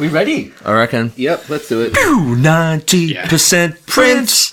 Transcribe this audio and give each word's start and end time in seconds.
We 0.00 0.08
ready? 0.08 0.54
I 0.64 0.72
reckon. 0.72 1.12
Yep, 1.16 1.50
let's 1.50 1.68
do 1.68 1.82
it. 1.82 1.92
Ninety 2.38 3.14
percent 3.28 3.84
Prince. 3.84 4.50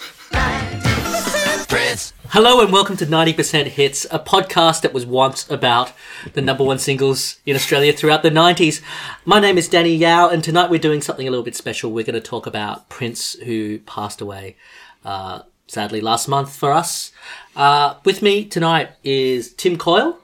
Prince. 1.69 2.11
Hello 2.31 2.59
and 2.59 2.73
welcome 2.73 2.97
to 2.97 3.05
90% 3.05 3.67
Hits, 3.67 4.05
a 4.11 4.19
podcast 4.19 4.81
that 4.81 4.91
was 4.91 5.05
once 5.05 5.49
about 5.49 5.93
the 6.33 6.41
number 6.41 6.65
one 6.65 6.79
singles 6.79 7.39
in 7.45 7.55
Australia 7.55 7.93
throughout 7.93 8.23
the 8.23 8.29
90s. 8.29 8.81
My 9.23 9.39
name 9.39 9.57
is 9.57 9.69
Danny 9.69 9.95
Yao, 9.95 10.27
and 10.27 10.43
tonight 10.43 10.69
we're 10.69 10.79
doing 10.79 11.01
something 11.01 11.25
a 11.25 11.31
little 11.31 11.45
bit 11.45 11.55
special. 11.55 11.93
We're 11.93 12.03
going 12.03 12.21
to 12.21 12.21
talk 12.21 12.45
about 12.45 12.89
Prince, 12.89 13.35
who 13.35 13.79
passed 13.79 14.19
away 14.19 14.57
uh, 15.05 15.43
sadly 15.67 16.01
last 16.01 16.27
month 16.27 16.53
for 16.53 16.73
us. 16.73 17.13
Uh, 17.55 17.95
with 18.03 18.21
me 18.21 18.43
tonight 18.43 18.89
is 19.05 19.53
Tim 19.53 19.77
Coyle. 19.77 20.19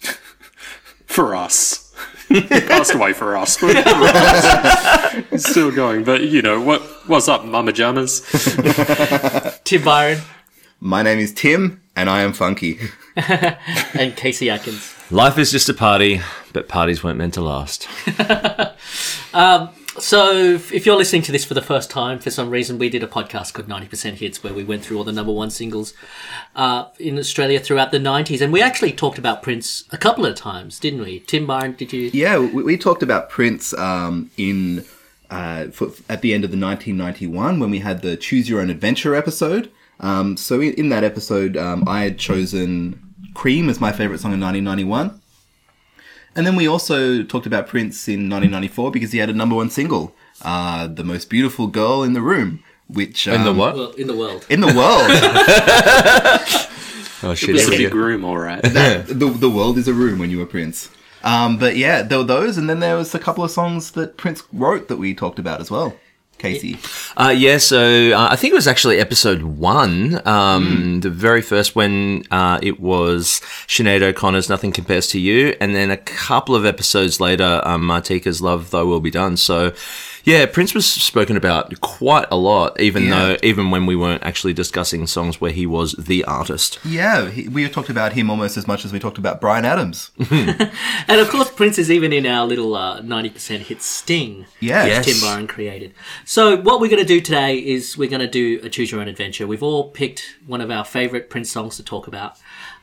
for 1.06 1.36
us. 1.36 1.81
he 2.48 2.60
passed 2.60 2.94
away 2.94 3.12
for 3.12 3.36
us. 3.36 3.58
It's 5.30 5.48
still 5.48 5.70
going, 5.70 6.04
but 6.04 6.22
you 6.24 6.40
know 6.42 6.60
what? 6.60 6.80
What's 7.06 7.28
up, 7.28 7.44
Mama 7.44 7.72
Jammers? 7.72 8.20
Tim 9.64 9.82
Byron 9.84 10.18
My 10.80 11.02
name 11.02 11.18
is 11.18 11.32
Tim, 11.34 11.82
and 11.96 12.08
I 12.08 12.22
am 12.22 12.32
funky. 12.32 12.78
and 13.16 14.16
Casey 14.16 14.48
Atkins. 14.50 14.94
Life 15.10 15.36
is 15.38 15.50
just 15.50 15.68
a 15.68 15.74
party, 15.74 16.20
but 16.52 16.68
parties 16.68 17.04
weren't 17.04 17.18
meant 17.18 17.34
to 17.34 17.42
last. 17.42 17.86
Um, 19.34 19.70
So, 19.98 20.54
if 20.54 20.86
you're 20.86 20.96
listening 20.96 21.20
to 21.22 21.32
this 21.32 21.44
for 21.44 21.52
the 21.52 21.60
first 21.60 21.90
time, 21.90 22.18
for 22.18 22.30
some 22.30 22.48
reason, 22.48 22.78
we 22.78 22.88
did 22.88 23.02
a 23.02 23.06
podcast 23.06 23.52
called 23.52 23.68
90% 23.68 24.14
Hits 24.14 24.42
where 24.42 24.54
we 24.54 24.64
went 24.64 24.82
through 24.82 24.96
all 24.96 25.04
the 25.04 25.12
number 25.12 25.32
one 25.32 25.50
singles 25.50 25.92
uh, 26.56 26.86
in 26.98 27.18
Australia 27.18 27.60
throughout 27.60 27.90
the 27.90 27.98
90s. 27.98 28.40
And 28.40 28.54
we 28.54 28.62
actually 28.62 28.92
talked 28.92 29.18
about 29.18 29.42
Prince 29.42 29.84
a 29.92 29.98
couple 29.98 30.24
of 30.24 30.34
times, 30.34 30.78
didn't 30.78 31.02
we? 31.02 31.20
Tim 31.20 31.46
Byron, 31.46 31.74
did 31.74 31.92
you? 31.92 32.10
Yeah, 32.14 32.38
we, 32.38 32.62
we 32.62 32.78
talked 32.78 33.02
about 33.02 33.28
Prince 33.28 33.74
um, 33.74 34.30
in 34.38 34.86
uh, 35.28 35.66
for, 35.68 35.90
at 36.08 36.22
the 36.22 36.32
end 36.32 36.44
of 36.44 36.50
the 36.50 36.58
1991 36.58 37.60
when 37.60 37.70
we 37.70 37.80
had 37.80 38.00
the 38.00 38.16
Choose 38.16 38.48
Your 38.48 38.60
Own 38.60 38.70
Adventure 38.70 39.14
episode. 39.14 39.70
Um, 40.00 40.38
so 40.38 40.60
in, 40.60 40.72
in 40.74 40.88
that 40.88 41.04
episode, 41.04 41.56
um, 41.56 41.84
I 41.86 42.02
had 42.02 42.18
chosen 42.18 42.98
Cream 43.34 43.68
as 43.68 43.80
my 43.80 43.92
favorite 43.92 44.20
song 44.20 44.32
in 44.32 44.40
1991. 44.40 45.21
And 46.34 46.46
then 46.46 46.56
we 46.56 46.66
also 46.66 47.22
talked 47.22 47.46
about 47.46 47.66
Prince 47.66 48.08
in 48.08 48.30
1994 48.30 48.90
because 48.90 49.12
he 49.12 49.18
had 49.18 49.28
a 49.28 49.34
number 49.34 49.54
one 49.54 49.70
single, 49.70 50.14
uh, 50.42 50.86
"The 50.86 51.04
Most 51.04 51.28
Beautiful 51.28 51.66
Girl 51.66 52.02
in 52.02 52.14
the 52.14 52.22
Room," 52.22 52.62
which 52.88 53.26
In 53.26 53.44
the 53.44 53.50
um, 53.50 53.58
what? 53.58 53.74
Well, 53.74 53.90
in 53.92 54.06
the 54.06 54.16
world. 54.16 54.46
In 54.48 54.60
the 54.60 54.68
world, 54.68 55.10
Oh 57.24 57.34
shit! 57.34 57.54
It's 57.54 57.68
a 57.68 57.70
big 57.70 57.94
room, 57.94 58.24
all 58.24 58.38
right. 58.38 58.62
the 58.62 59.36
the 59.38 59.50
world 59.50 59.78
is 59.78 59.86
a 59.86 59.94
room 59.94 60.18
when 60.18 60.30
you 60.30 60.38
were 60.38 60.46
Prince. 60.46 60.90
Um, 61.22 61.56
but 61.56 61.76
yeah, 61.76 62.02
there 62.02 62.18
were 62.18 62.24
those, 62.24 62.58
and 62.58 62.68
then 62.68 62.80
there 62.80 62.96
was 62.96 63.14
a 63.14 63.18
couple 63.18 63.44
of 63.44 63.50
songs 63.50 63.92
that 63.92 64.16
Prince 64.16 64.42
wrote 64.52 64.88
that 64.88 64.96
we 64.96 65.14
talked 65.14 65.38
about 65.38 65.60
as 65.60 65.70
well. 65.70 65.94
Casey, 66.42 66.76
Uh, 67.16 67.32
yeah, 67.34 67.58
so 67.58 68.10
uh, 68.12 68.28
I 68.30 68.36
think 68.36 68.52
it 68.52 68.54
was 68.54 68.66
actually 68.66 68.98
episode 68.98 69.42
one, 69.42 70.20
um, 70.26 71.00
the 71.00 71.10
very 71.10 71.40
first 71.40 71.76
when 71.76 72.24
uh, 72.30 72.58
it 72.62 72.80
was 72.80 73.40
Sinead 73.68 74.02
O'Connor's 74.02 74.48
"Nothing 74.48 74.72
Compares 74.72 75.06
to 75.08 75.20
You," 75.20 75.54
and 75.60 75.74
then 75.74 75.90
a 75.90 75.96
couple 75.96 76.54
of 76.54 76.64
episodes 76.66 77.20
later, 77.20 77.60
um, 77.64 77.82
Martika's 77.82 78.42
"Love 78.42 78.70
Thy 78.70 78.82
Will 78.82 79.00
Be 79.00 79.10
Done." 79.10 79.36
So, 79.36 79.72
yeah, 80.24 80.46
Prince 80.46 80.74
was 80.74 80.86
spoken 80.86 81.36
about 81.36 81.80
quite 81.80 82.26
a 82.30 82.36
lot, 82.36 82.80
even 82.80 83.04
Yeah. 83.04 83.10
though 83.10 83.36
even 83.42 83.70
when 83.70 83.86
we 83.86 83.96
weren't 83.96 84.22
actually 84.22 84.52
discussing 84.52 85.06
songs 85.06 85.40
where 85.40 85.52
he 85.52 85.66
was 85.66 85.92
the 85.98 86.24
artist. 86.24 86.78
yeah, 86.84 87.28
he, 87.30 87.48
we 87.48 87.68
talked 87.68 87.88
about 87.90 88.12
him 88.12 88.30
almost 88.30 88.56
as 88.56 88.66
much 88.66 88.84
as 88.84 88.92
we 88.92 88.98
talked 88.98 89.18
about 89.18 89.40
Bryan 89.40 89.64
Adams. 89.64 90.10
And 91.08 91.20
of 91.20 91.28
course, 91.28 91.50
Prince 91.50 91.78
is 91.78 91.90
even 91.90 92.12
in 92.12 92.26
our 92.26 92.46
little 92.46 92.74
uh, 92.74 93.00
90% 93.02 93.58
hit 93.60 93.82
sting. 93.82 94.46
Yeah. 94.60 94.86
Yes. 94.86 95.04
Tim 95.06 95.20
Byron 95.20 95.46
created. 95.46 95.94
So, 96.24 96.56
what 96.56 96.80
we're 96.80 96.88
going 96.88 97.02
to 97.02 97.06
do 97.06 97.20
today 97.20 97.58
is 97.58 97.98
we're 97.98 98.08
going 98.08 98.20
to 98.20 98.28
do 98.28 98.60
a 98.62 98.68
choose 98.68 98.90
your 98.92 99.00
own 99.00 99.08
adventure. 99.08 99.46
We've 99.46 99.62
all 99.62 99.90
picked 99.90 100.36
one 100.46 100.60
of 100.60 100.70
our 100.70 100.84
favorite 100.84 101.28
Prince 101.28 101.50
songs 101.50 101.76
to 101.76 101.82
talk 101.82 102.06
about. 102.06 102.38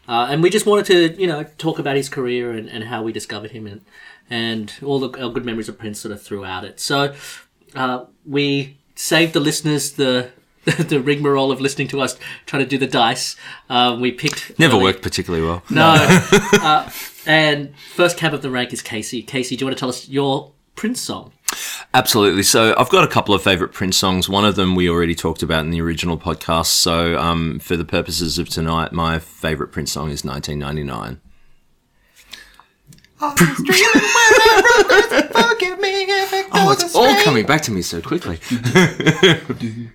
Uh, 0.07 0.27
and 0.29 0.41
we 0.43 0.49
just 0.49 0.65
wanted 0.65 0.85
to, 0.87 1.21
you 1.21 1.27
know, 1.27 1.43
talk 1.57 1.77
about 1.79 1.95
his 1.95 2.09
career 2.09 2.51
and, 2.51 2.67
and 2.69 2.85
how 2.85 3.03
we 3.03 3.11
discovered 3.11 3.51
him 3.51 3.67
and, 3.67 3.81
and 4.29 4.73
all 4.83 4.99
the 4.99 5.09
our 5.23 5.31
good 5.31 5.45
memories 5.45 5.69
of 5.69 5.77
Prince 5.77 5.99
sort 5.99 6.11
of 6.11 6.21
throughout 6.21 6.63
it. 6.63 6.79
So, 6.79 7.13
uh, 7.75 8.05
we 8.25 8.77
saved 8.95 9.33
the 9.33 9.39
listeners 9.39 9.93
the. 9.93 10.31
The 10.77 10.99
rigmarole 11.01 11.51
of 11.51 11.61
listening 11.61 11.87
to 11.87 12.01
us 12.01 12.15
try 12.45 12.59
to 12.59 12.65
do 12.65 12.77
the 12.77 12.85
dice. 12.85 13.35
Um, 13.69 14.01
we 14.01 14.11
picked 14.11 14.59
Never 14.59 14.75
early- 14.75 14.83
worked 14.83 15.01
particularly 15.01 15.43
well. 15.43 15.63
No. 15.71 15.95
uh, 16.61 16.91
and 17.25 17.73
first 17.95 18.17
cab 18.17 18.35
of 18.35 18.43
the 18.43 18.51
rank 18.51 18.71
is 18.71 18.83
Casey. 18.83 19.23
Casey, 19.23 19.55
do 19.55 19.61
you 19.63 19.65
want 19.67 19.77
to 19.77 19.79
tell 19.79 19.89
us 19.89 20.07
your 20.09 20.51
Prince 20.75 21.01
song? 21.01 21.31
Absolutely. 21.95 22.43
So 22.43 22.75
I've 22.77 22.89
got 22.89 23.03
a 23.03 23.07
couple 23.07 23.33
of 23.33 23.41
favorite 23.41 23.71
Prince 23.73 23.97
songs. 23.97 24.29
One 24.29 24.45
of 24.45 24.55
them 24.55 24.75
we 24.75 24.87
already 24.89 25.15
talked 25.15 25.41
about 25.41 25.65
in 25.65 25.71
the 25.71 25.81
original 25.81 26.19
podcast. 26.19 26.67
So 26.67 27.17
um, 27.17 27.57
for 27.59 27.75
the 27.75 27.85
purposes 27.85 28.37
of 28.37 28.47
tonight, 28.49 28.91
my 28.91 29.17
favorite 29.17 29.69
Prince 29.71 29.93
song 29.93 30.11
is 30.11 30.23
1999. 30.23 31.19
Oh, 36.53 36.71
it's 36.71 36.95
all 36.95 37.13
coming 37.23 37.45
back 37.45 37.61
to 37.63 37.71
me 37.71 37.81
so 37.81 38.01
quickly. 38.01 38.39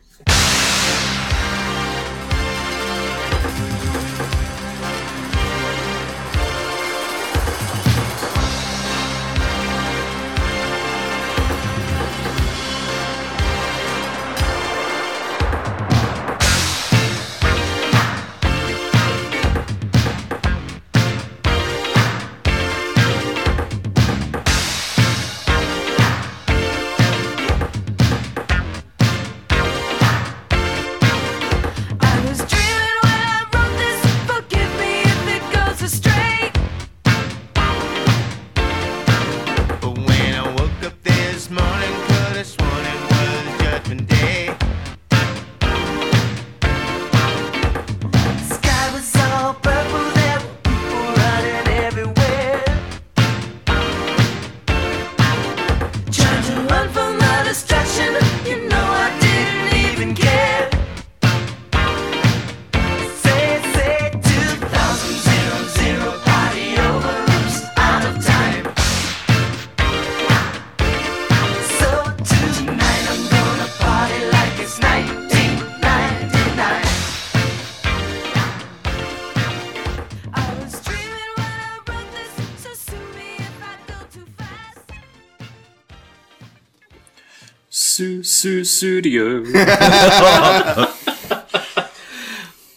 Su 88.44 88.62
Su 88.62 89.00
Studio. 89.00 89.42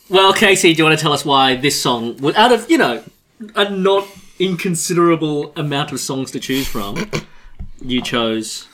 Well, 0.09 0.31
Casey, 0.31 0.71
do 0.73 0.77
you 0.77 0.83
want 0.85 0.97
to 0.97 1.03
tell 1.03 1.11
us 1.11 1.25
why 1.25 1.57
this 1.57 1.81
song, 1.81 2.15
was- 2.19 2.37
out 2.37 2.53
of, 2.53 2.71
you 2.71 2.77
know, 2.77 3.03
a 3.55 3.69
not 3.69 4.07
inconsiderable 4.39 5.51
amount 5.57 5.91
of 5.91 5.99
songs 5.99 6.31
to 6.31 6.39
choose 6.39 6.65
from, 6.65 6.95
you 7.81 8.01
chose 8.01 8.69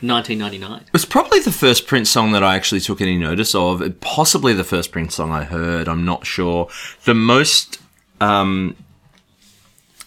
1999? 0.00 0.80
It 0.86 0.92
was 0.94 1.04
probably 1.04 1.40
the 1.40 1.52
first 1.52 1.86
Prince 1.86 2.08
song 2.08 2.32
that 2.32 2.42
I 2.42 2.56
actually 2.56 2.80
took 2.80 3.02
any 3.02 3.18
notice 3.18 3.54
of. 3.54 3.82
Possibly 4.00 4.54
the 4.54 4.64
first 4.64 4.90
Prince 4.90 5.14
song 5.16 5.30
I 5.30 5.44
heard. 5.44 5.86
I'm 5.86 6.06
not 6.06 6.24
sure. 6.24 6.70
The 7.04 7.12
most, 7.12 7.78
um, 8.22 8.74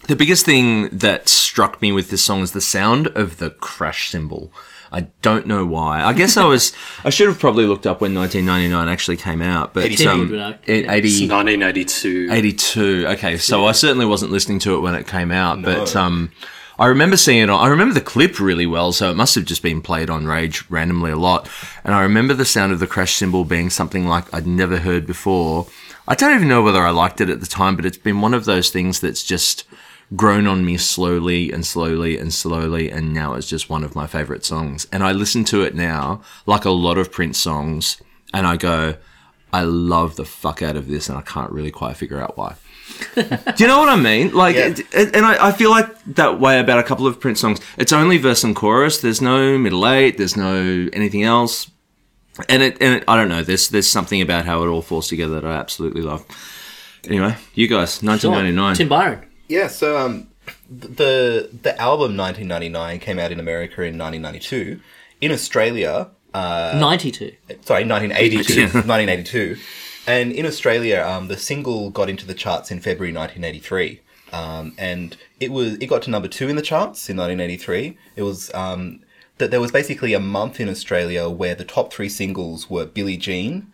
the 0.08 0.16
biggest 0.16 0.44
thing 0.44 0.88
that 0.88 1.28
struck 1.28 1.80
me 1.80 1.92
with 1.92 2.10
this 2.10 2.24
song 2.24 2.40
is 2.40 2.50
the 2.50 2.60
sound 2.60 3.06
of 3.14 3.38
the 3.38 3.50
crash 3.50 4.10
cymbal. 4.10 4.50
I 4.92 5.08
don't 5.22 5.46
know 5.46 5.66
why. 5.66 6.02
I 6.02 6.12
guess 6.12 6.36
I 6.36 6.44
was. 6.54 6.72
I 7.04 7.10
should 7.10 7.28
have 7.28 7.38
probably 7.38 7.64
looked 7.66 7.86
up 7.86 8.00
when 8.00 8.14
1999 8.14 8.88
actually 8.88 9.16
came 9.16 9.42
out, 9.42 9.74
but 9.74 9.90
Tim 9.92 10.08
um, 10.08 10.18
would 10.20 10.30
know. 10.30 10.54
it- 10.66 10.84
Yeah. 10.86 10.92
80, 10.92 11.28
1982. 11.28 12.28
82. 12.30 13.06
Okay, 13.08 13.36
so 13.38 13.66
I 13.66 13.72
certainly 13.72 14.06
wasn't 14.06 14.32
listening 14.32 14.58
to 14.60 14.76
it 14.76 14.80
when 14.80 14.94
it 14.94 15.06
came 15.06 15.30
out, 15.32 15.62
but 15.62 15.94
um, 15.96 16.30
I 16.78 16.86
remember 16.86 17.16
seeing 17.16 17.42
it 17.42 17.50
on, 17.50 17.64
I 17.64 17.68
remember 17.68 17.94
the 17.94 18.00
clip 18.00 18.38
really 18.38 18.66
well, 18.66 18.92
so 18.92 19.10
it 19.10 19.16
must 19.16 19.34
have 19.34 19.44
just 19.44 19.62
been 19.62 19.80
played 19.82 20.10
on 20.10 20.26
Rage 20.26 20.64
randomly 20.70 21.10
a 21.10 21.16
lot. 21.16 21.48
And 21.84 21.94
I 21.94 22.02
remember 22.02 22.34
the 22.34 22.44
sound 22.44 22.72
of 22.72 22.80
the 22.80 22.86
crash 22.86 23.14
cymbal 23.14 23.44
being 23.44 23.70
something 23.70 24.06
like 24.06 24.32
I'd 24.34 24.46
never 24.46 24.78
heard 24.78 25.06
before. 25.06 25.66
I 26.08 26.14
don't 26.14 26.34
even 26.36 26.48
know 26.48 26.62
whether 26.62 26.82
I 26.82 26.90
liked 26.90 27.20
it 27.20 27.30
at 27.30 27.40
the 27.40 27.46
time, 27.46 27.74
but 27.76 27.84
it's 27.86 27.96
been 27.98 28.20
one 28.20 28.34
of 28.34 28.44
those 28.44 28.70
things 28.70 29.00
that's 29.00 29.24
just 29.24 29.64
grown 30.14 30.46
on 30.46 30.64
me 30.64 30.76
slowly 30.76 31.50
and 31.50 31.66
slowly 31.66 32.18
and 32.18 32.32
slowly, 32.32 32.90
and 32.90 33.12
now 33.12 33.34
it's 33.34 33.48
just 33.48 33.68
one 33.68 33.82
of 33.82 33.94
my 33.96 34.06
favorite 34.06 34.44
songs. 34.44 34.86
And 34.92 35.02
I 35.02 35.12
listen 35.12 35.44
to 35.46 35.62
it 35.62 35.74
now, 35.74 36.22
like 36.46 36.64
a 36.64 36.70
lot 36.70 36.98
of 36.98 37.10
Prince 37.10 37.38
songs, 37.38 38.00
and 38.32 38.46
I 38.46 38.56
go, 38.56 38.94
I 39.52 39.62
love 39.62 40.16
the 40.16 40.24
fuck 40.24 40.62
out 40.62 40.76
of 40.76 40.86
this, 40.88 41.08
and 41.08 41.16
I 41.18 41.22
can't 41.22 41.50
really 41.50 41.70
quite 41.70 41.96
figure 41.96 42.20
out 42.20 42.36
why. 42.36 42.54
Do 43.14 43.24
you 43.58 43.66
know 43.66 43.78
what 43.80 43.88
I 43.88 43.96
mean? 43.96 44.32
Like, 44.32 44.54
Yeah. 44.54 44.74
it- 44.92 45.16
and 45.16 45.26
I, 45.26 45.48
I 45.48 45.52
feel 45.52 45.70
like 45.70 45.88
that 46.14 46.38
way 46.38 46.60
about 46.60 46.78
a 46.78 46.82
couple 46.84 47.06
of 47.06 47.18
Prince 47.18 47.40
songs. 47.40 47.58
It's 47.76 47.92
only 47.92 48.16
verse 48.18 48.44
and 48.44 48.54
chorus. 48.54 49.00
There's 49.00 49.20
no 49.20 49.58
middle 49.58 49.86
eight. 49.88 50.18
There's 50.18 50.36
no 50.36 50.88
anything 50.92 51.24
else. 51.24 51.68
And 52.48 52.62
it, 52.62 52.76
and 52.80 52.96
it, 52.96 53.04
I 53.08 53.16
don't 53.16 53.28
know. 53.30 53.42
There's 53.42 53.70
there's 53.70 53.90
something 53.90 54.20
about 54.20 54.44
how 54.44 54.62
it 54.62 54.68
all 54.68 54.82
falls 54.82 55.08
together 55.08 55.40
that 55.40 55.44
I 55.50 55.54
absolutely 55.56 56.02
love. 56.02 56.24
Anyway, 57.08 57.34
you 57.54 57.66
guys, 57.66 58.02
1999. 58.02 58.76
Tim 58.76 58.88
Byron. 58.88 59.24
Yeah, 59.48 59.68
so 59.68 59.96
um, 59.96 60.28
the 60.68 61.50
the 61.62 61.80
album 61.80 62.16
1999 62.16 62.98
came 63.00 63.18
out 63.18 63.32
in 63.32 63.40
America 63.40 63.82
in 63.82 63.98
1992. 63.98 64.80
In 65.20 65.32
Australia, 65.32 66.10
uh, 66.34 66.76
92. 66.78 67.32
sorry, 67.62 67.84
1982, 67.84 68.62
1982, 68.86 69.56
and 70.06 70.32
in 70.32 70.44
Australia, 70.46 71.02
um, 71.06 71.28
the 71.28 71.36
single 71.36 71.90
got 71.90 72.10
into 72.10 72.26
the 72.26 72.34
charts 72.34 72.70
in 72.70 72.80
February 72.80 73.14
1983. 73.14 74.00
Um, 74.32 74.74
and 74.76 75.16
it 75.40 75.52
was 75.52 75.74
it 75.74 75.86
got 75.86 76.02
to 76.02 76.10
number 76.10 76.28
two 76.28 76.48
in 76.48 76.56
the 76.56 76.62
charts 76.62 77.08
in 77.08 77.16
1983. 77.16 77.96
It 78.16 78.22
was 78.22 78.52
um, 78.54 79.00
that 79.38 79.50
there 79.50 79.60
was 79.60 79.70
basically 79.70 80.14
a 80.14 80.20
month 80.20 80.60
in 80.60 80.68
Australia 80.68 81.28
where 81.28 81.54
the 81.54 81.64
top 81.64 81.92
three 81.92 82.08
singles 82.08 82.68
were 82.68 82.84
Billie 82.84 83.16
Jean, 83.16 83.72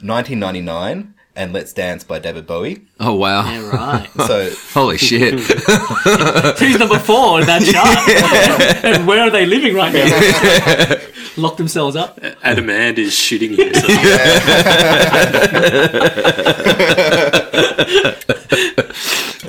1999, 0.00 1.14
and 1.34 1.52
Let's 1.52 1.72
Dance 1.72 2.04
by 2.04 2.18
David 2.18 2.46
Bowie. 2.46 2.82
Oh 3.00 3.14
wow! 3.14 3.44
Yeah, 3.50 3.70
right. 3.70 4.08
So 4.26 4.50
Holy 4.72 4.98
shit! 4.98 5.34
Who's 6.58 6.78
number 6.78 6.98
four 6.98 7.40
in 7.40 7.46
that 7.46 7.62
chart? 7.64 8.84
and 8.84 9.06
where 9.06 9.20
are 9.22 9.30
they 9.30 9.46
living 9.46 9.74
right 9.74 9.92
now? 9.92 10.96
Lock 11.36 11.56
themselves 11.56 11.96
up. 11.96 12.20
Adam 12.42 12.68
and 12.68 12.98
is 12.98 13.14
shooting 13.14 13.52
you. 13.52 13.72
So 13.74 13.88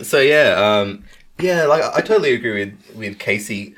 So 0.04 0.20
yeah, 0.20 0.54
um, 0.80 1.04
yeah, 1.40 1.64
like 1.66 1.82
I 1.84 1.98
I 1.98 2.02
totally 2.02 2.34
agree 2.34 2.66
with 2.66 2.96
with 2.96 3.20
Casey. 3.20 3.76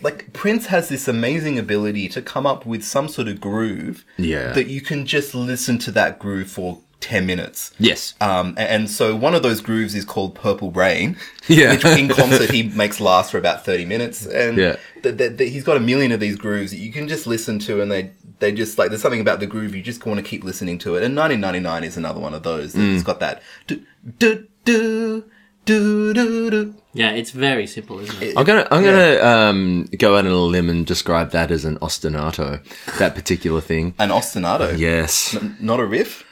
Like 0.00 0.32
Prince 0.32 0.66
has 0.66 0.88
this 0.88 1.06
amazing 1.08 1.58
ability 1.58 2.08
to 2.08 2.22
come 2.22 2.46
up 2.46 2.66
with 2.66 2.82
some 2.84 3.08
sort 3.08 3.28
of 3.28 3.40
groove, 3.40 4.04
Yeah. 4.18 4.52
that 4.52 4.66
you 4.66 4.80
can 4.80 5.06
just 5.06 5.32
listen 5.34 5.78
to 5.78 5.92
that 5.92 6.18
groove 6.18 6.50
for 6.50 6.80
ten 7.02 7.26
minutes. 7.26 7.72
yes. 7.78 8.14
Um, 8.20 8.54
and 8.56 8.88
so 8.90 9.14
one 9.14 9.34
of 9.34 9.42
those 9.42 9.60
grooves 9.60 9.94
is 9.94 10.04
called 10.04 10.34
Purple 10.34 10.70
Rain, 10.70 11.16
Yeah. 11.48 11.72
which 11.72 11.84
in 11.84 12.08
concert 12.08 12.50
he 12.50 12.62
makes 12.62 13.00
last 13.00 13.30
for 13.32 13.38
about 13.38 13.64
thirty 13.64 13.84
minutes, 13.84 14.24
and 14.24 14.56
Yeah. 14.56 14.76
th- 15.02 15.18
th- 15.18 15.36
th- 15.36 15.52
he's 15.52 15.64
got 15.64 15.76
a 15.76 15.80
million 15.80 16.12
of 16.12 16.20
these 16.20 16.36
grooves 16.36 16.70
that 16.70 16.78
you 16.78 16.90
can 16.92 17.08
just 17.08 17.26
listen 17.26 17.58
to, 17.60 17.80
and 17.82 17.90
they 17.92 18.12
they 18.38 18.52
just 18.52 18.78
like 18.78 18.88
there's 18.90 19.02
something 19.02 19.20
about 19.20 19.40
the 19.40 19.46
groove 19.46 19.74
you 19.74 19.82
just 19.82 20.04
want 20.06 20.18
to 20.18 20.24
keep 20.24 20.42
listening 20.44 20.78
to 20.78 20.94
it. 20.96 21.02
And 21.04 21.14
1999 21.16 21.84
is 21.84 21.96
another 21.96 22.20
one 22.20 22.34
of 22.34 22.42
those. 22.42 22.74
Mm. 22.74 22.94
It's 22.94 23.02
got 23.04 23.20
that 23.20 23.42
do 23.66 23.82
do 24.18 24.46
do 24.64 25.24
do 25.64 26.12
do 26.14 26.50
do. 26.50 26.74
Yeah, 26.94 27.12
it's 27.12 27.30
very 27.30 27.66
simple, 27.66 28.00
isn't 28.00 28.22
it? 28.22 28.36
I'm 28.36 28.44
gonna 28.44 28.66
I'm 28.70 28.82
gonna 28.84 29.18
um, 29.22 29.88
go 29.96 30.16
out 30.16 30.26
on 30.26 30.32
a 30.32 30.36
limb 30.36 30.68
and 30.68 30.84
describe 30.84 31.30
that 31.30 31.50
as 31.50 31.64
an 31.64 31.78
ostinato. 31.78 32.60
That 32.98 33.14
particular 33.14 33.60
thing. 33.60 33.94
An 33.98 34.10
ostinato, 34.10 34.76
Yes. 34.76 35.34
N- 35.36 35.56
not 35.60 35.78
a 35.80 35.84
riff. 35.86 36.24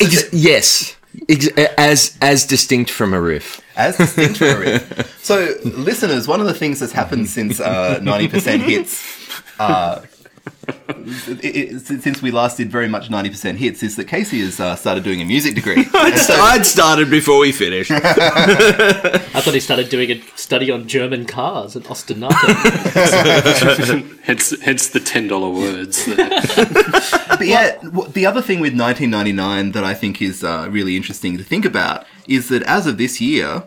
Ex- 0.00 0.32
yes. 0.32 0.96
Ex- 1.28 1.48
as 1.78 2.16
as 2.20 2.44
distinct 2.46 2.90
from 2.90 3.14
a 3.14 3.20
riff. 3.20 3.60
as 3.76 3.96
distinct 3.96 4.38
from 4.38 4.48
a 4.48 4.58
riff. 4.58 5.22
So, 5.22 5.54
listeners, 5.64 6.26
one 6.28 6.40
of 6.40 6.46
the 6.46 6.54
things 6.54 6.80
that's 6.80 6.92
happened 6.92 7.28
since 7.28 7.60
uh, 7.60 7.98
90% 8.02 8.60
hits, 8.62 9.02
uh, 9.60 10.02
it, 10.66 11.44
it, 11.44 11.80
since 12.02 12.22
we 12.22 12.30
last 12.30 12.56
did 12.56 12.70
very 12.70 12.88
much 12.88 13.08
90% 13.08 13.56
hits, 13.56 13.82
is 13.82 13.96
that 13.96 14.06
Casey 14.06 14.40
has 14.40 14.58
uh, 14.60 14.74
started 14.76 15.04
doing 15.04 15.20
a 15.20 15.24
music 15.24 15.54
degree. 15.54 15.84
And 15.94 16.18
so- 16.18 16.34
I'd 16.34 16.66
started 16.66 17.10
before 17.10 17.38
we 17.38 17.52
finished. 17.52 17.90
I 17.94 19.40
thought 19.40 19.54
he 19.54 19.60
started 19.60 19.88
doing 19.88 20.10
a 20.10 20.20
study 20.36 20.70
on 20.70 20.86
German 20.86 21.24
cars 21.24 21.76
and 21.76 21.84
ostinato. 21.86 22.30
hence, 24.22 24.60
hence 24.60 24.88
the 24.88 25.00
ten 25.00 25.28
dollar 25.28 25.48
words. 25.50 26.06
But 26.06 27.46
yeah, 27.46 27.78
the 28.12 28.26
other 28.26 28.42
thing 28.42 28.60
with 28.60 28.78
1999 28.78 29.72
that 29.72 29.84
I 29.84 29.94
think 29.94 30.20
is 30.20 30.44
uh, 30.44 30.68
really 30.70 30.96
interesting 30.96 31.36
to 31.38 31.44
think 31.44 31.64
about 31.64 32.06
is 32.28 32.48
that 32.48 32.62
as 32.64 32.86
of 32.86 32.98
this 32.98 33.20
year, 33.20 33.64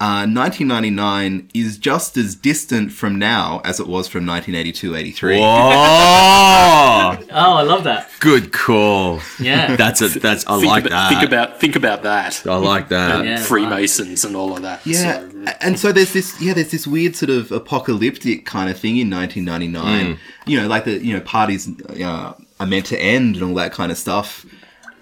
uh, 0.00 0.26
1999 0.26 1.50
is 1.54 1.78
just 1.78 2.16
as 2.16 2.34
distant 2.34 2.90
from 2.90 3.16
now 3.16 3.60
as 3.64 3.78
it 3.78 3.86
was 3.86 4.08
from 4.08 4.24
1982-83. 4.24 5.38
Oh, 5.38 7.26
oh, 7.30 7.54
I 7.54 7.62
love 7.62 7.84
that. 7.84 8.10
good 8.20 8.52
call. 8.52 9.20
Yeah. 9.38 9.76
That's 9.84 10.02
a 10.02 10.08
that's 10.18 10.44
I 10.46 10.56
Think 10.58 10.66
like 10.66 10.86
about, 10.86 10.90
that. 10.90 11.08
Think 11.10 11.24
about 11.24 11.60
think 11.60 11.76
about 11.76 12.02
that. 12.02 12.44
I 12.46 12.56
like 12.56 12.88
that. 12.88 13.24
Yeah. 13.24 13.36
Freemasons 13.42 14.24
and 14.24 14.34
all 14.34 14.56
of 14.56 14.62
that. 14.62 14.84
Yeah, 14.86 15.20
So, 15.20 15.52
and 15.60 15.78
so 15.78 15.92
there's 15.92 16.12
this 16.12 16.40
yeah 16.40 16.54
there's 16.54 16.70
this 16.70 16.86
weird 16.86 17.14
sort 17.14 17.30
of 17.30 17.52
apocalyptic 17.52 18.46
kind 18.46 18.70
of 18.70 18.78
thing 18.78 18.96
in 18.96 19.10
1999. 19.10 20.18
You 20.46 20.60
know, 20.60 20.66
like 20.68 20.84
the 20.84 21.04
you 21.04 21.14
know 21.14 21.20
parties 21.20 21.68
uh, 22.00 22.32
are 22.60 22.66
meant 22.66 22.86
to 22.86 22.98
end 22.98 23.36
and 23.36 23.44
all 23.44 23.54
that 23.54 23.72
kind 23.72 23.92
of 23.92 23.98
stuff. 23.98 24.44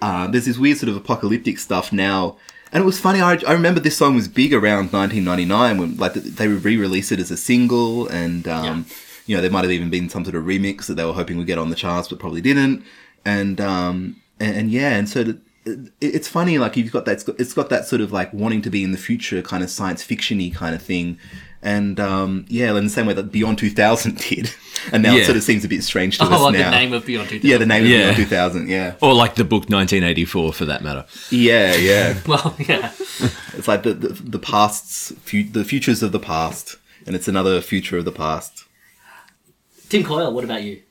Uh, 0.01 0.27
there's 0.27 0.45
this 0.45 0.57
weird 0.57 0.77
sort 0.77 0.89
of 0.89 0.97
apocalyptic 0.97 1.57
stuff 1.57 1.91
now. 1.93 2.37
And 2.73 2.81
it 2.81 2.85
was 2.85 2.99
funny. 2.99 3.21
I, 3.21 3.33
I 3.47 3.53
remember 3.53 3.79
this 3.79 3.95
song 3.95 4.15
was 4.15 4.27
big 4.27 4.51
around 4.51 4.91
1999 4.91 5.77
when 5.77 5.97
like 5.97 6.13
they 6.13 6.47
re-released 6.47 7.11
it 7.11 7.19
as 7.19 7.29
a 7.29 7.37
single, 7.37 8.07
and 8.07 8.47
um, 8.47 8.87
you 9.27 9.35
know 9.35 9.43
there 9.43 9.51
might 9.51 9.63
have 9.63 9.71
even 9.71 9.91
been 9.91 10.09
some 10.09 10.25
sort 10.25 10.35
of 10.35 10.43
remix 10.43 10.87
that 10.87 10.95
they 10.95 11.05
were 11.05 11.13
hoping 11.13 11.37
would 11.37 11.45
get 11.45 11.59
on 11.59 11.69
the 11.69 11.75
charts, 11.75 12.07
but 12.07 12.17
probably 12.17 12.41
didn't. 12.41 12.83
And 13.23 13.61
um, 13.61 14.19
and, 14.39 14.57
and 14.57 14.71
yeah, 14.71 14.95
and 14.95 15.07
so 15.07 15.19
it, 15.65 15.91
it's 16.01 16.27
funny. 16.27 16.57
Like 16.57 16.75
you've 16.75 16.91
got 16.91 17.05
that. 17.05 17.11
It's 17.11 17.23
got, 17.23 17.39
it's 17.39 17.53
got 17.53 17.69
that 17.69 17.85
sort 17.85 18.01
of 18.01 18.11
like 18.11 18.33
wanting 18.33 18.63
to 18.63 18.71
be 18.71 18.83
in 18.83 18.91
the 18.91 18.97
future, 18.97 19.43
kind 19.43 19.63
of 19.63 19.69
science 19.69 20.03
fictiony 20.03 20.51
kind 20.51 20.73
of 20.73 20.81
thing. 20.81 21.19
And 21.65 21.97
um, 21.97 22.45
yeah, 22.49 22.75
in 22.77 22.83
the 22.83 22.89
same 22.89 23.05
way 23.05 23.13
that 23.13 23.31
Beyond 23.31 23.57
2000 23.57 24.17
did, 24.29 24.51
and 24.91 25.01
now 25.01 25.13
it 25.15 25.19
Yeah. 25.19 25.23
sort 25.23 25.37
of 25.37 25.43
seems 25.43 25.63
a 25.63 25.69
bit 25.69 25.81
strange 25.81 26.17
to 26.17 26.25
Oh, 26.25 26.27
us 26.33 26.41
like 26.41 26.53
now. 26.55 26.69
the 26.69 26.77
name 26.77 26.91
of 26.91 27.05
Beyond 27.05 27.29
2000. 27.29 27.49
yeah, 27.49 27.57
the 27.57 27.65
name 27.65 27.85
Yeah. 27.85 28.09
of 28.09 28.15
Beyond 28.17 28.29
2000. 28.29 28.69
Yeah, 28.69 28.95
Or 29.01 29.13
like 29.13 29.35
the 29.35 29.45
book 29.45 29.69
1984 29.69 30.51
for 30.51 30.65
that 30.65 30.83
matter. 30.83 31.05
yeah, 31.31 31.73
yeah. 31.75 32.15
Well, 32.27 32.53
yeah. 32.59 32.91
It's 33.57 33.67
like 33.69 33.83
the 33.83 33.93
the, 33.93 34.09
the 34.09 34.39
past's 34.39 35.13
fu- 35.23 35.49
the 35.49 35.63
futures 35.63 36.03
of 36.03 36.11
the 36.11 36.19
past, 36.19 36.75
and 37.07 37.15
it's 37.15 37.29
another 37.29 37.61
future 37.61 37.97
of 37.97 38.03
the 38.03 38.11
past. 38.11 38.65
Tim 39.89 40.03
Coyle, 40.03 40.33
what 40.33 40.43
about 40.43 40.63
you? 40.63 40.81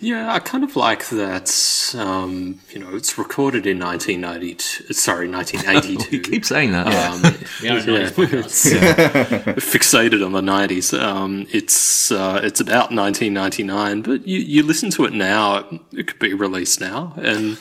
Yeah, 0.00 0.32
I 0.32 0.38
kind 0.38 0.64
of 0.64 0.76
like 0.76 1.08
that. 1.08 1.94
Um, 1.96 2.60
you 2.70 2.78
know, 2.78 2.94
it's 2.94 3.18
recorded 3.18 3.66
in 3.66 3.78
1992. 3.78 4.92
Sorry, 4.92 5.28
1982. 5.28 6.20
Keep 6.30 6.44
saying 6.44 6.72
that. 6.72 6.86
Um, 6.86 7.22
We 7.62 7.68
are 7.68 7.78
yeah, 7.78 8.10
it's, 8.16 8.66
uh, 8.72 9.54
fixated 9.58 10.24
on 10.24 10.32
the 10.32 10.40
90s. 10.40 10.98
Um, 10.98 11.46
it's 11.50 12.10
uh, 12.10 12.40
it's 12.42 12.60
about 12.60 12.92
1999, 12.92 14.02
but 14.02 14.26
you, 14.26 14.38
you 14.38 14.62
listen 14.62 14.90
to 14.90 15.04
it 15.04 15.12
now, 15.12 15.66
it 15.92 16.06
could 16.06 16.18
be 16.18 16.34
released 16.34 16.80
now. 16.80 17.14
And 17.16 17.58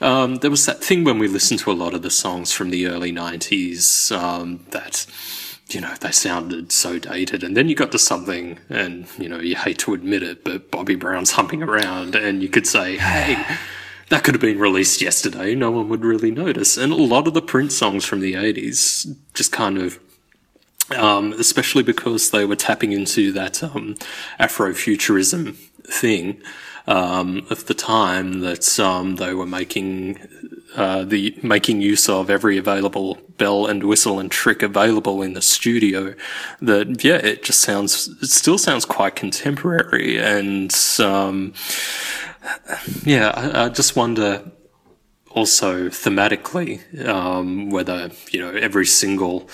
um, 0.00 0.36
there 0.36 0.50
was 0.50 0.66
that 0.66 0.82
thing 0.82 1.04
when 1.04 1.18
we 1.18 1.28
listened 1.28 1.60
to 1.60 1.72
a 1.72 1.74
lot 1.74 1.94
of 1.94 2.02
the 2.02 2.10
songs 2.10 2.52
from 2.52 2.70
the 2.70 2.86
early 2.86 3.12
90s 3.12 4.12
um, 4.16 4.64
that. 4.70 5.06
You 5.68 5.82
know, 5.82 5.94
they 6.00 6.12
sounded 6.12 6.72
so 6.72 6.98
dated. 6.98 7.44
And 7.44 7.56
then 7.56 7.68
you 7.68 7.74
got 7.74 7.92
to 7.92 7.98
something, 7.98 8.58
and, 8.70 9.06
you 9.18 9.28
know, 9.28 9.38
you 9.38 9.54
hate 9.54 9.78
to 9.80 9.92
admit 9.92 10.22
it, 10.22 10.42
but 10.44 10.70
Bobby 10.70 10.94
Brown's 10.94 11.30
humping 11.38 11.62
around, 11.62 12.14
and 12.14 12.42
you 12.42 12.48
could 12.48 12.66
say, 12.66 12.96
hey, 12.96 13.44
that 14.08 14.24
could 14.24 14.34
have 14.34 14.40
been 14.40 14.58
released 14.58 15.02
yesterday. 15.02 15.54
No 15.54 15.70
one 15.70 15.88
would 15.88 16.04
really 16.04 16.30
notice. 16.30 16.76
And 16.76 16.92
a 16.92 16.96
lot 16.96 17.26
of 17.26 17.34
the 17.34 17.42
Prince 17.42 17.76
songs 17.76 18.04
from 18.04 18.20
the 18.20 18.34
80s 18.34 19.14
just 19.34 19.52
kind 19.52 19.78
of, 19.78 19.98
um, 20.96 21.34
especially 21.34 21.82
because 21.82 22.30
they 22.30 22.46
were 22.46 22.56
tapping 22.56 22.92
into 22.92 23.30
that 23.32 23.62
um, 23.62 23.96
Afrofuturism 24.40 25.54
thing 25.84 26.40
um, 26.86 27.46
of 27.50 27.66
the 27.66 27.74
time 27.74 28.40
that 28.40 28.80
um, 28.80 29.16
they 29.16 29.34
were 29.34 29.46
making 29.46 30.18
uh, 30.74 31.04
the 31.04 31.38
making 31.42 31.82
use 31.82 32.08
of 32.08 32.30
every 32.30 32.56
available 32.56 33.18
bell 33.38 33.66
and 33.66 33.82
whistle 33.84 34.18
and 34.20 34.30
trick 34.30 34.62
available 34.62 35.22
in 35.22 35.32
the 35.32 35.42
studio. 35.42 36.14
That 36.60 37.02
yeah, 37.04 37.16
it 37.16 37.42
just 37.44 37.60
sounds 37.60 38.08
it 38.22 38.28
still 38.28 38.58
sounds 38.58 38.84
quite 38.84 39.16
contemporary 39.16 40.18
and 40.18 40.74
um, 41.00 41.54
yeah, 43.04 43.28
I, 43.34 43.64
I 43.64 43.68
just 43.68 43.96
wonder 43.96 44.42
also 45.30 45.88
thematically 45.88 46.80
um, 47.06 47.70
whether 47.70 48.10
you 48.30 48.40
know 48.40 48.50
every 48.50 48.86
single 48.86 49.48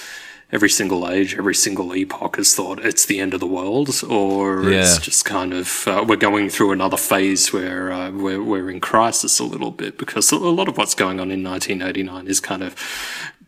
every 0.52 0.68
single 0.70 1.10
age, 1.10 1.34
every 1.36 1.54
single 1.54 1.92
epoch 1.96 2.36
has 2.36 2.54
thought 2.54 2.78
it's 2.84 3.06
the 3.06 3.18
end 3.18 3.34
of 3.34 3.40
the 3.40 3.46
world, 3.46 3.90
or 4.08 4.70
Yeah. 4.70 4.82
it's 4.82 4.98
just 4.98 5.24
kind 5.24 5.52
of 5.52 5.88
uh, 5.88 6.04
we're 6.06 6.14
going 6.16 6.48
through 6.48 6.70
another 6.70 6.96
phase 6.96 7.52
where 7.52 7.90
uh, 7.92 8.10
we're 8.12 8.42
we're 8.42 8.70
in 8.70 8.78
crisis 8.80 9.40
a 9.40 9.44
little 9.44 9.72
bit 9.72 9.98
because 9.98 10.30
a 10.30 10.36
lot 10.38 10.68
of 10.68 10.76
what's 10.78 10.94
going 10.94 11.18
on 11.18 11.30
in 11.32 11.42
1989 11.42 12.28
is 12.28 12.38
kind 12.40 12.62
of 12.62 12.76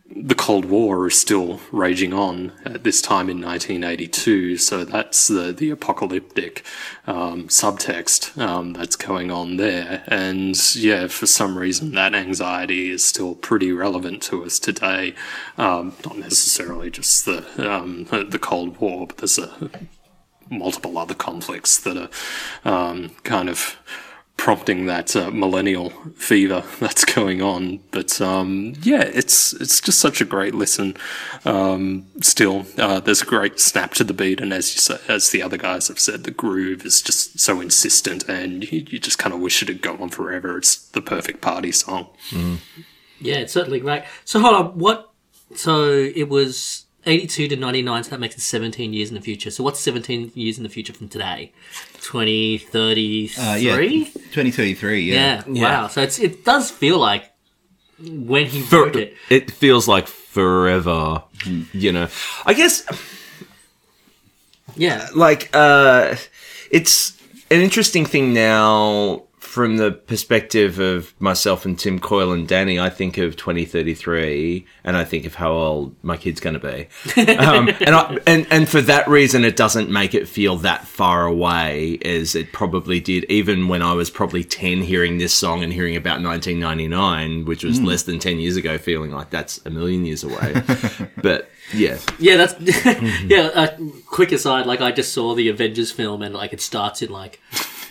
the 0.09 0.35
Cold 0.35 0.65
War 0.65 1.07
is 1.07 1.19
still 1.19 1.59
raging 1.71 2.13
on 2.13 2.53
at 2.63 2.83
this 2.83 3.01
time 3.01 3.29
in 3.29 3.41
1982, 3.41 4.57
so 4.57 4.85
that's 4.85 5.27
the 5.27 5.51
the 5.51 5.69
apocalyptic 5.69 6.63
um, 7.05 7.47
subtext 7.47 8.37
um, 8.37 8.73
that's 8.73 8.95
going 8.95 9.31
on 9.31 9.57
there. 9.57 10.03
And 10.07 10.55
yeah, 10.75 11.07
for 11.07 11.25
some 11.25 11.57
reason, 11.57 11.91
that 11.93 12.15
anxiety 12.15 12.89
is 12.89 13.03
still 13.03 13.35
pretty 13.35 13.71
relevant 13.71 14.21
to 14.23 14.45
us 14.45 14.59
today. 14.59 15.13
Um, 15.57 15.93
not 16.05 16.17
necessarily 16.17 16.89
just 16.89 17.25
the 17.25 17.45
um, 17.57 18.05
the 18.05 18.39
Cold 18.39 18.77
War, 18.77 19.07
but 19.07 19.17
there's 19.17 19.37
a 19.37 19.69
multiple 20.49 20.97
other 20.97 21.13
conflicts 21.13 21.77
that 21.79 21.97
are 21.97 22.09
um, 22.69 23.09
kind 23.23 23.49
of 23.49 23.77
prompting 24.37 24.85
that 24.85 25.15
uh, 25.15 25.31
millennial 25.31 25.89
fever 26.15 26.63
that's 26.79 27.03
going 27.03 27.41
on. 27.41 27.79
But 27.91 28.21
um, 28.21 28.73
yeah, 28.81 29.01
it's 29.01 29.53
it's 29.53 29.81
just 29.81 29.99
such 29.99 30.21
a 30.21 30.25
great 30.25 30.55
listen. 30.55 30.95
Um, 31.43 32.05
still, 32.21 32.65
uh, 32.77 32.99
there's 32.99 33.21
a 33.21 33.25
great 33.25 33.59
snap 33.59 33.93
to 33.95 34.03
the 34.03 34.13
beat, 34.13 34.39
and 34.39 34.53
as 34.53 34.73
you 34.73 34.79
say, 34.79 34.99
as 35.07 35.31
the 35.31 35.41
other 35.41 35.57
guys 35.57 35.87
have 35.89 35.99
said, 35.99 36.23
the 36.23 36.31
groove 36.31 36.85
is 36.85 37.01
just 37.01 37.39
so 37.39 37.59
insistent, 37.59 38.27
and 38.29 38.71
you, 38.71 38.85
you 38.87 38.99
just 38.99 39.19
kind 39.19 39.33
of 39.33 39.41
wish 39.41 39.61
it 39.61 39.67
had 39.67 39.81
go 39.81 39.97
on 39.97 40.09
forever. 40.09 40.57
It's 40.57 40.77
the 40.89 41.01
perfect 41.01 41.41
party 41.41 41.71
song. 41.71 42.07
Yeah, 43.19 43.37
it's 43.37 43.53
certainly 43.53 43.79
great. 43.79 44.03
So 44.23 44.39
hold 44.39 44.55
on, 44.55 44.65
what? 44.77 45.11
So 45.55 45.91
it 45.91 46.29
was 46.29 46.86
eighty-two 47.07 47.47
to 47.47 47.55
ninety-nine, 47.55 48.03
so 48.03 48.09
that 48.11 48.19
makes 48.19 48.35
it 48.35 48.41
seventeen 48.41 48.93
years 48.93 49.09
in 49.09 49.15
the 49.15 49.21
future. 49.21 49.49
So 49.49 49.63
what's 49.63 49.79
seventeen 49.79 50.31
years 50.35 50.57
in 50.57 50.63
the 50.63 50.69
future 50.69 50.93
from 50.93 51.07
today? 51.09 51.51
Twenty 52.01 52.57
thirty-three. 52.59 53.43
Uh, 53.43 53.55
yeah, 53.55 53.75
2033. 53.77 55.01
Yeah. 55.01 55.43
Yeah. 55.47 55.63
Wow. 55.81 55.87
So 55.87 56.01
it's 56.01 56.19
it 56.19 56.45
does 56.45 56.69
feel 56.69 56.99
like 56.99 57.31
when 57.99 58.45
he 58.45 58.61
For, 58.61 58.83
wrote 58.85 58.95
it. 58.95 59.15
it 59.29 59.49
feels 59.51 59.87
like 59.87 60.07
forever, 60.07 61.23
you 61.73 61.91
know. 61.91 62.07
I 62.45 62.53
guess 62.53 62.83
Yeah. 64.75 65.07
like 65.15 65.49
uh 65.53 66.15
it's 66.69 67.17
an 67.49 67.61
interesting 67.61 68.05
thing 68.05 68.33
now 68.33 69.23
from 69.57 69.77
the 69.77 69.91
perspective 69.91 70.77
of 70.77 71.19
myself 71.19 71.65
and 71.65 71.79
Tim 71.79 71.97
Coyle 71.97 72.31
and 72.31 72.47
Danny, 72.47 72.79
I 72.79 72.91
think 72.91 73.17
of 73.17 73.35
2033 73.37 74.67
and 74.83 74.95
I 74.95 75.03
think 75.03 75.25
of 75.25 75.33
how 75.33 75.51
old 75.51 75.95
my 76.03 76.15
kid's 76.15 76.39
going 76.39 76.59
to 76.59 76.59
be. 76.59 76.87
Um, 77.47 77.69
and, 77.81 77.95
I, 77.95 78.17
and, 78.27 78.45
and 78.51 78.69
for 78.69 78.81
that 78.81 79.07
reason, 79.07 79.43
it 79.43 79.55
doesn't 79.55 79.89
make 79.89 80.13
it 80.13 80.27
feel 80.27 80.57
that 80.57 80.87
far 80.87 81.25
away 81.25 81.97
as 82.05 82.35
it 82.35 82.51
probably 82.51 82.99
did, 82.99 83.25
even 83.29 83.67
when 83.67 83.81
I 83.81 83.93
was 83.93 84.09
probably 84.11 84.43
10 84.43 84.81
hearing 84.81 85.17
this 85.17 85.33
song 85.33 85.63
and 85.63 85.73
hearing 85.73 85.95
about 85.95 86.21
1999, 86.21 87.45
which 87.45 87.63
was 87.63 87.81
less 87.81 88.03
than 88.03 88.19
10 88.19 88.39
years 88.39 88.57
ago, 88.57 88.77
feeling 88.77 89.11
like 89.11 89.31
that's 89.31 89.59
a 89.65 89.71
million 89.71 90.05
years 90.05 90.23
away. 90.23 90.61
but 91.21 91.49
yeah. 91.73 91.97
Yeah, 92.19 92.37
that's 92.37 92.55
yeah. 93.25 93.49
Uh, 93.53 93.77
quick 94.05 94.31
aside, 94.31 94.67
like 94.67 94.81
I 94.81 94.91
just 94.91 95.13
saw 95.13 95.33
the 95.33 95.49
Avengers 95.49 95.91
film, 95.91 96.21
and 96.21 96.33
like 96.33 96.53
it 96.53 96.61
starts 96.61 97.01
in 97.01 97.09
like, 97.09 97.39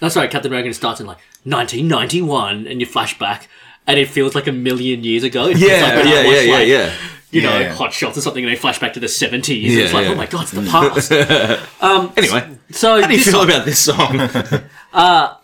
no, 0.02 0.08
sorry, 0.08 0.28
Captain 0.28 0.50
America 0.50 0.72
starts 0.74 1.00
in 1.00 1.06
like 1.06 1.18
1991, 1.44 2.66
and 2.66 2.80
you 2.80 2.86
flash 2.86 3.18
back, 3.18 3.48
and 3.86 3.98
it 3.98 4.08
feels 4.08 4.34
like 4.34 4.46
a 4.46 4.52
million 4.52 5.04
years 5.04 5.22
ago. 5.22 5.46
It 5.48 5.56
Yeah, 5.58 5.66
like 5.82 6.04
yeah, 6.04 6.12
yeah, 6.22 6.24
watched, 6.26 6.46
yeah, 6.46 6.52
like, 6.54 6.68
yeah. 6.68 6.92
You 7.32 7.42
know, 7.42 7.58
Yeah. 7.58 7.74
hot 7.74 7.92
shots 7.92 8.16
or 8.16 8.20
something, 8.20 8.44
and 8.44 8.52
they 8.52 8.56
flash 8.56 8.78
back 8.78 8.92
to 8.94 9.00
the 9.00 9.08
70s. 9.08 9.62
Yeah, 9.70 9.84
it's 9.84 9.92
like, 9.92 10.06
yeah. 10.06 10.12
oh 10.12 10.14
my 10.14 10.26
god, 10.26 10.42
it's 10.42 10.52
the 10.52 10.62
past. 10.62 12.16
Anyway, 12.16 12.58
So 12.70 13.00
how 13.00 13.06
do 13.06 13.12
you 13.12 13.18
this 13.18 13.24
feel 13.26 13.34
song- 13.40 13.50
about 13.50 13.64
this 13.64 13.78
song? 13.78 14.62
uh, 14.92 15.34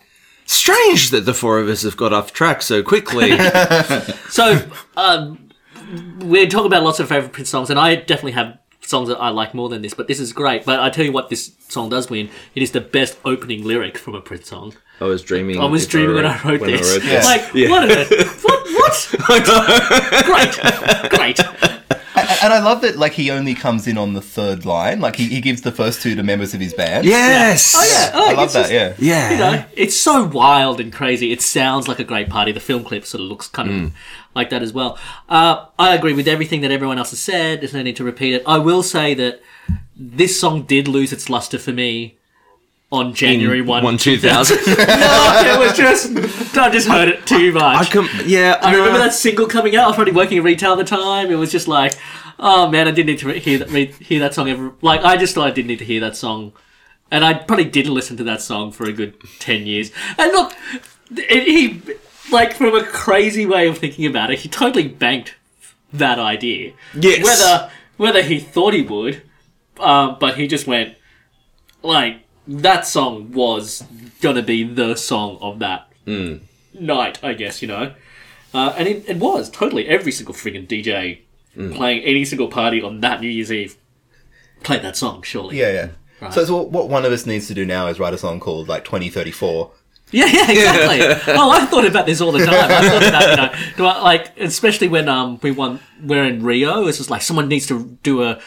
Strange 0.45 1.09
that 1.11 1.21
the 1.25 1.33
four 1.33 1.59
of 1.59 1.67
us 1.69 1.83
have 1.83 1.95
got 1.95 2.11
off 2.13 2.33
track 2.33 2.61
so 2.61 2.83
quickly. 2.83 3.31
So, 4.29 4.67
um, 4.97 5.49
we're 6.19 6.47
talking 6.47 6.65
about 6.67 6.83
lots 6.83 6.99
of 6.99 7.07
favorite 7.07 7.31
Prince 7.33 7.49
songs, 7.49 7.69
and 7.69 7.79
I 7.79 7.95
definitely 7.95 8.31
have 8.33 8.57
songs 8.85 9.07
that 9.09 9.17
I 9.19 9.29
like 9.29 9.53
more 9.53 9.69
than 9.69 9.81
this, 9.81 9.93
but 9.93 10.07
this 10.07 10.19
is 10.19 10.33
great. 10.33 10.65
But 10.65 10.79
I 10.79 10.89
tell 10.89 11.05
you 11.05 11.11
what, 11.11 11.29
this 11.29 11.51
song 11.69 11.89
does 11.89 12.09
win. 12.09 12.29
It 12.55 12.63
is 12.63 12.71
the 12.71 12.81
best 12.81 13.17
opening 13.25 13.63
lyric 13.63 13.97
from 13.97 14.15
a 14.15 14.21
Prince 14.21 14.47
song. 14.49 14.73
I 15.01 15.05
was 15.05 15.21
dreaming. 15.23 15.59
I 15.59 15.65
was 15.65 15.83
if 15.83 15.89
dreaming 15.89 16.15
when 16.15 16.25
I 16.25 16.41
wrote 16.43 16.61
when 16.61 16.71
this. 16.71 16.91
wrote 16.93 17.01
this. 17.01 17.25
Like, 17.25 17.53
Yeah. 17.53 17.69
what? 17.69 17.89
A, 17.89 18.05
what? 18.43 19.07
What? 19.27 19.43
great, 20.25 21.09
great. 21.09 21.39
And, 22.15 22.29
and 22.43 22.53
I 22.53 22.59
love 22.63 22.81
that, 22.81 22.95
like, 22.97 23.13
he 23.13 23.31
only 23.31 23.55
comes 23.55 23.87
in 23.87 23.97
on 23.97 24.13
the 24.13 24.21
third 24.21 24.65
line. 24.65 24.99
Like, 25.01 25.15
he, 25.15 25.27
he 25.29 25.41
gives 25.41 25.61
the 25.61 25.71
first 25.71 26.01
two 26.03 26.13
to 26.15 26.21
members 26.23 26.53
of 26.53 26.59
his 26.61 26.73
band. 26.73 27.05
Yes. 27.05 27.73
Oh 27.75 27.83
yeah, 27.83 28.11
oh, 28.13 28.29
I 28.29 28.33
love 28.33 28.53
that, 28.53 28.69
just- 28.69 28.71
yeah. 28.71 28.93
Yeah. 28.99 29.31
You 29.31 29.37
know, 29.37 29.65
it's 29.75 29.99
so 29.99 30.25
wild 30.27 30.79
and 30.79 30.93
crazy. 30.93 31.31
It 31.31 31.41
sounds 31.41 31.87
like 31.87 31.97
a 31.99 32.03
great 32.03 32.29
party. 32.29 32.51
The 32.51 32.59
film 32.59 32.83
clip 32.83 33.05
sort 33.05 33.21
of 33.23 33.27
looks 33.29 33.47
kind 33.47 33.69
of 33.69 33.75
Mm. 33.75 33.91
Like 34.35 34.49
that 34.49 34.61
as 34.61 34.73
well. 34.73 34.97
Uh, 35.29 35.65
I 35.77 35.95
agree 35.95 36.13
with 36.13 36.27
everything 36.27 36.61
that 36.61 36.71
everyone 36.71 36.97
else 36.97 37.11
has 37.11 37.19
said. 37.19 37.61
There's 37.61 37.73
no 37.73 37.83
need 37.83 37.95
to 37.97 38.03
repeat 38.03 38.33
it. 38.33 38.43
I 38.45 38.57
will 38.57 38.83
say 38.83 39.13
that 39.13 39.41
this 39.95 40.39
song 40.39 40.63
did 40.63 40.87
lose 40.87 41.13
its 41.13 41.29
luster 41.29 41.59
for 41.59 41.71
me 41.71 42.17
on 42.93 43.13
January 43.13 43.61
one. 43.61 43.83
One 43.83 43.97
two 43.97 44.17
thousand. 44.17 44.57
no, 44.67 44.73
it 44.77 45.59
was 45.59 45.75
just 45.75 46.15
I 46.55 46.69
just 46.69 46.87
heard 46.87 47.09
it 47.09 47.25
too 47.25 47.51
much. 47.51 47.87
I 47.87 47.91
com- 47.91 48.09
yeah. 48.25 48.59
I 48.61 48.75
remember 48.75 48.99
that 48.99 49.13
single 49.13 49.47
coming 49.47 49.75
out. 49.75 49.85
I 49.85 49.87
was 49.87 49.95
probably 49.95 50.13
working 50.13 50.37
in 50.37 50.43
retail 50.43 50.73
at 50.73 50.77
the 50.77 50.83
time. 50.83 51.31
It 51.31 51.35
was 51.35 51.51
just 51.51 51.67
like, 51.67 51.93
oh 52.39 52.69
man, 52.69 52.87
I 52.87 52.91
didn't 52.91 53.07
need 53.07 53.19
to 53.19 53.27
re- 53.27 53.39
hear 53.39 53.57
that 53.59 53.71
re- 53.71 53.91
hear 53.91 54.19
that 54.19 54.35
song 54.35 54.47
ever. 54.47 54.73
Like, 54.81 55.01
I 55.01 55.17
just 55.17 55.33
thought 55.33 55.47
I 55.47 55.51
didn't 55.51 55.67
need 55.67 55.79
to 55.79 55.85
hear 55.85 55.99
that 56.01 56.15
song, 56.15 56.53
and 57.09 57.25
I 57.25 57.33
probably 57.33 57.65
didn't 57.65 57.95
listen 57.95 58.15
to 58.17 58.23
that 58.25 58.41
song 58.41 58.71
for 58.71 58.83
a 58.83 58.93
good 58.93 59.15
ten 59.39 59.65
years. 59.65 59.91
And 60.19 60.31
look, 60.31 60.53
it, 61.09 61.43
he 61.43 61.81
like 62.31 62.53
from 62.53 62.75
a 62.75 62.83
crazy 62.83 63.45
way 63.45 63.67
of 63.67 63.77
thinking 63.77 64.05
about 64.05 64.31
it, 64.31 64.39
he 64.39 64.49
totally 64.49 64.87
banked 64.87 65.35
that 65.91 66.19
idea. 66.19 66.73
Yes. 66.99 67.23
Whether 67.23 67.71
whether 67.97 68.21
he 68.23 68.39
thought 68.39 68.73
he 68.73 68.81
would, 68.81 69.21
uh, 69.79 70.15
but 70.15 70.35
he 70.37 70.47
just 70.47 70.67
went 70.67 70.95
like 71.81 72.21
that 72.47 72.85
song 72.85 73.31
was 73.31 73.83
gonna 74.21 74.41
be 74.41 74.63
the 74.63 74.95
song 74.95 75.37
of 75.41 75.59
that 75.59 75.89
night, 76.73 77.23
I 77.23 77.33
guess, 77.33 77.61
you 77.61 77.67
know. 77.67 77.93
Uh, 78.53 78.73
and 78.77 78.87
it, 78.87 79.09
it 79.09 79.17
was 79.17 79.49
totally 79.49 79.87
every 79.87 80.11
single 80.11 80.35
friggin' 80.35 80.67
DJ 80.67 81.19
playing 81.75 82.03
any 82.03 82.25
single 82.25 82.47
party 82.47 82.81
on 82.81 82.99
that 83.01 83.21
New 83.21 83.29
Year's 83.29 83.51
Eve 83.51 83.77
played 84.63 84.81
that 84.81 84.95
song, 84.95 85.21
surely. 85.21 85.59
Yeah, 85.59 85.89
yeah. 86.21 86.31
So, 86.31 86.45
so 86.45 86.61
what 86.61 86.87
one 86.87 87.03
of 87.05 87.11
us 87.11 87.25
needs 87.25 87.47
to 87.47 87.53
do 87.53 87.65
now 87.65 87.87
is 87.87 87.99
write 87.99 88.13
a 88.13 88.17
song 88.17 88.39
called, 88.39 88.69
like, 88.69 88.85
2034. 88.85 89.71
Yeah, 90.13 90.27
yeah, 90.27 90.51
exactly. 90.51 91.33
oh, 91.35 91.49
I 91.51 91.65
thought 91.65 91.85
about 91.85 92.05
this 92.05 92.21
all 92.21 92.31
the 92.31 92.45
time. 92.45 92.53
I 92.71 92.87
thought 92.87 93.03
about, 93.07 93.29
you 93.29 93.35
know, 93.35 93.69
do 93.77 93.85
I, 93.85 94.01
like, 94.01 94.39
especially 94.39 94.87
when 94.87 95.09
um 95.09 95.39
we 95.41 95.51
won, 95.51 95.79
we're 96.01 96.23
in 96.23 96.43
Rio. 96.43 96.87
It's 96.87 96.97
just 96.99 97.09
like 97.09 97.21
someone 97.21 97.47
needs 97.47 97.65
to 97.67 97.97
do 98.03 98.23
a 98.23 98.39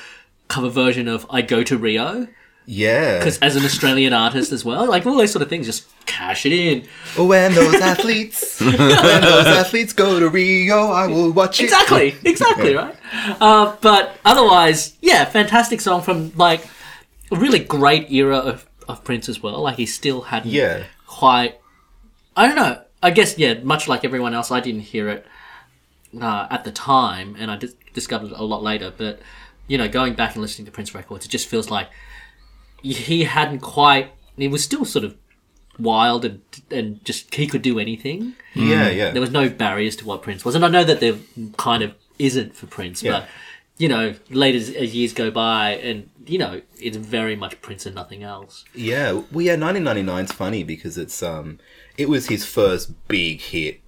cover 0.48 0.68
version 0.70 1.08
of 1.08 1.26
"I 1.28 1.42
Go 1.42 1.62
to 1.64 1.76
Rio" 1.76 2.28
Yeah. 2.66 3.18
because 3.18 3.38
as 3.40 3.56
an 3.56 3.64
Australian 3.64 4.12
artist 4.12 4.52
as 4.52 4.64
well, 4.64 4.86
like 4.88 5.04
all 5.06 5.16
those 5.16 5.32
sort 5.32 5.42
of 5.42 5.48
things, 5.48 5.66
just 5.66 5.86
cash 6.06 6.46
it 6.46 6.52
in. 6.52 6.86
When 7.26 7.52
those 7.54 7.74
athletes, 7.74 8.60
when 8.60 8.76
those 8.76 9.46
athletes 9.46 9.92
go 9.92 10.20
to 10.20 10.28
Rio, 10.28 10.90
I 10.92 11.06
will 11.08 11.32
watch 11.32 11.60
it. 11.60 11.64
Exactly, 11.64 12.14
exactly, 12.24 12.74
right? 12.74 12.94
Uh, 13.40 13.74
but 13.80 14.16
otherwise, 14.24 14.96
yeah, 15.00 15.24
fantastic 15.24 15.80
song 15.80 16.02
from 16.02 16.32
like 16.36 16.66
a 17.32 17.36
really 17.36 17.58
great 17.58 18.10
era 18.12 18.36
of, 18.38 18.66
of 18.88 19.02
Prince 19.02 19.28
as 19.28 19.42
well. 19.42 19.60
Like 19.62 19.76
he 19.76 19.86
still 19.86 20.22
hadn't 20.30 20.52
Yeah. 20.52 20.84
Quite. 21.18 21.60
I 22.36 22.46
don't 22.46 22.56
know. 22.56 22.82
I 23.02 23.10
guess 23.10 23.38
yeah. 23.38 23.54
Much 23.62 23.88
like 23.88 24.04
everyone 24.04 24.34
else, 24.34 24.50
I 24.50 24.60
didn't 24.60 24.80
hear 24.82 25.08
it 25.08 25.26
uh, 26.20 26.46
at 26.50 26.64
the 26.64 26.72
time, 26.72 27.36
and 27.38 27.50
I 27.50 27.56
dis- 27.56 27.74
discovered 27.92 28.32
it 28.32 28.38
a 28.38 28.42
lot 28.44 28.62
later. 28.62 28.92
But 28.96 29.20
you 29.68 29.78
know, 29.78 29.88
going 29.88 30.14
back 30.14 30.34
and 30.34 30.42
listening 30.42 30.66
to 30.66 30.72
Prince 30.72 30.94
records, 30.94 31.24
it 31.24 31.28
just 31.28 31.48
feels 31.48 31.70
like 31.70 31.88
he 32.82 33.24
hadn't 33.24 33.60
quite. 33.60 34.12
He 34.36 34.48
was 34.48 34.62
still 34.62 34.84
sort 34.84 35.04
of 35.04 35.16
wild 35.78 36.24
and 36.24 36.40
and 36.70 37.04
just 37.04 37.34
he 37.34 37.46
could 37.46 37.62
do 37.62 37.78
anything. 37.78 38.34
Yeah, 38.54 38.88
yeah. 38.90 39.10
There 39.10 39.20
was 39.20 39.30
no 39.30 39.48
barriers 39.48 39.96
to 39.96 40.06
what 40.06 40.22
Prince 40.22 40.44
was, 40.44 40.54
and 40.54 40.64
I 40.64 40.68
know 40.68 40.84
that 40.84 41.00
there 41.00 41.16
kind 41.56 41.82
of 41.82 41.94
isn't 42.18 42.54
for 42.56 42.66
Prince, 42.66 43.02
Yeah. 43.02 43.12
but 43.12 43.28
you 43.78 43.88
know, 43.88 44.14
later 44.30 44.58
as 44.58 44.94
years 44.94 45.12
go 45.12 45.30
by, 45.30 45.72
and 45.76 46.08
you 46.26 46.38
know, 46.38 46.62
it's 46.80 46.96
very 46.96 47.36
much 47.36 47.60
Prince 47.60 47.86
and 47.86 47.94
nothing 47.94 48.22
else. 48.22 48.64
Yeah, 48.74 49.22
well, 49.30 49.42
yeah, 49.42 49.56
1999's 49.56 50.32
funny 50.32 50.62
because 50.64 50.96
it's 50.98 51.22
um, 51.22 51.58
it 51.96 52.08
was 52.08 52.26
his 52.28 52.44
first 52.44 52.92
big 53.08 53.40
hit. 53.40 53.80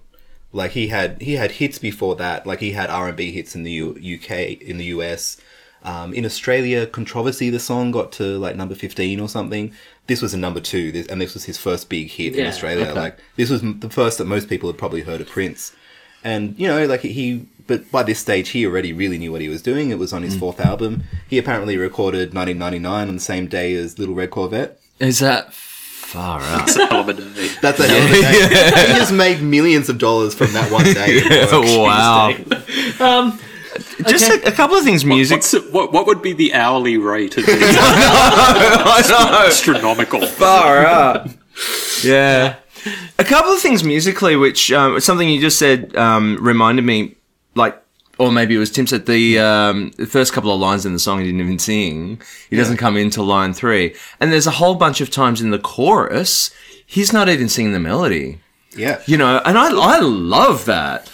Like 0.52 0.72
he 0.72 0.88
had 0.88 1.20
he 1.20 1.34
had 1.34 1.52
hits 1.52 1.78
before 1.78 2.16
that. 2.16 2.46
Like 2.46 2.60
he 2.60 2.72
had 2.72 2.90
R 2.90 3.08
and 3.08 3.16
B 3.16 3.32
hits 3.32 3.54
in 3.54 3.62
the 3.64 3.72
U- 3.72 4.18
UK, 4.20 4.30
in 4.62 4.78
the 4.78 4.86
US, 4.86 5.36
um, 5.82 6.14
in 6.14 6.24
Australia. 6.24 6.86
Controversy, 6.86 7.50
the 7.50 7.58
song 7.58 7.90
got 7.90 8.12
to 8.12 8.38
like 8.38 8.56
number 8.56 8.74
15 8.74 9.20
or 9.20 9.28
something. 9.28 9.72
This 10.06 10.22
was 10.22 10.32
a 10.32 10.38
number 10.38 10.60
two, 10.60 10.90
this, 10.90 11.06
and 11.08 11.20
this 11.20 11.34
was 11.34 11.44
his 11.44 11.58
first 11.58 11.90
big 11.90 12.08
hit 12.08 12.34
in 12.34 12.46
Australia. 12.46 12.94
Like 12.94 13.18
this 13.36 13.50
was 13.50 13.60
the 13.60 13.90
first 13.90 14.16
that 14.18 14.24
most 14.24 14.48
people 14.48 14.70
had 14.70 14.78
probably 14.78 15.02
heard 15.02 15.20
of 15.20 15.28
Prince. 15.28 15.72
and 16.24 16.58
you 16.58 16.66
know, 16.66 16.86
like 16.86 17.00
he. 17.02 17.46
But 17.68 17.90
by 17.92 18.02
this 18.02 18.18
stage, 18.18 18.48
he 18.48 18.66
already 18.66 18.92
really 18.92 19.18
knew 19.18 19.30
what 19.30 19.42
he 19.42 19.48
was 19.48 19.62
doing. 19.62 19.90
It 19.90 19.98
was 19.98 20.12
on 20.12 20.22
his 20.22 20.34
fourth 20.36 20.58
album. 20.58 21.04
He 21.28 21.36
apparently 21.38 21.76
recorded 21.76 22.34
1999 22.34 23.08
on 23.08 23.14
the 23.14 23.20
same 23.20 23.46
day 23.46 23.74
as 23.74 23.98
Little 23.98 24.14
Red 24.14 24.30
Corvette. 24.30 24.80
Is 24.98 25.18
that 25.18 25.52
far 25.52 26.40
out? 26.40 26.62
It's 26.62 26.76
a 26.76 26.86
hell 26.86 27.00
of 27.00 27.08
a 27.10 27.14
day. 27.14 27.50
That's 27.60 27.78
a 27.78 27.86
hell 27.86 28.02
of 28.02 28.10
a 28.10 28.22
day. 28.22 28.86
He 28.94 28.98
has 28.98 29.12
made 29.12 29.42
millions 29.42 29.90
of 29.90 29.98
dollars 29.98 30.34
from 30.34 30.50
that 30.54 30.72
one 30.72 30.84
day. 30.84 31.20
wow. 31.52 32.30
Um, 33.00 33.38
Just 34.06 34.30
a, 34.30 34.48
a 34.48 34.52
couple 34.52 34.76
of 34.76 34.82
things. 34.82 35.04
Music. 35.04 35.36
What's 35.36 35.52
what, 35.70 35.92
what 35.92 36.06
would 36.06 36.22
be 36.22 36.32
the 36.32 36.54
hourly 36.54 36.96
rate 36.96 37.36
of 37.36 37.44
these 37.44 37.58
I 37.60 39.04
know. 39.08 39.46
astronomical? 39.46 40.26
Far 40.26 40.86
out. 40.86 41.28
Yeah. 42.02 42.56
A 43.18 43.24
couple 43.24 43.52
of 43.52 43.60
things 43.60 43.84
musically, 43.84 44.36
which 44.36 44.72
um, 44.72 44.98
something 45.00 45.28
you 45.28 45.40
just 45.40 45.58
said 45.58 45.94
um, 45.96 46.38
reminded 46.40 46.84
me, 46.86 47.02
like, 47.02 47.16
or 48.18 48.32
maybe 48.32 48.54
it 48.54 48.58
was 48.58 48.70
Tim 48.70 48.86
said 48.86 49.06
the, 49.06 49.38
um, 49.38 49.92
the 49.96 50.06
first 50.06 50.32
couple 50.32 50.52
of 50.52 50.60
lines 50.60 50.84
in 50.84 50.92
the 50.92 50.98
song 50.98 51.20
he 51.20 51.26
didn't 51.26 51.40
even 51.40 51.58
sing. 51.58 52.20
He 52.50 52.56
doesn't 52.56 52.76
come 52.76 52.96
into 52.96 53.22
line 53.22 53.54
three, 53.54 53.94
and 54.20 54.32
there's 54.32 54.46
a 54.46 54.52
whole 54.52 54.74
bunch 54.74 55.00
of 55.00 55.10
times 55.10 55.40
in 55.40 55.50
the 55.50 55.58
chorus 55.58 56.50
he's 56.88 57.12
not 57.12 57.28
even 57.28 57.48
singing 57.48 57.72
the 57.72 57.78
melody. 57.78 58.40
Yeah. 58.74 59.00
You 59.06 59.18
know, 59.18 59.40
and 59.44 59.56
I 59.56 59.68
I 59.68 60.00
love 60.00 60.64
that. 60.64 61.10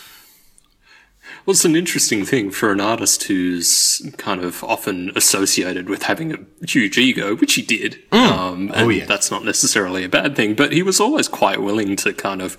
Well, 1.46 1.52
it's 1.52 1.66
an 1.66 1.76
interesting 1.76 2.24
thing 2.24 2.50
for 2.50 2.72
an 2.72 2.80
artist 2.80 3.24
who's 3.24 4.00
kind 4.16 4.42
of 4.42 4.64
often 4.64 5.12
associated 5.14 5.90
with 5.90 6.04
having 6.04 6.32
a 6.32 6.38
huge 6.66 6.96
ego, 6.96 7.36
which 7.36 7.52
he 7.54 7.60
did. 7.62 7.98
Um, 8.12 8.70
and 8.72 8.86
Oh, 8.86 8.88
yeah. 8.88 9.04
that's 9.04 9.30
not 9.30 9.44
necessarily 9.44 10.04
a 10.04 10.08
bad 10.08 10.36
thing, 10.36 10.54
but 10.54 10.72
he 10.72 10.82
was 10.82 11.00
always 11.00 11.28
quite 11.28 11.60
willing 11.60 11.96
to 11.96 12.14
kind 12.14 12.40
of 12.40 12.54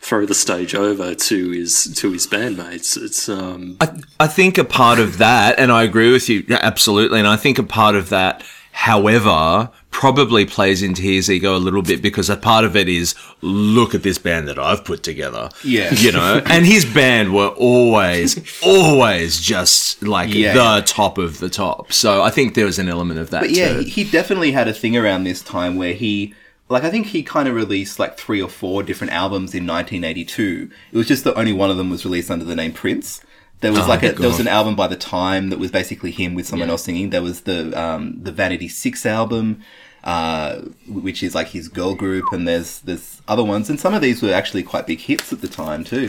throw 0.00 0.24
the 0.24 0.34
stage 0.34 0.74
over 0.74 1.14
to 1.14 1.50
his 1.50 1.92
to 1.96 2.10
his 2.12 2.26
bandmates. 2.26 2.96
It's 2.96 3.28
um, 3.28 3.76
I, 3.82 4.00
I 4.20 4.26
think 4.28 4.56
a 4.56 4.64
part 4.64 4.98
of 4.98 5.18
that, 5.18 5.58
and 5.58 5.70
I 5.70 5.82
agree 5.82 6.10
with 6.10 6.30
you 6.30 6.44
absolutely, 6.48 7.18
and 7.18 7.28
I 7.28 7.36
think 7.36 7.58
a 7.58 7.62
part 7.62 7.94
of 7.96 8.08
that, 8.08 8.42
however, 8.72 9.70
probably 9.90 10.44
plays 10.44 10.82
into 10.82 11.02
his 11.02 11.30
ego 11.30 11.54
a 11.56 11.58
little 11.58 11.82
bit 11.82 12.02
because 12.02 12.28
a 12.28 12.36
part 12.36 12.64
of 12.64 12.74
it 12.74 12.88
is 12.88 13.14
look 13.42 13.94
at 13.94 14.02
this 14.02 14.18
band 14.18 14.48
that 14.48 14.58
I've 14.58 14.84
put 14.84 15.02
together. 15.02 15.50
Yeah. 15.62 15.92
You 15.94 16.10
know, 16.12 16.42
and 16.46 16.66
his 16.66 16.84
band 16.84 17.32
were 17.34 17.48
always, 17.48 18.40
always 18.62 19.40
just 19.40 20.02
like 20.02 20.32
Yeah. 20.34 20.54
the 20.54 20.82
top 20.84 21.18
of 21.18 21.38
the 21.38 21.48
top. 21.48 21.92
So 21.92 22.22
I 22.22 22.30
think 22.30 22.54
there 22.54 22.66
was 22.66 22.78
an 22.78 22.88
element 22.88 23.20
of 23.20 23.30
that 23.30 23.42
But 23.42 23.50
yeah, 23.50 23.74
too. 23.74 23.78
he, 23.80 23.90
he 24.04 24.10
definitely 24.10 24.52
had 24.52 24.66
a 24.66 24.72
thing 24.74 24.96
around 24.96 25.24
this 25.24 25.42
time 25.42 25.76
where 25.76 25.92
he, 25.94 26.34
like, 26.68 26.82
I 26.84 26.90
think 26.90 27.08
he 27.08 27.22
kind 27.22 27.48
of 27.48 27.54
released 27.54 27.98
like 27.98 28.18
three 28.18 28.40
or 28.42 28.48
four 28.48 28.82
different 28.82 29.12
albums 29.12 29.54
in 29.54 29.66
1982. 29.66 30.70
It 30.92 30.96
was 30.96 31.06
just 31.06 31.24
that 31.24 31.36
only 31.38 31.52
one 31.52 31.70
of 31.70 31.76
them 31.76 31.90
was 31.90 32.04
released 32.04 32.30
under 32.30 32.44
the 32.46 32.56
name 32.56 32.72
Prince. 32.72 33.22
There 33.62 33.72
was 33.72 33.80
Oh, 33.84 33.88
like 33.88 34.02
a, 34.02 34.12
there 34.12 34.28
was 34.28 34.40
an 34.40 34.48
album 34.48 34.76
by 34.76 34.88
the 34.88 34.96
time 34.96 35.48
that 35.50 35.58
was 35.58 35.70
basically 35.70 36.10
him 36.10 36.34
with 36.34 36.46
someone 36.46 36.68
else 36.68 36.84
singing. 36.84 37.10
There 37.10 37.22
was 37.22 37.42
the 37.42 37.72
um, 37.80 38.22
the 38.22 38.30
Vanity 38.32 38.68
Six 38.68 39.06
album, 39.06 39.62
uh, 40.04 40.62
which 40.86 41.22
is 41.22 41.34
like 41.34 41.48
his 41.48 41.68
girl 41.68 41.94
group, 41.94 42.24
and 42.32 42.46
there's 42.46 42.80
there's 42.80 43.22
other 43.28 43.44
ones, 43.44 43.70
and 43.70 43.80
some 43.80 43.94
of 43.94 44.02
these 44.02 44.20
were 44.22 44.32
actually 44.32 44.62
quite 44.62 44.86
big 44.86 44.98
hits 45.00 45.32
at 45.32 45.40
the 45.40 45.48
time 45.48 45.84
too. 45.84 46.08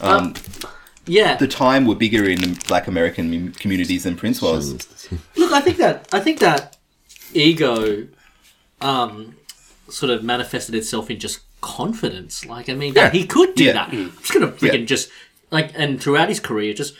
Um, 0.00 0.34
yeah. 1.06 1.36
the 1.36 1.48
time 1.48 1.86
were 1.86 1.94
bigger 1.94 2.24
in 2.28 2.54
Black 2.68 2.86
American 2.86 3.32
m- 3.34 3.52
communities 3.52 4.04
than 4.04 4.16
Prince 4.16 4.42
was. 4.42 5.08
Look, 5.36 5.52
I 5.52 5.60
think 5.60 5.76
that 5.78 6.08
I 6.12 6.20
think 6.20 6.40
that 6.40 6.76
ego, 7.34 8.06
um, 8.80 9.36
sort 9.88 10.10
of 10.10 10.22
manifested 10.24 10.74
itself 10.74 11.10
in 11.10 11.18
just 11.18 11.40
confidence. 11.60 12.46
Like, 12.46 12.68
I 12.68 12.74
mean, 12.74 12.94
that 12.94 13.12
he 13.14 13.26
could 13.26 13.54
do 13.54 13.64
Yeah. 13.64 13.72
that. 13.74 13.88
I'm 13.92 14.10
just 14.18 14.32
gonna 14.32 14.48
freaking 14.48 14.80
Yeah. 14.80 14.84
just 14.86 15.08
like, 15.50 15.72
and 15.74 16.00
throughout 16.00 16.28
his 16.28 16.40
career, 16.40 16.72
just 16.74 16.94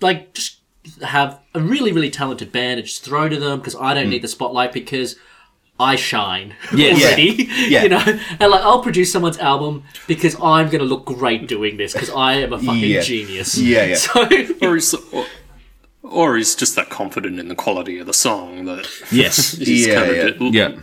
like 0.00 0.32
just 0.34 0.58
have 1.02 1.40
a 1.54 1.60
really 1.60 1.92
really 1.92 2.10
talented 2.10 2.50
band 2.52 2.80
and 2.80 2.86
just 2.88 3.04
throw 3.04 3.28
to 3.28 3.38
them 3.38 3.58
because 3.58 3.76
I 3.76 3.94
don't 3.94 4.04
hmm. 4.04 4.10
need 4.10 4.22
the 4.22 4.28
spotlight 4.28 4.72
because. 4.72 5.16
I 5.82 5.96
shine 5.96 6.54
Yes. 6.74 7.02
already, 7.02 7.48
Yeah. 7.68 7.84
you 7.84 7.88
know, 7.88 8.02
and 8.38 8.50
like 8.50 8.60
I'll 8.60 8.82
produce 8.82 9.10
someone's 9.10 9.38
album 9.38 9.84
because 10.06 10.36
I'm 10.38 10.68
gonna 10.68 10.84
look 10.84 11.06
great 11.06 11.48
doing 11.48 11.78
this 11.78 11.94
because 11.94 12.10
I 12.10 12.34
am 12.34 12.52
a 12.52 12.58
fucking 12.58 12.80
Yeah. 12.84 13.00
genius. 13.00 13.56
Yeah, 13.56 13.86
yeah. 13.86 13.94
So 13.94 14.24
or 14.60 14.74
he's 14.74 14.92
or, 14.92 15.24
or 16.02 16.36
he's 16.36 16.54
just 16.54 16.76
that 16.76 16.90
confident 16.90 17.40
in 17.40 17.48
the 17.48 17.54
quality 17.54 17.98
of 17.98 18.06
the 18.06 18.12
song 18.12 18.66
that 18.66 18.86
yes. 19.10 19.52
he's 19.56 19.86
Yeah, 19.86 19.94
kind 19.94 20.16
yeah. 20.16 20.22
of 20.24 20.54
Yeah. 20.54 20.80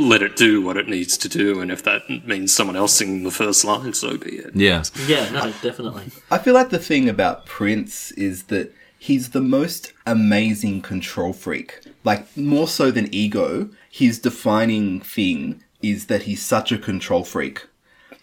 Let 0.00 0.22
it 0.22 0.36
do 0.36 0.62
what 0.62 0.76
it 0.76 0.88
needs 0.88 1.16
to 1.18 1.28
do, 1.28 1.60
and 1.60 1.70
if 1.70 1.82
that 1.84 2.08
means 2.26 2.52
someone 2.52 2.76
else 2.76 2.94
singing 2.94 3.22
the 3.22 3.30
first 3.30 3.64
line, 3.64 3.92
so 3.94 4.16
be 4.16 4.36
it. 4.36 4.54
Yeah. 4.54 4.84
yeah, 5.06 5.30
no, 5.30 5.52
definitely. 5.62 6.10
I 6.30 6.38
feel 6.38 6.54
like 6.54 6.70
the 6.70 6.78
thing 6.78 7.08
about 7.08 7.46
Prince 7.46 8.10
is 8.12 8.44
that 8.44 8.72
he's 8.98 9.30
the 9.30 9.40
most 9.40 9.92
amazing 10.06 10.82
control 10.82 11.32
freak. 11.32 11.80
Like, 12.04 12.36
more 12.36 12.68
so 12.68 12.90
than 12.90 13.12
ego, 13.14 13.70
his 13.90 14.18
defining 14.18 15.00
thing 15.00 15.62
is 15.82 16.06
that 16.06 16.22
he's 16.22 16.42
such 16.42 16.72
a 16.72 16.78
control 16.78 17.24
freak. 17.24 17.66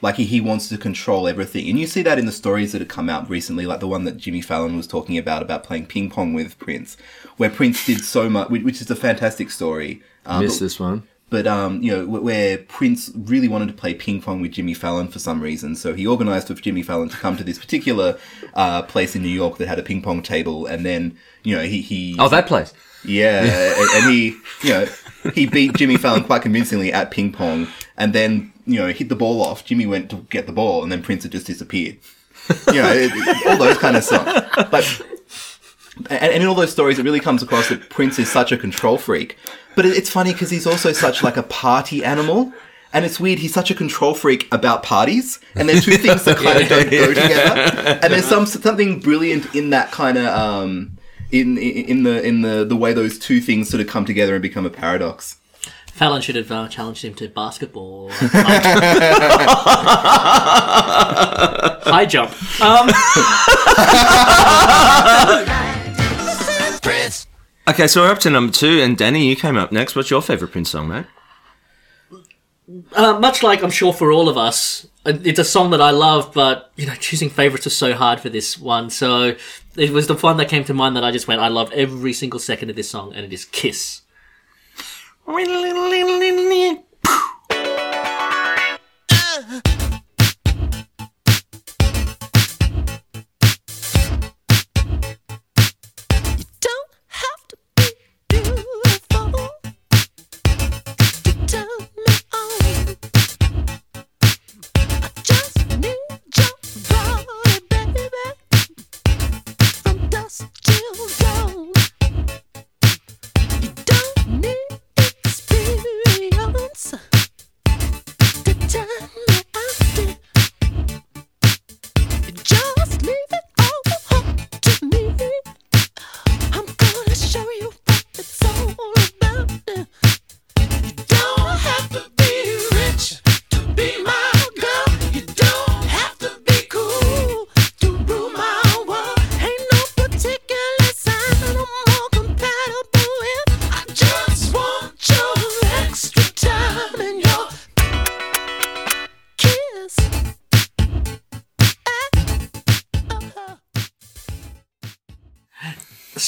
Like, 0.02 0.16
he, 0.16 0.26
he 0.26 0.42
wants 0.42 0.68
to 0.70 0.78
control 0.78 1.28
everything. 1.30 1.70
And 1.70 1.80
you 1.80 1.88
see 1.88 2.02
that 2.02 2.20
in 2.20 2.26
the 2.26 2.32
stories 2.34 2.74
that 2.74 2.82
have 2.82 2.90
come 2.90 3.10
out 3.10 3.30
recently, 3.30 3.66
like 3.66 3.80
the 3.80 3.88
one 3.88 4.04
that 4.04 4.18
Jimmy 4.18 4.42
Fallon 4.42 4.76
was 4.76 4.86
talking 4.88 5.18
about, 5.18 5.42
about 5.42 5.64
playing 5.64 5.86
ping 5.86 6.10
pong 6.10 6.34
with 6.34 6.60
Prince, 6.60 6.98
where 7.38 7.50
Prince 7.50 7.86
did 7.86 8.04
so 8.04 8.30
much, 8.30 8.50
which 8.50 8.64
which 8.64 8.82
is 8.82 8.92
a 8.92 8.96
fantastic 8.98 9.50
story. 9.50 10.02
Um, 10.26 10.44
Missed 10.44 10.60
this 10.60 10.80
one. 10.80 11.04
But 11.34 11.48
um, 11.48 11.82
you 11.82 11.92
know, 11.92 12.06
where 12.06 12.60
Prince 12.60 13.12
really 13.16 13.48
wanted 13.48 13.68
to 13.70 13.74
play 13.74 13.94
ping 13.96 14.22
pong 14.22 14.40
with 14.42 14.52
Jimmy 14.52 14.74
Fallon 14.76 15.08
for 15.08 15.18
some 15.20 15.42
reason, 15.42 15.76
so 15.76 15.94
he 15.96 16.06
organised 16.08 16.48
with 16.50 16.62
Jimmy 16.62 16.84
Fallon 16.84 17.10
to 17.10 17.18
come 17.18 17.36
to 17.38 17.44
this 17.44 17.58
particular 17.58 18.18
uh, 18.54 18.84
place 18.84 19.16
in 19.16 19.24
New 19.24 19.30
York 19.44 19.58
that 19.58 19.68
had 19.68 19.80
a 19.80 19.84
ping 19.84 20.02
pong 20.02 20.22
table, 20.22 20.66
and 20.68 20.86
then 20.86 21.18
you 21.44 21.56
know 21.56 21.64
he 21.64 21.82
he 21.82 22.16
Oh, 22.20 22.30
that 22.30 22.46
place. 22.48 22.72
yeah, 23.04 23.42
and, 23.44 23.90
and 24.04 24.12
he 24.14 24.38
you 24.62 24.70
know 24.70 24.88
he 25.34 25.46
beat 25.48 25.74
Jimmy 25.74 25.98
Fallon 25.98 26.24
quite 26.24 26.44
convincingly 26.44 26.94
at 26.94 27.10
ping 27.12 27.32
pong, 27.34 27.68
and 27.98 28.14
then 28.14 28.54
you 28.66 28.80
know 28.80 28.88
hit 28.94 29.10
the 29.10 29.16
ball 29.16 29.42
off. 29.42 29.66
Jimmy 29.66 29.86
went 29.88 30.10
to 30.12 30.18
get 30.30 30.46
the 30.46 30.54
ball, 30.54 30.84
and 30.84 30.92
then 30.92 31.02
Prince 31.02 31.24
had 31.24 31.32
just 31.32 31.48
disappeared. 31.48 31.98
You 32.68 32.82
know, 32.82 32.92
it, 32.94 33.12
it- 33.14 33.48
all 33.48 33.58
those 33.58 33.78
kind 33.80 33.98
of 33.98 34.04
stuff. 34.04 34.26
But 34.70 35.02
and, 36.10 36.24
and 36.34 36.44
in 36.44 36.48
all 36.48 36.56
those 36.56 36.72
stories, 36.72 37.00
it 37.00 37.04
really 37.04 37.20
comes 37.20 37.42
across 37.44 37.70
that 37.70 37.90
Prince 37.90 38.20
is 38.20 38.30
such 38.32 38.52
a 38.52 38.58
control 38.58 38.98
freak. 38.98 39.38
But 39.76 39.86
it's 39.86 40.10
funny 40.10 40.34
because 40.34 40.50
he's 40.50 40.68
also 40.68 40.92
such 40.94 41.24
like 41.24 41.38
a 41.38 41.44
party 41.44 42.04
animal. 42.04 42.54
And 42.96 43.06
it's 43.06 43.20
weird, 43.20 43.40
he's 43.40 43.54
such 43.54 43.72
a 43.72 43.74
control 43.74 44.14
freak 44.14 44.48
about 44.54 44.84
parties, 44.84 45.40
and 45.56 45.68
they're 45.68 45.82
two 45.82 45.98
things 45.98 46.26
that 46.26 46.38
kind 46.38 46.62
of 46.62 46.70
don't 46.70 46.92
go 46.92 47.08
together. 47.14 48.00
And 48.04 48.14
there's 48.14 48.26
some 48.26 48.46
something 48.46 49.00
brilliant 49.00 49.56
in 49.56 49.72
that 49.72 49.92
kind 49.92 50.16
of 50.16 50.28
um, 50.28 51.00
in, 51.32 51.58
in 51.58 51.86
in 51.86 52.04
the 52.04 52.24
in 52.24 52.42
the 52.44 52.64
the 52.64 52.76
way 52.76 52.94
those 52.94 53.18
two 53.18 53.42
things 53.42 53.68
sort 53.68 53.82
of 53.82 53.88
come 53.88 54.06
together 54.06 54.36
and 54.36 54.44
become 54.44 54.64
a 54.64 54.70
paradox. 54.70 55.38
Fallon 55.92 56.22
should 56.22 56.36
have 56.36 56.52
uh, 56.52 56.68
challenged 56.68 57.04
him 57.04 57.14
to 57.16 57.28
basketball. 57.30 58.10
High 61.86 62.06
jump. 62.08 62.32
Um, 62.62 62.90
Prince. 65.46 65.60
Okay, 67.68 67.88
so 67.88 68.02
we're 68.02 68.12
up 68.12 68.20
to 68.20 68.30
number 68.30 68.52
two, 68.52 68.82
and 68.82 68.98
Danny, 68.98 69.28
you 69.28 69.36
came 69.36 69.56
up 69.56 69.72
next. 69.72 69.96
What's 69.96 70.10
your 70.10 70.22
favourite 70.22 70.52
Prince 70.52 70.72
song, 70.72 70.90
mate? 70.90 71.06
uh, 72.96 73.20
much 73.20 73.44
like 73.44 73.64
I'm 73.64 73.72
sure 73.72 73.94
for 73.94 74.12
all 74.12 74.30
of 74.30 74.38
us, 74.38 74.88
uh, 75.06 75.14
it's 75.24 75.40
a 75.40 75.44
song 75.44 75.72
that 75.72 75.82
I 75.82 75.92
love, 75.92 76.34
but 76.34 76.72
you 76.76 76.86
know, 76.86 76.96
choosing 76.96 77.30
favorites 77.30 77.66
was 77.66 77.76
so 77.76 77.94
hard 77.94 78.20
for 78.20 78.30
this 78.30 78.58
one. 78.58 78.90
So 78.90 79.36
it 79.76 79.92
was 79.92 80.08
the 80.08 80.16
one 80.16 80.38
that 80.38 80.50
came 80.50 80.64
to 80.66 80.74
mind 80.74 80.96
that 80.96 81.04
I 81.04 81.12
just 81.12 81.28
went, 81.28 81.42
I 81.42 81.50
love 81.50 81.72
every 81.74 82.14
single 82.14 82.40
second 82.40 82.70
of 82.70 82.76
this 82.76 82.90
song, 82.90 83.14
and 83.14 83.26
it 83.26 83.34
is 83.34 83.46
Kiss. 83.46 84.02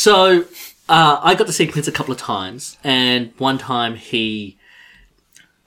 So 0.06 0.46
uh, 0.88 1.20
I 1.24 1.34
got 1.34 1.48
to 1.48 1.52
see 1.54 1.65
Prince 1.65 1.88
a 1.88 1.91
couple 1.91 2.12
of 2.12 2.20
times, 2.20 2.78
and 2.84 3.34
one 3.39 3.58
time 3.58 3.96
he 3.96 4.56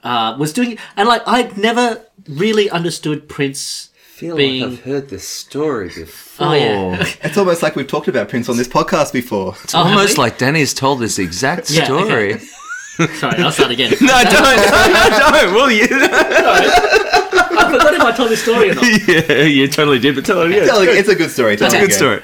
uh, 0.01 0.37
was 0.39 0.53
doing, 0.53 0.77
and 0.95 1.09
like 1.09 1.23
I'd 1.27 1.57
never 1.57 2.05
really 2.29 2.69
understood 2.69 3.27
Prince 3.27 3.89
feel 3.97 4.37
being. 4.37 4.61
like 4.63 4.71
I've 4.71 4.83
heard 4.85 5.09
this 5.09 5.27
story 5.27 5.89
before. 5.89 6.47
oh 6.47 6.53
yeah, 6.53 7.05
It's 7.21 7.37
almost 7.37 7.61
like 7.61 7.75
we've 7.75 7.85
talked 7.85 8.07
about 8.07 8.29
Prince 8.29 8.47
on 8.47 8.55
this 8.55 8.69
podcast 8.69 9.11
before. 9.11 9.55
It's 9.61 9.75
almost 9.75 10.17
like 10.17 10.37
Danny's 10.37 10.73
told 10.73 10.99
this 11.01 11.19
exact 11.19 11.69
Yeah, 11.69 11.83
story. 11.83 12.39
sorry, 13.19 13.43
I'll 13.43 13.51
start 13.51 13.71
again. 13.71 13.91
No, 13.99 14.23
don't, 14.23 14.33
no, 14.33 14.55
no, 14.55 15.19
don't. 15.19 15.53
Will 15.53 15.69
you? 15.69 15.85
I 15.91 17.69
forgot 17.69 17.93
if 17.93 18.01
I 18.01 18.11
told 18.15 18.29
this 18.29 18.41
story 18.41 18.69
or 18.69 18.75
not. 18.75 18.85
yeah, 19.05 19.41
you 19.43 19.67
totally 19.67 19.99
did, 19.99 20.15
but 20.15 20.25
tell 20.25 20.41
it 20.43 20.51
again. 20.51 20.65
Tell 20.65 20.79
it- 20.79 20.97
It's 20.97 21.09
a 21.09 21.15
good 21.15 21.29
story. 21.29 21.57
That's 21.57 21.73
a 21.73 21.77
good 21.77 21.85
again. 21.87 21.97
story. 21.97 22.21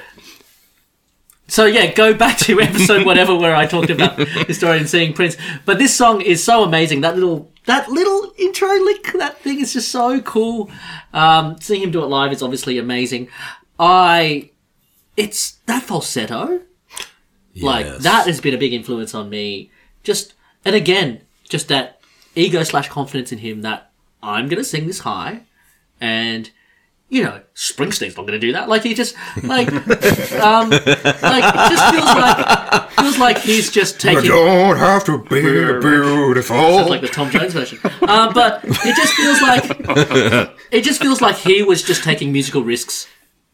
So 1.48 1.64
yeah, 1.66 1.92
go 1.92 2.12
back 2.12 2.38
to 2.38 2.60
episode 2.60 3.06
whatever 3.10 3.34
where 3.36 3.54
I 3.54 3.66
talked 3.66 3.90
about 3.90 4.16
the 4.16 4.52
story 4.54 4.78
and 4.78 4.88
seeing 4.88 5.12
Prince. 5.12 5.36
But 5.64 5.78
this 5.78 5.94
song 5.94 6.20
is 6.20 6.42
so 6.42 6.64
amazing. 6.64 7.02
That 7.02 7.14
little 7.14 7.50
that 7.66 7.88
little 7.88 8.32
intro 8.38 8.68
lick, 8.68 9.12
that 9.14 9.38
thing 9.38 9.60
is 9.60 9.72
just 9.72 9.90
so 9.90 10.20
cool. 10.20 10.70
Um, 11.12 11.56
seeing 11.60 11.82
him 11.82 11.90
do 11.90 12.02
it 12.02 12.06
live 12.08 12.32
is 12.32 12.42
obviously 12.42 12.78
amazing. 12.78 13.28
I, 13.78 14.50
it's 15.16 15.52
that 15.66 15.82
falsetto. 15.82 16.60
Like 17.58 17.86
Yes. 17.86 18.02
that 18.02 18.26
has 18.26 18.40
been 18.40 18.54
a 18.54 18.58
big 18.58 18.72
influence 18.74 19.14
on 19.14 19.30
me. 19.30 19.70
Just 20.02 20.34
and 20.64 20.74
again, 20.76 21.22
just 21.48 21.68
that 21.68 22.00
ego 22.34 22.62
slash 22.64 22.88
confidence 22.88 23.32
in 23.32 23.38
him 23.38 23.62
that 23.62 23.90
I'm 24.22 24.48
gonna 24.48 24.64
sing 24.64 24.86
this 24.86 25.00
high, 25.00 25.42
and 26.00 26.50
you 27.08 27.22
know 27.22 27.40
Springsteen's 27.54 28.16
not 28.16 28.26
gonna 28.26 28.38
do 28.38 28.52
that. 28.52 28.68
Like 28.68 28.82
he 28.82 28.92
just 28.94 29.14
like 29.44 29.68
um 29.72 30.70
like 30.70 31.44
it 31.54 31.70
just 31.70 31.94
feels 31.94 32.04
like 32.04 32.90
feels 32.92 33.18
like 33.18 33.38
he's 33.38 33.70
just 33.70 34.00
taking 34.00 34.24
Don't 34.30 34.76
have 34.76 35.04
to 35.04 35.18
be 35.24 35.40
Sounds 35.42 35.84
beautiful. 35.84 36.88
like 36.88 37.00
the 37.00 37.08
Tom 37.08 37.30
Jones 37.30 37.52
version. 37.52 37.78
Um, 38.08 38.32
but 38.34 38.60
it 38.64 38.96
just 38.96 39.14
feels 39.14 39.40
like 39.42 40.50
it 40.72 40.82
just 40.82 41.00
feels 41.00 41.20
like 41.20 41.36
he 41.36 41.62
was 41.62 41.82
just 41.82 42.02
taking 42.02 42.32
musical 42.32 42.62
risks 42.64 43.06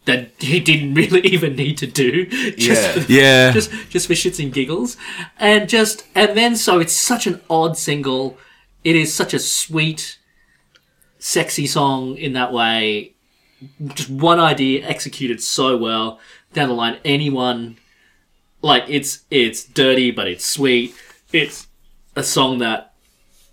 that 0.05 0.31
he 0.38 0.59
didn't 0.59 0.95
really 0.95 1.21
even 1.37 1.55
need 1.55 1.77
to 1.79 1.87
do. 1.87 2.27
Just 2.57 2.83
Yeah. 2.83 3.03
for, 3.03 3.12
Yeah. 3.12 3.53
just 3.53 3.71
just 3.91 4.07
for 4.07 4.15
shits 4.15 4.43
and 4.43 4.53
giggles, 4.53 4.97
and 5.38 5.69
just 5.69 6.05
and 6.15 6.37
then 6.37 6.57
so 6.57 6.79
it's 6.81 6.95
such 6.97 7.27
an 7.27 7.41
odd 7.51 7.77
single. 7.77 8.38
It 8.83 8.97
is 8.97 9.15
such 9.15 9.33
a 9.35 9.38
sweet, 9.38 10.19
sexy 11.19 11.67
song 11.67 12.17
in 12.17 12.33
that 12.33 12.53
way. 12.53 13.12
Just 13.94 14.11
one 14.11 14.40
idea 14.40 14.87
executed 14.87 15.42
so 15.42 15.77
well. 15.77 16.18
Down 16.53 16.68
the 16.68 16.75
line, 16.75 16.98
anyone 17.05 17.79
like 18.61 18.85
it's 18.88 19.25
it's 19.31 19.64
dirty 19.64 20.11
but 20.11 20.29
it's 20.29 20.44
sweet. 20.44 20.94
It's 21.33 21.66
a 22.14 22.22
song 22.22 22.59
that 22.59 22.92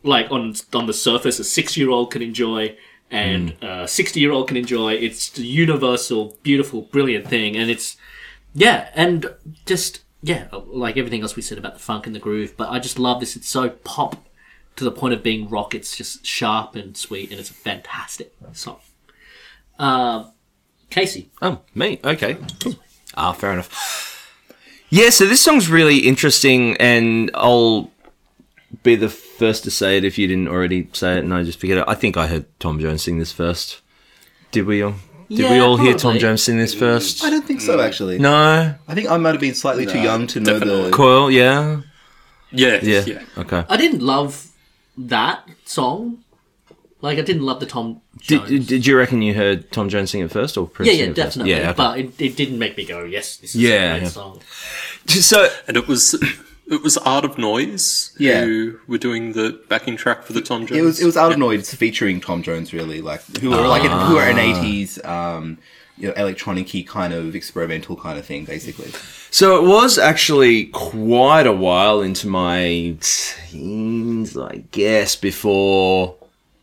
like 0.04 0.32
on 0.32 0.54
on 0.74 0.86
the 0.86 0.94
surface 0.94 1.40
a 1.40 1.44
six 1.44 1.78
year 1.78 1.90
old 1.90 2.12
can 2.12 2.22
enjoy 2.22 2.78
and 3.12 3.60
mm. 3.60 3.84
a 3.84 3.88
sixty 3.88 4.20
year 4.20 4.32
old 4.32 4.48
can 4.48 4.58
enjoy. 4.58 4.94
It's 4.94 5.38
a 5.38 5.44
universal, 5.44 6.38
beautiful, 6.44 6.84
brilliant 6.84 7.28
thing, 7.28 7.56
and 7.56 7.70
it's 7.70 7.98
yeah, 8.54 8.90
and 8.96 9.34
just 9.66 10.02
yeah, 10.22 10.48
like 10.52 10.98
everything 10.98 11.22
else 11.22 11.36
we 11.36 11.42
said 11.42 11.58
about 11.58 11.74
the 11.74 11.80
funk 11.80 12.06
and 12.06 12.16
the 12.16 12.20
groove. 12.20 12.56
But 12.58 12.70
I 12.70 12.80
just 12.80 13.00
love 13.00 13.20
this. 13.20 13.36
It's 13.36 13.50
so 13.50 13.70
pop 13.70 14.28
to 14.76 14.84
the 14.84 14.92
point 14.92 15.14
of 15.14 15.24
being 15.24 15.50
rock. 15.50 15.74
It's 15.74 15.96
just 15.96 16.26
sharp 16.26 16.76
and 16.76 16.96
sweet, 16.96 17.32
and 17.32 17.40
it's 17.40 17.50
a 17.50 17.54
fantastic 17.54 18.34
song. 18.54 18.80
Um, 19.80 20.32
Casey, 20.90 21.30
Oh, 21.42 21.62
me. 21.76 22.00
Okay. 22.04 22.38
Cool. 22.62 22.76
Ah, 23.16 23.32
fair 23.34 23.54
enough. 23.54 23.70
Yeah, 24.90 25.10
so 25.12 25.26
this 25.26 25.42
song's 25.42 25.70
really 25.70 26.00
interesting, 26.00 26.76
and 26.78 27.30
I'll 27.36 27.92
be 28.84 28.96
the 28.96 29.10
first 29.10 29.64
to 29.66 29.72
say 29.72 29.98
it 29.98 30.04
if 30.04 30.18
you 30.18 30.28
didn't 30.28 30.48
already 30.48 30.90
say 30.94 31.18
it, 31.18 31.24
and 31.24 31.34
I 31.34 31.44
just 31.44 31.60
forget 31.60 31.78
it. 31.78 31.86
I 31.88 31.94
think 31.96 32.18
I 32.18 32.28
heard 32.28 32.46
Tom 32.60 32.80
Jones 32.80 33.04
sing 33.04 33.20
this 33.20 33.32
first. 33.32 33.82
Did 34.52 34.66
we 34.66 34.82
all? 34.82 34.96
Did 35.30 35.38
we 35.50 35.58
Yeah, 35.58 35.62
all 35.62 35.78
hear 35.78 35.94
Tom. 35.94 36.18
Jones 36.18 36.42
sing 36.44 36.58
this 36.58 36.74
first? 36.74 37.24
I 37.24 37.30
don't 37.30 37.46
think 37.46 37.62
so, 37.62 37.80
actually. 37.80 38.18
No. 38.18 38.74
I 38.88 38.96
think 38.96 39.10
I 39.12 39.18
might 39.18 39.32
have 39.32 39.40
been 39.42 39.54
slightly 39.54 39.86
too 39.86 40.00
young 40.00 40.26
to 40.28 40.40
know 40.40 40.54
definitely. 40.54 40.84
the. 40.86 40.92
Coyle, 40.92 41.30
yeah. 41.30 41.82
Yeah, 42.52 42.80
Yeah. 42.82 43.04
yeah. 43.06 43.24
Okay. 43.38 43.64
I 43.70 43.78
didn't 43.78 44.02
love 44.02 44.48
that 44.98 45.48
song. 45.66 46.24
Like 47.02 47.18
I 47.18 47.22
didn't 47.22 47.44
love 47.44 47.60
the 47.62 47.66
Tom 47.66 48.02
Jones. 48.20 48.50
Did, 48.50 48.68
did 48.68 48.86
you 48.88 48.98
reckon 48.98 49.22
you 49.22 49.34
heard 49.34 49.72
Tom 49.72 49.88
Jones 49.88 50.12
sing 50.12 50.22
it 50.22 50.30
first 50.32 50.58
or 50.58 50.68
Prince 50.68 50.92
yeah, 50.94 51.06
yeah, 51.06 51.14
definitely. 51.14 51.52
Yeah, 51.54 51.70
okay. 51.70 51.74
But 51.78 52.00
it, 52.00 52.22
it 52.22 52.36
didn't 52.36 52.60
make 52.60 52.76
me 52.76 52.86
go, 52.86 53.04
yes, 53.06 53.38
this 53.38 53.56
is 53.56 53.62
Yeah, 53.62 53.70
a 53.70 54.00
great 54.00 54.04
yeah. 54.04 54.10
song. 54.10 54.42
so 55.08 55.48
And 55.68 55.78
it 55.78 55.88
was 55.88 56.14
it 56.70 56.84
was 56.84 56.98
Art 56.98 57.24
of 57.26 57.38
Noise 57.38 58.16
Yeah. 58.20 58.44
who 58.44 58.80
were 58.88 58.98
doing 58.98 59.32
the 59.32 59.60
backing 59.70 59.96
track 59.96 60.24
for 60.24 60.34
the 60.34 60.42
Tom 60.42 60.66
Jones. 60.68 60.78
It 60.78 60.84
was 60.84 61.02
it 61.02 61.06
was 61.06 61.16
Art 61.18 61.32
of 61.32 61.40
Noise 61.40 61.74
featuring 61.74 62.20
Tom 62.20 62.44
Jones, 62.44 62.74
really, 62.74 63.00
like 63.02 63.22
who 63.38 63.50
were 63.52 63.66
like 63.68 63.84
who 63.84 64.16
were 64.16 64.22
an 64.24 64.38
eighties, 64.38 65.04
um, 65.06 65.58
you 65.98 66.08
know, 66.10 66.14
electronic-y 66.16 66.84
kind 66.88 67.14
of 67.14 67.34
experimental 67.36 67.96
kind 67.96 68.20
of 68.20 68.26
thing, 68.26 68.46
basically. 68.46 68.92
So 69.32 69.58
it 69.64 69.68
was 69.68 69.98
actually 69.98 70.66
quite 70.68 71.46
a 71.48 71.52
while 71.54 72.02
into 72.02 72.28
my 72.28 72.96
teens, 73.02 74.38
I 74.38 74.64
guess, 74.72 75.16
before 75.16 76.16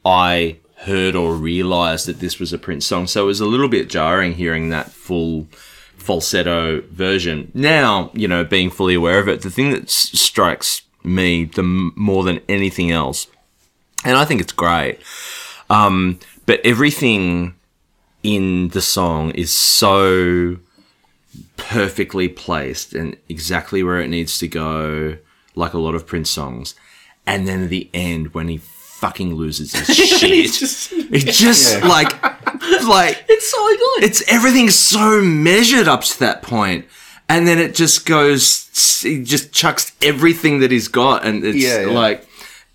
I 0.07 0.59
heard 0.81 1.17
or 1.17 1.35
realized 1.35 2.07
that 2.07 2.21
this 2.21 2.39
was 2.39 2.53
a 2.53 2.59
Prince 2.59 2.87
song. 2.87 3.09
So 3.09 3.25
it 3.25 3.27
was 3.27 3.41
a 3.41 3.47
little 3.47 3.69
bit 3.69 3.89
jarring 3.89 4.35
hearing 4.35 4.69
that 4.69 4.93
full 4.93 5.49
falsetto 5.97 6.83
version. 6.93 7.51
Now, 7.55 8.11
you 8.15 8.29
know, 8.29 8.45
being 8.45 8.71
fully 8.71 8.95
aware 8.95 9.19
of 9.19 9.29
it, 9.29 9.43
the 9.43 9.51
thing 9.51 9.71
that 9.71 9.85
s- 9.85 10.11
strikes 10.19 10.83
me 11.03 11.45
the 11.47 11.63
m- 11.63 11.93
more 11.97 12.23
than 12.23 12.41
anything 12.49 12.93
else, 12.93 13.27
and 14.05 14.17
I 14.17 14.25
think 14.25 14.41
it's 14.41 14.53
great, 14.53 15.01
um, 15.69 16.21
but 16.47 16.61
everything 16.65 17.55
in 18.23 18.69
the 18.69 18.83
song 18.83 19.33
is 19.33 19.53
so 19.53 20.59
perfectly 21.57 22.29
placed 22.29 22.93
and 22.95 23.17
exactly 23.29 23.83
where 23.83 24.01
it 24.01 24.09
needs 24.09 24.39
to 24.39 24.47
go, 24.47 25.17
like 25.57 25.75
a 25.75 25.79
lot 25.79 25.95
of 25.97 26.07
Prince 26.07 26.31
songs. 26.31 26.75
And 27.27 27.49
then 27.49 27.65
at 27.65 27.71
the 27.71 27.91
end, 27.93 28.35
when 28.35 28.47
he 28.49 28.59
fucking 28.97 29.35
loses 29.35 29.73
his 29.87 29.97
shit, 29.97 30.31
it's 30.33 30.59
just, 31.39 31.83
like, 31.85 32.23
like 32.85 33.25
It's 33.29 33.51
so 33.51 33.67
good. 33.67 34.05
it's 34.05 34.23
everything's 34.33 34.75
so 34.75 35.21
measured 35.23 35.89
up 35.89 36.03
to 36.05 36.19
that 36.21 36.43
point, 36.43 36.87
and 37.29 37.47
then 37.47 37.59
it 37.59 37.75
just 37.75 38.07
goes, 38.07 39.01
he 39.03 39.23
just 39.23 39.53
chucks 39.53 39.93
everything 40.03 40.61
that 40.61 40.71
he's 40.71 40.89
got, 40.89 41.25
and 41.25 41.45
it's 41.45 41.59
Yeah, 41.59 41.83
yeah. 41.87 41.87
like 41.93 42.27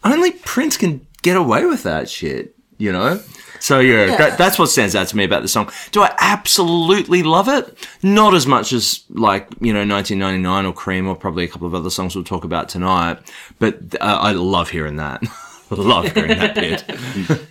only 0.04 0.32
Prince 0.32 0.78
can 0.78 1.06
get 1.22 1.38
away 1.38 1.66
with 1.66 1.84
that 1.84 2.10
shit, 2.10 2.56
you 2.78 2.92
know. 2.92 3.20
So 3.60 3.80
yeah, 3.80 4.18
That, 4.18 4.40
that's 4.40 4.58
what 4.58 4.68
stands 4.72 4.96
out 4.96 5.08
to 5.10 5.16
me 5.16 5.24
about 5.24 5.44
the 5.44 5.48
song. 5.48 5.70
Do 5.92 6.02
I 6.02 6.16
absolutely 6.20 7.22
love 7.22 7.48
it? 7.48 7.78
Not 8.02 8.34
as 8.34 8.48
much 8.48 8.74
as 8.74 9.04
like 9.10 9.48
you 9.62 9.72
know 9.72 9.86
1999 9.86 10.66
or 10.66 10.74
Cream 10.74 11.08
or 11.08 11.16
probably 11.16 11.44
a 11.44 11.48
couple 11.48 11.68
of 11.68 11.76
other 11.76 11.92
songs 11.92 12.16
we'll 12.16 12.24
talk 12.24 12.44
about 12.44 12.70
tonight. 12.70 13.20
But 13.60 13.76
uh, 14.02 14.18
I 14.22 14.32
love 14.32 14.70
hearing 14.72 14.96
that. 14.98 15.22
love 15.76 16.12
hearing 16.14 16.38
that 16.38 16.56
bit. 16.56 16.84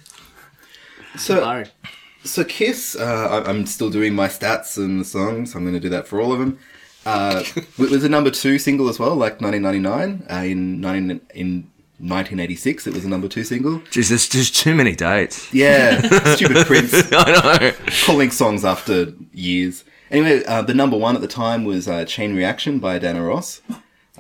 So 1.17 1.41
Sorry. 1.41 1.65
So 2.23 2.45
Kiss, 2.45 2.95
uh, 2.97 3.43
I- 3.45 3.49
I'm 3.51 3.67
still 3.67 3.91
doing 3.91 4.15
my 4.15 4.29
stats 4.29 4.77
and 4.77 5.01
the 5.01 5.05
songs. 5.05 5.55
I'm 5.55 5.63
going 5.63 5.75
to 5.75 5.81
do 5.81 5.89
that 5.89 6.07
for 6.07 6.21
all 6.21 6.33
of 6.33 6.39
them. 6.39 6.59
Uh, 7.05 7.43
it 7.57 7.91
was 7.91 8.05
a 8.05 8.09
number 8.09 8.31
two 8.31 8.59
single 8.59 8.89
as 8.89 8.99
well, 8.99 9.17
like 9.17 9.41
1999. 9.41 10.27
Uh, 10.31 10.45
in 10.45 10.81
19, 10.81 11.21
in 11.35 11.71
1986, 11.99 12.87
it 12.87 12.95
was 12.95 13.05
a 13.05 13.09
number 13.09 13.27
two 13.27 13.43
single. 13.43 13.81
Jeez, 13.91 14.09
there's 14.11 14.29
just 14.29 14.55
too 14.55 14.75
many 14.75 14.95
dates. 14.95 15.53
Yeah, 15.53 16.01
stupid 16.35 16.67
Prince 16.67 16.95
I 17.13 17.59
know. 17.59 17.73
calling 18.05 18.31
songs 18.31 18.65
after 18.65 19.13
years. 19.33 19.85
Anyway, 20.11 20.45
uh, 20.45 20.63
the 20.63 20.75
number 20.75 20.97
one 20.97 21.15
at 21.17 21.23
the 21.23 21.29
time 21.29 21.65
was 21.65 21.89
uh, 21.89 22.05
Chain 22.05 22.37
Reaction 22.37 22.79
by 22.79 22.99
Diana 22.99 23.25
Ross. 23.25 23.63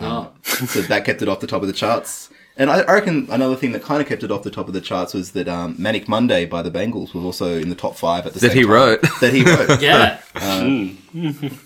Oh. 0.00 0.32
so 0.42 0.80
that 0.82 1.04
kept 1.04 1.20
it 1.20 1.28
off 1.28 1.40
the 1.40 1.46
top 1.46 1.60
of 1.62 1.68
the 1.68 1.74
charts. 1.74 2.29
And 2.60 2.70
I, 2.70 2.80
I 2.82 2.92
reckon 2.92 3.26
another 3.30 3.56
thing 3.56 3.72
that 3.72 3.82
kind 3.82 4.02
of 4.02 4.06
kept 4.08 4.22
it 4.22 4.30
off 4.30 4.42
the 4.42 4.50
top 4.50 4.68
of 4.68 4.74
the 4.74 4.80
charts 4.82 5.14
was 5.14 5.32
that 5.32 5.48
um, 5.48 5.74
Manic 5.78 6.08
Monday 6.08 6.44
by 6.44 6.60
the 6.60 6.70
Bangles 6.70 7.14
was 7.14 7.24
also 7.24 7.58
in 7.58 7.70
the 7.70 7.74
top 7.74 7.96
five 7.96 8.26
at 8.26 8.34
the 8.34 8.38
That 8.40 8.48
same 8.50 8.58
he 8.58 8.62
time. 8.64 8.72
wrote. 8.72 9.00
That 9.22 9.32
he 9.32 9.42
wrote. 9.42 9.80
Yeah. 9.82 10.20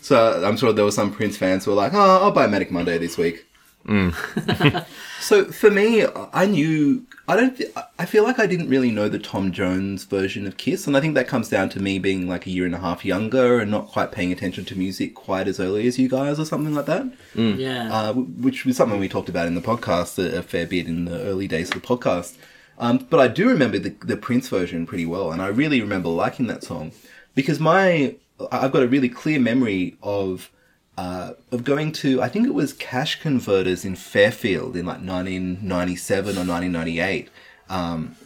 So 0.00 0.44
I'm 0.44 0.56
sure 0.56 0.72
there 0.72 0.84
were 0.84 0.92
some 0.92 1.12
Prince 1.12 1.36
fans 1.36 1.64
who 1.64 1.72
were 1.72 1.76
like, 1.76 1.92
"Oh, 1.94 1.98
I'll 2.22 2.30
buy 2.30 2.46
Manic 2.46 2.70
Monday 2.70 2.96
this 2.98 3.18
week." 3.18 3.44
so 5.20 5.44
for 5.46 5.70
me, 5.70 6.04
I 6.32 6.46
knew 6.46 7.06
I 7.28 7.36
don't. 7.36 7.60
I 7.98 8.04
feel 8.06 8.24
like 8.24 8.38
I 8.38 8.46
didn't 8.46 8.68
really 8.68 8.90
know 8.90 9.08
the 9.08 9.18
Tom 9.18 9.52
Jones 9.52 10.04
version 10.04 10.46
of 10.46 10.56
Kiss, 10.56 10.86
and 10.86 10.96
I 10.96 11.00
think 11.00 11.14
that 11.14 11.28
comes 11.28 11.48
down 11.48 11.68
to 11.70 11.80
me 11.80 11.98
being 11.98 12.28
like 12.28 12.46
a 12.46 12.50
year 12.50 12.66
and 12.66 12.74
a 12.74 12.78
half 12.78 13.04
younger 13.04 13.58
and 13.60 13.70
not 13.70 13.88
quite 13.88 14.12
paying 14.12 14.32
attention 14.32 14.64
to 14.66 14.76
music 14.76 15.14
quite 15.14 15.48
as 15.48 15.58
early 15.60 15.86
as 15.86 15.98
you 15.98 16.08
guys, 16.08 16.38
or 16.38 16.44
something 16.44 16.74
like 16.74 16.86
that. 16.86 17.06
yeah. 17.34 17.92
Uh, 17.92 18.12
which 18.14 18.64
was 18.64 18.76
something 18.76 19.00
we 19.00 19.08
talked 19.08 19.28
about 19.28 19.46
in 19.46 19.54
the 19.54 19.60
podcast 19.60 20.18
a, 20.18 20.38
a 20.38 20.42
fair 20.42 20.66
bit 20.66 20.86
in 20.86 21.04
the 21.06 21.20
early 21.22 21.48
days 21.48 21.74
of 21.74 21.80
the 21.80 21.86
podcast. 21.86 22.36
Um, 22.78 23.06
but 23.08 23.20
I 23.20 23.28
do 23.28 23.48
remember 23.48 23.78
the, 23.78 23.90
the 24.04 24.16
Prince 24.16 24.48
version 24.48 24.86
pretty 24.86 25.06
well, 25.06 25.30
and 25.32 25.40
I 25.40 25.48
really 25.48 25.80
remember 25.80 26.08
liking 26.08 26.46
that 26.48 26.64
song 26.64 26.92
because 27.34 27.60
my 27.60 28.16
I've 28.50 28.72
got 28.72 28.82
a 28.82 28.88
really 28.88 29.08
clear 29.08 29.38
memory 29.38 29.96
of 30.02 30.50
uh, 30.96 31.32
of 31.50 31.64
going 31.64 31.92
to 31.92 32.22
I 32.22 32.28
think 32.28 32.46
it 32.46 32.54
was 32.54 32.72
cash 32.72 33.20
converters 33.20 33.84
in 33.84 33.96
Fairfield 33.96 34.76
in 34.76 34.86
like 34.86 34.98
1997 34.98 36.36
or 36.36 36.46
1998, 36.46 37.28
um, 37.68 38.16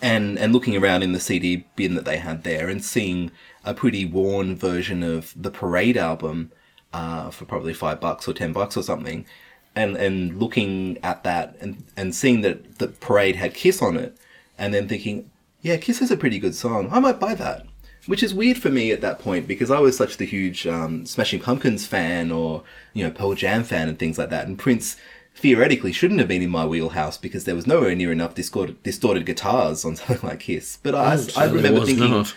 and 0.00 0.38
and 0.38 0.52
looking 0.52 0.76
around 0.76 1.02
in 1.02 1.12
the 1.12 1.20
CD 1.20 1.66
bin 1.76 1.94
that 1.94 2.04
they 2.04 2.18
had 2.18 2.44
there 2.44 2.68
and 2.68 2.84
seeing 2.84 3.32
a 3.64 3.74
pretty 3.74 4.04
worn 4.04 4.54
version 4.56 5.02
of 5.02 5.32
the 5.36 5.50
Parade 5.50 5.96
album 5.96 6.52
uh, 6.92 7.30
for 7.30 7.44
probably 7.44 7.74
five 7.74 8.00
bucks 8.00 8.28
or 8.28 8.32
ten 8.32 8.52
bucks 8.52 8.76
or 8.76 8.82
something, 8.82 9.26
and 9.74 9.96
and 9.96 10.38
looking 10.38 10.98
at 11.02 11.24
that 11.24 11.56
and 11.60 11.84
and 11.96 12.14
seeing 12.14 12.42
that 12.42 12.78
the 12.78 12.88
Parade 12.88 13.36
had 13.36 13.52
Kiss 13.54 13.82
on 13.82 13.96
it, 13.96 14.16
and 14.56 14.72
then 14.72 14.86
thinking, 14.86 15.30
yeah, 15.60 15.76
Kiss 15.76 16.00
is 16.00 16.12
a 16.12 16.16
pretty 16.16 16.38
good 16.38 16.54
song. 16.54 16.88
I 16.92 17.00
might 17.00 17.18
buy 17.18 17.34
that. 17.34 17.66
Which 18.06 18.22
is 18.22 18.34
weird 18.34 18.58
for 18.58 18.70
me 18.70 18.92
at 18.92 19.00
that 19.00 19.18
point 19.18 19.48
because 19.48 19.70
I 19.70 19.78
was 19.78 19.96
such 19.96 20.18
the 20.18 20.26
huge 20.26 20.66
um, 20.66 21.06
Smashing 21.06 21.40
Pumpkins 21.40 21.86
fan 21.86 22.30
or 22.30 22.62
you 22.92 23.02
know 23.04 23.10
Pearl 23.10 23.34
Jam 23.34 23.64
fan 23.64 23.88
and 23.88 23.98
things 23.98 24.18
like 24.18 24.30
that, 24.30 24.46
and 24.46 24.58
Prince 24.58 24.96
theoretically 25.34 25.92
shouldn't 25.92 26.20
have 26.20 26.28
been 26.28 26.42
in 26.42 26.50
my 26.50 26.64
wheelhouse 26.64 27.16
because 27.16 27.44
there 27.44 27.54
was 27.54 27.66
nowhere 27.66 27.94
near 27.94 28.12
enough 28.12 28.34
distorted, 28.34 28.82
distorted 28.82 29.26
guitars 29.26 29.84
on 29.84 29.96
something 29.96 30.28
like 30.28 30.40
Kiss. 30.40 30.78
But 30.82 30.94
I, 30.94 31.18
I 31.36 31.46
remember 31.46 31.84
thinking, 31.84 32.10
not. 32.10 32.34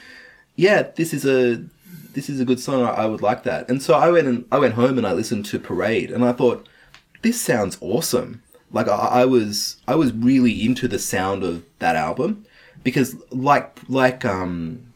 yeah, 0.55 0.83
this 0.95 1.13
is 1.13 1.25
a 1.25 1.63
this 2.13 2.29
is 2.29 2.39
a 2.39 2.45
good 2.45 2.59
song. 2.59 2.83
I, 2.83 3.03
I 3.03 3.05
would 3.05 3.21
like 3.21 3.43
that. 3.43 3.69
And 3.69 3.81
so 3.81 3.93
I 3.93 4.09
went 4.09 4.27
and 4.27 4.45
I 4.51 4.57
went 4.57 4.73
home 4.73 4.97
and 4.97 5.05
I 5.05 5.13
listened 5.13 5.45
to 5.47 5.59
Parade, 5.59 6.11
and 6.11 6.25
I 6.25 6.31
thought, 6.31 6.67
this 7.21 7.39
sounds 7.39 7.77
awesome. 7.81 8.41
Like 8.71 8.87
I, 8.87 8.95
I 8.95 9.25
was 9.25 9.77
I 9.87 9.95
was 9.95 10.11
really 10.13 10.65
into 10.65 10.87
the 10.87 10.99
sound 10.99 11.43
of 11.43 11.63
that 11.79 11.95
album 11.95 12.45
because 12.83 13.15
like 13.31 13.79
like 13.87 14.25
um 14.25 14.86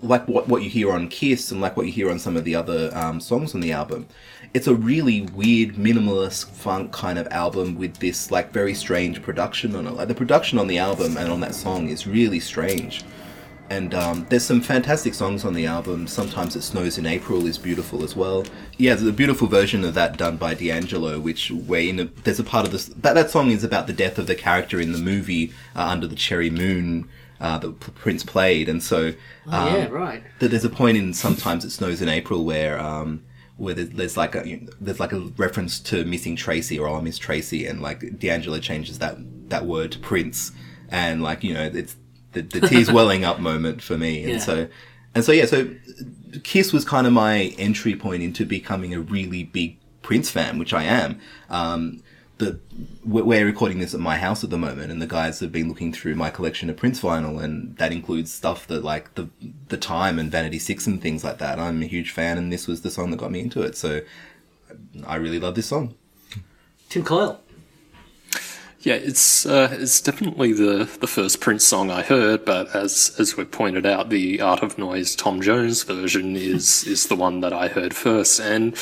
like 0.00 0.26
what 0.28 0.48
what 0.48 0.62
you 0.62 0.70
hear 0.70 0.92
on 0.92 1.08
Kiss 1.08 1.50
and 1.50 1.60
like 1.60 1.76
what 1.76 1.86
you 1.86 1.92
hear 1.92 2.10
on 2.10 2.18
some 2.18 2.36
of 2.36 2.44
the 2.44 2.54
other 2.54 2.90
um, 2.94 3.20
songs 3.20 3.54
on 3.54 3.60
the 3.60 3.72
album. 3.72 4.06
It's 4.54 4.66
a 4.66 4.74
really 4.74 5.22
weird 5.22 5.74
minimalist 5.74 6.50
funk 6.50 6.92
kind 6.92 7.18
of 7.18 7.26
album 7.28 7.76
with 7.76 7.98
this 7.98 8.30
like 8.30 8.52
very 8.52 8.74
strange 8.74 9.22
production 9.22 9.74
on 9.76 9.86
it. 9.86 9.92
Like 9.92 10.08
the 10.08 10.14
production 10.14 10.58
on 10.58 10.68
the 10.68 10.78
album 10.78 11.16
and 11.16 11.30
on 11.30 11.40
that 11.40 11.54
song 11.54 11.88
is 11.88 12.06
really 12.06 12.40
strange. 12.40 13.04
And 13.70 13.92
um, 13.92 14.26
there's 14.30 14.44
some 14.44 14.62
fantastic 14.62 15.12
songs 15.12 15.44
on 15.44 15.52
the 15.52 15.66
album. 15.66 16.06
Sometimes 16.06 16.56
It 16.56 16.62
Snows 16.62 16.96
in 16.96 17.04
April 17.04 17.44
is 17.44 17.58
beautiful 17.58 18.02
as 18.02 18.16
well. 18.16 18.46
Yeah, 18.78 18.94
there's 18.94 19.06
a 19.06 19.12
beautiful 19.12 19.46
version 19.46 19.84
of 19.84 19.92
that 19.92 20.16
done 20.16 20.38
by 20.38 20.54
D'Angelo, 20.54 21.20
which 21.20 21.50
where 21.50 21.82
in 21.82 22.00
a, 22.00 22.04
there's 22.04 22.40
a 22.40 22.44
part 22.44 22.64
of 22.64 22.72
this 22.72 22.86
that 22.86 23.14
that 23.14 23.30
song 23.30 23.50
is 23.50 23.64
about 23.64 23.86
the 23.86 23.92
death 23.92 24.18
of 24.18 24.26
the 24.26 24.34
character 24.34 24.80
in 24.80 24.92
the 24.92 24.98
movie 24.98 25.52
uh, 25.76 25.82
Under 25.82 26.06
the 26.06 26.16
Cherry 26.16 26.48
Moon 26.48 27.10
uh, 27.40 27.58
that 27.58 27.80
Prince 27.80 28.22
played, 28.24 28.68
and 28.68 28.82
so 28.82 29.12
Oh, 29.46 29.50
um, 29.68 29.74
yeah, 29.74 29.86
right. 29.88 30.22
that 30.40 30.48
there's 30.50 30.64
a 30.64 30.70
point 30.70 30.96
in 30.98 31.14
sometimes 31.14 31.64
it 31.64 31.70
snows 31.70 32.02
in 32.02 32.08
April 32.08 32.44
where 32.44 32.78
um 32.78 33.22
where 33.56 33.74
there's, 33.74 33.90
there's 33.90 34.16
like 34.16 34.34
a 34.34 34.46
you 34.48 34.60
know, 34.60 34.72
there's 34.80 35.00
like 35.00 35.12
a 35.12 35.20
reference 35.36 35.80
to 35.80 36.04
missing 36.04 36.36
Tracy 36.36 36.78
or 36.78 36.88
I 36.88 37.00
miss 37.00 37.18
Tracy 37.18 37.66
and 37.66 37.80
like 37.82 38.18
D'Angelo 38.18 38.58
changes 38.60 38.98
that 39.00 39.16
that 39.50 39.66
word 39.66 39.92
to 39.92 39.98
Prince 39.98 40.52
and 40.90 41.22
like 41.22 41.42
you 41.42 41.54
know 41.54 41.70
it's 41.72 41.96
the, 42.32 42.42
the 42.42 42.60
tears 42.68 42.90
welling 42.98 43.24
up 43.24 43.40
moment 43.40 43.82
for 43.82 43.96
me 43.98 44.22
and 44.22 44.32
Yeah. 44.34 44.38
so 44.38 44.68
and 45.14 45.24
so 45.24 45.32
yeah 45.32 45.46
so 45.46 45.74
Kiss 46.44 46.72
was 46.72 46.84
kind 46.84 47.06
of 47.06 47.12
my 47.12 47.54
entry 47.58 47.94
point 47.96 48.22
into 48.22 48.44
becoming 48.44 48.94
a 48.94 49.00
really 49.00 49.44
big 49.44 49.78
Prince 50.02 50.30
fan 50.30 50.58
which 50.58 50.72
I 50.74 50.84
am 50.84 51.18
um 51.50 52.02
the 52.38 52.60
we're 53.04 53.44
recording 53.44 53.78
this 53.78 53.94
at 53.94 54.00
my 54.00 54.16
house 54.16 54.42
at 54.42 54.50
the 54.50 54.58
moment, 54.58 54.90
and 54.90 55.02
the 55.02 55.06
guys 55.06 55.40
have 55.40 55.52
been 55.52 55.68
looking 55.68 55.92
through 55.92 56.14
my 56.14 56.30
collection 56.30 56.70
of 56.70 56.76
Prince 56.76 57.00
vinyl, 57.00 57.42
and 57.42 57.76
that 57.76 57.92
includes 57.92 58.32
stuff 58.32 58.66
that 58.68 58.84
like 58.84 59.14
the 59.14 59.28
the 59.68 59.76
Time 59.76 60.18
and 60.18 60.30
Vanity 60.30 60.58
Six 60.58 60.86
and 60.86 61.02
things 61.02 61.24
like 61.24 61.38
that. 61.38 61.58
I'm 61.58 61.82
a 61.82 61.86
huge 61.86 62.12
fan, 62.12 62.38
and 62.38 62.52
this 62.52 62.66
was 62.66 62.82
the 62.82 62.90
song 62.90 63.10
that 63.10 63.18
got 63.18 63.30
me 63.30 63.40
into 63.40 63.62
it. 63.62 63.76
So 63.76 64.00
I 65.06 65.16
really 65.16 65.40
love 65.40 65.54
this 65.54 65.66
song. 65.66 65.94
Tim 66.88 67.04
Coyle. 67.04 67.40
Yeah, 68.88 68.94
it's 68.94 69.44
uh, 69.44 69.68
it's 69.78 70.00
definitely 70.00 70.54
the, 70.54 70.88
the 71.00 71.06
first 71.06 71.40
Prince 71.40 71.66
song 71.66 71.90
I 71.90 72.00
heard, 72.00 72.46
but 72.46 72.74
as 72.74 73.14
as 73.18 73.36
we 73.36 73.44
pointed 73.44 73.84
out, 73.84 74.08
the 74.08 74.40
Art 74.40 74.62
of 74.62 74.78
Noise 74.78 75.14
Tom 75.14 75.42
Jones 75.42 75.82
version 75.82 76.36
is 76.36 76.84
is 76.84 77.08
the 77.08 77.14
one 77.14 77.40
that 77.40 77.52
I 77.52 77.68
heard 77.68 77.92
first, 77.92 78.40
and 78.40 78.74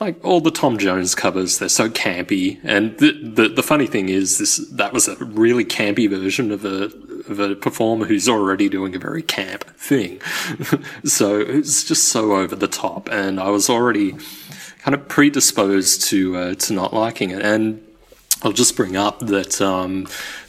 like 0.00 0.22
all 0.22 0.42
the 0.42 0.50
Tom 0.50 0.76
Jones 0.76 1.14
covers, 1.14 1.56
they're 1.56 1.70
so 1.70 1.88
campy. 1.88 2.60
And 2.62 2.98
the 2.98 3.12
the, 3.12 3.48
the 3.48 3.62
funny 3.62 3.86
thing 3.86 4.10
is, 4.10 4.36
this 4.36 4.58
that 4.72 4.92
was 4.92 5.08
a 5.08 5.16
really 5.16 5.64
campy 5.64 6.10
version 6.10 6.52
of 6.52 6.66
a 6.66 6.90
of 7.30 7.40
a 7.40 7.56
performer 7.56 8.04
who's 8.04 8.28
already 8.28 8.68
doing 8.68 8.94
a 8.94 8.98
very 8.98 9.22
camp 9.22 9.64
thing. 9.78 10.20
so 11.06 11.40
it's 11.40 11.84
just 11.84 12.08
so 12.08 12.36
over 12.36 12.54
the 12.54 12.68
top, 12.68 13.08
and 13.10 13.40
I 13.40 13.48
was 13.48 13.70
already 13.70 14.12
kind 14.80 14.94
of 14.94 15.08
predisposed 15.08 16.02
to 16.08 16.36
uh, 16.36 16.54
to 16.54 16.74
not 16.74 16.92
liking 16.92 17.30
it, 17.30 17.40
and. 17.40 17.80
I'll 18.44 18.52
just 18.52 18.76
bring 18.76 18.94
up 18.94 19.20
that 19.20 19.60
um, 19.62 20.06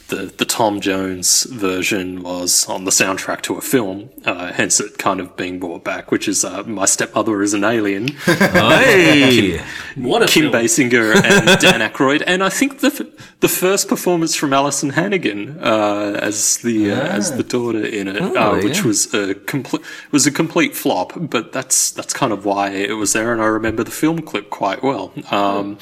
the 0.08 0.32
the 0.36 0.44
Tom 0.44 0.80
Jones 0.80 1.44
version 1.44 2.22
was 2.22 2.68
on 2.68 2.84
the 2.84 2.90
soundtrack 2.90 3.40
to 3.42 3.56
a 3.56 3.60
film, 3.60 4.10
uh, 4.24 4.52
hence 4.52 4.78
it 4.80 4.98
kind 4.98 5.18
of 5.18 5.36
being 5.36 5.58
brought 5.58 5.82
back, 5.82 6.10
which 6.10 6.28
is 6.28 6.44
uh, 6.44 6.62
My 6.64 6.84
Stepmother 6.84 7.42
is 7.42 7.54
an 7.54 7.64
Alien, 7.64 8.08
Hey! 8.24 9.60
What 9.96 10.22
a 10.22 10.26
Kim 10.26 10.50
film. 10.50 10.54
Basinger 10.54 11.14
and 11.14 11.46
Dan 11.60 11.80
Aykroyd, 11.80 12.22
and 12.26 12.44
I 12.44 12.50
think 12.50 12.80
the 12.80 12.88
f- 12.88 13.38
the 13.40 13.48
first 13.48 13.88
performance 13.88 14.34
from 14.36 14.50
Alyson 14.50 14.90
Hannigan 14.92 15.58
uh, 15.58 16.18
as 16.20 16.58
the 16.58 16.92
uh, 16.92 17.00
as 17.00 17.36
the 17.36 17.42
daughter 17.42 17.84
in 17.84 18.08
it, 18.08 18.20
uh, 18.36 18.56
which 18.56 18.78
yeah. 18.78 18.84
was 18.84 19.12
a 19.14 19.34
complete 19.34 19.82
was 20.12 20.26
a 20.26 20.30
complete 20.30 20.76
flop, 20.76 21.12
but 21.16 21.52
that's 21.52 21.90
that's 21.90 22.12
kind 22.12 22.32
of 22.32 22.44
why 22.44 22.70
it 22.70 22.92
was 22.92 23.12
there, 23.14 23.32
and 23.32 23.42
I 23.42 23.46
remember 23.46 23.82
the 23.82 23.90
film 23.90 24.22
clip 24.22 24.50
quite 24.50 24.82
well. 24.82 25.12
Um, 25.30 25.78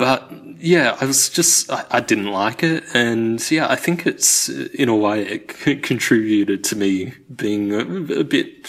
but 0.00 0.32
yeah, 0.58 0.96
I 0.98 1.04
was 1.04 1.28
just 1.28 1.70
I, 1.70 1.84
I 1.90 2.00
didn't 2.00 2.32
like 2.32 2.62
it, 2.62 2.84
and 2.94 3.38
yeah, 3.50 3.68
I 3.68 3.76
think 3.76 4.06
it's 4.06 4.48
in 4.48 4.88
a 4.88 4.96
way 4.96 5.26
it 5.26 5.52
c- 5.52 5.76
contributed 5.76 6.64
to 6.64 6.76
me 6.76 7.12
being 7.36 7.74
a, 7.74 7.80
a 8.20 8.24
bit 8.24 8.66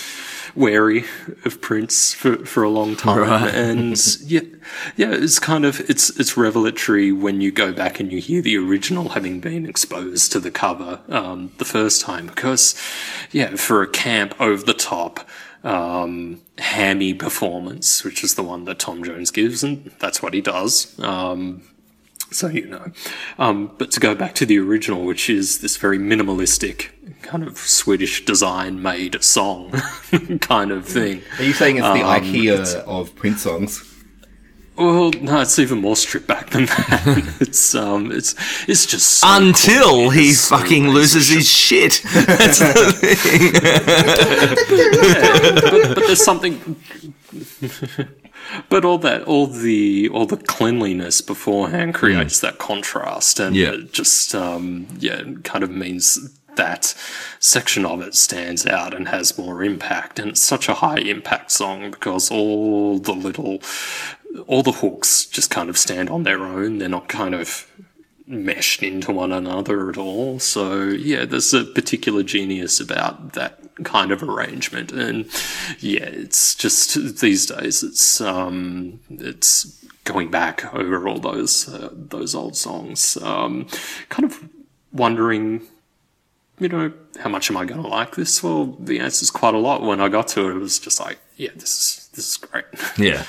wary 0.57 1.05
of 1.45 1.61
Prince 1.61 2.13
for, 2.13 2.45
for 2.45 2.63
a 2.63 2.69
long 2.69 2.97
time, 2.97 3.19
Right. 3.19 3.55
and 3.55 3.95
yeah, 4.23 4.41
yeah, 4.97 5.11
it's 5.13 5.39
kind 5.39 5.63
of 5.63 5.79
it's 5.89 6.09
it's 6.19 6.35
revelatory 6.35 7.13
when 7.13 7.39
you 7.39 7.49
go 7.49 7.71
back 7.71 8.01
and 8.01 8.11
you 8.11 8.19
hear 8.19 8.41
the 8.41 8.57
original 8.57 9.07
having 9.07 9.39
been 9.39 9.65
exposed 9.65 10.33
to 10.33 10.39
the 10.41 10.51
cover 10.51 10.99
um, 11.07 11.53
the 11.59 11.65
first 11.65 12.01
time, 12.01 12.27
because 12.27 12.75
yeah, 13.31 13.55
for 13.55 13.81
a 13.81 13.87
camp 13.87 14.35
over 14.41 14.63
the 14.65 14.73
top 14.73 15.21
um, 15.63 16.41
hammy 16.57 17.13
performance, 17.13 18.03
which 18.03 18.23
is 18.23 18.35
the 18.35 18.43
one 18.43 18.65
that 18.65 18.79
Tom 18.79 19.03
Jones 19.03 19.31
gives, 19.31 19.63
and 19.63 19.91
that's 19.99 20.21
what 20.21 20.33
he 20.33 20.41
does. 20.41 20.97
Um, 20.99 21.63
so 22.31 22.47
you 22.47 22.65
know, 22.67 22.91
um, 23.37 23.71
but 23.77 23.91
to 23.91 23.99
go 23.99 24.15
back 24.15 24.33
to 24.35 24.45
the 24.45 24.57
original, 24.59 25.03
which 25.05 25.29
is 25.29 25.59
this 25.59 25.77
very 25.77 25.97
minimalistic 25.99 26.89
kind 27.21 27.43
of 27.43 27.57
Swedish 27.57 28.25
design 28.25 28.81
made 28.81 29.21
song 29.23 29.71
kind 30.41 30.71
of 30.71 30.85
thing. 30.87 31.21
Are 31.37 31.43
you 31.43 31.53
saying 31.53 31.77
it's 31.77 31.85
the 31.87 32.03
Um, 32.03 32.23
IKEA 32.23 32.75
of 32.85 33.15
Prince 33.15 33.41
songs? 33.41 33.87
Well, 34.85 35.11
no, 35.21 35.41
it's 35.41 35.59
even 35.59 35.79
more 35.81 35.95
stripped 35.95 36.27
back 36.27 36.49
than 36.49 36.65
that. 36.65 37.37
it's 37.41 37.75
um, 37.75 38.11
it's 38.11 38.33
it's 38.67 38.85
just 38.85 39.07
so 39.19 39.27
Until 39.29 39.89
corny. 40.05 40.17
he 40.17 40.31
so 40.33 40.57
fucking 40.57 40.89
loses 40.89 41.27
his 41.29 41.47
shit. 41.49 42.01
That's 42.13 42.59
the 42.59 42.93
thing. 43.01 43.53
but, 44.71 45.95
but 45.95 46.03
there's 46.07 46.23
something. 46.23 46.75
but 48.69 48.85
all 48.85 48.97
that, 48.99 49.23
all 49.23 49.47
the, 49.47 50.09
all 50.09 50.25
the 50.25 50.37
cleanliness 50.37 51.21
beforehand 51.21 51.93
creates 51.93 52.39
that 52.39 52.57
contrast, 52.57 53.39
and 53.39 53.55
Yeah. 53.55 53.71
it 53.73 53.93
just, 53.93 54.33
um, 54.35 54.87
yeah, 54.99 55.21
kind 55.43 55.63
of 55.63 55.69
means 55.71 56.37
that 56.55 56.93
section 57.39 57.85
of 57.85 58.01
it 58.01 58.13
stands 58.13 58.65
out 58.65 58.93
and 58.93 59.07
has 59.07 59.37
more 59.37 59.63
impact. 59.63 60.19
And 60.19 60.31
it's 60.31 60.41
such 60.41 60.67
a 60.67 60.73
high 60.75 60.97
impact 60.99 61.51
song 61.51 61.91
because 61.91 62.29
all 62.29 62.99
the 62.99 63.13
little, 63.13 63.61
all 64.47 64.63
the 64.63 64.71
hooks 64.71 65.25
just 65.25 65.49
kind 65.49 65.69
of 65.69 65.77
stand 65.77 66.09
on 66.09 66.23
their 66.23 66.43
own. 66.43 66.77
They're 66.77 66.89
not 66.89 67.09
kind 67.09 67.35
of 67.35 67.67
meshed 68.27 68.81
into 68.81 69.11
one 69.11 69.31
another 69.31 69.89
at 69.89 69.97
all. 69.97 70.39
So 70.39 70.83
yeah, 70.83 71.25
there's 71.25 71.53
a 71.53 71.65
particular 71.65 72.23
genius 72.23 72.79
about 72.79 73.33
that 73.33 73.59
kind 73.83 74.11
of 74.11 74.23
arrangement, 74.23 74.91
and 74.91 75.25
yeah, 75.79 76.05
it's 76.05 76.55
just 76.55 77.19
these 77.19 77.45
days 77.47 77.83
it's 77.83 78.21
um 78.21 78.99
it's 79.09 79.83
going 80.03 80.31
back 80.31 80.73
over 80.73 81.07
all 81.07 81.19
those 81.19 81.69
uh, 81.69 81.89
those 81.91 82.33
old 82.35 82.55
songs, 82.55 83.17
um, 83.17 83.67
kind 84.09 84.25
of 84.25 84.49
wondering. 84.91 85.61
You 86.59 86.69
know, 86.69 86.93
how 87.19 87.29
much 87.29 87.49
am 87.49 87.57
I 87.57 87.65
going 87.65 87.81
to 87.81 87.87
like 87.87 88.15
this? 88.15 88.43
Well, 88.43 88.77
the 88.79 88.99
answer 88.99 89.23
is 89.23 89.31
quite 89.31 89.55
a 89.55 89.57
lot. 89.57 89.81
When 89.81 89.99
I 89.99 90.09
got 90.09 90.27
to 90.29 90.47
it, 90.47 90.55
it 90.55 90.59
was 90.59 90.77
just 90.77 90.99
like, 90.99 91.17
yeah, 91.35 91.49
this 91.55 91.71
is 91.71 92.09
this 92.13 92.29
is 92.29 92.37
great. 92.37 92.65
Yeah. 92.99 93.23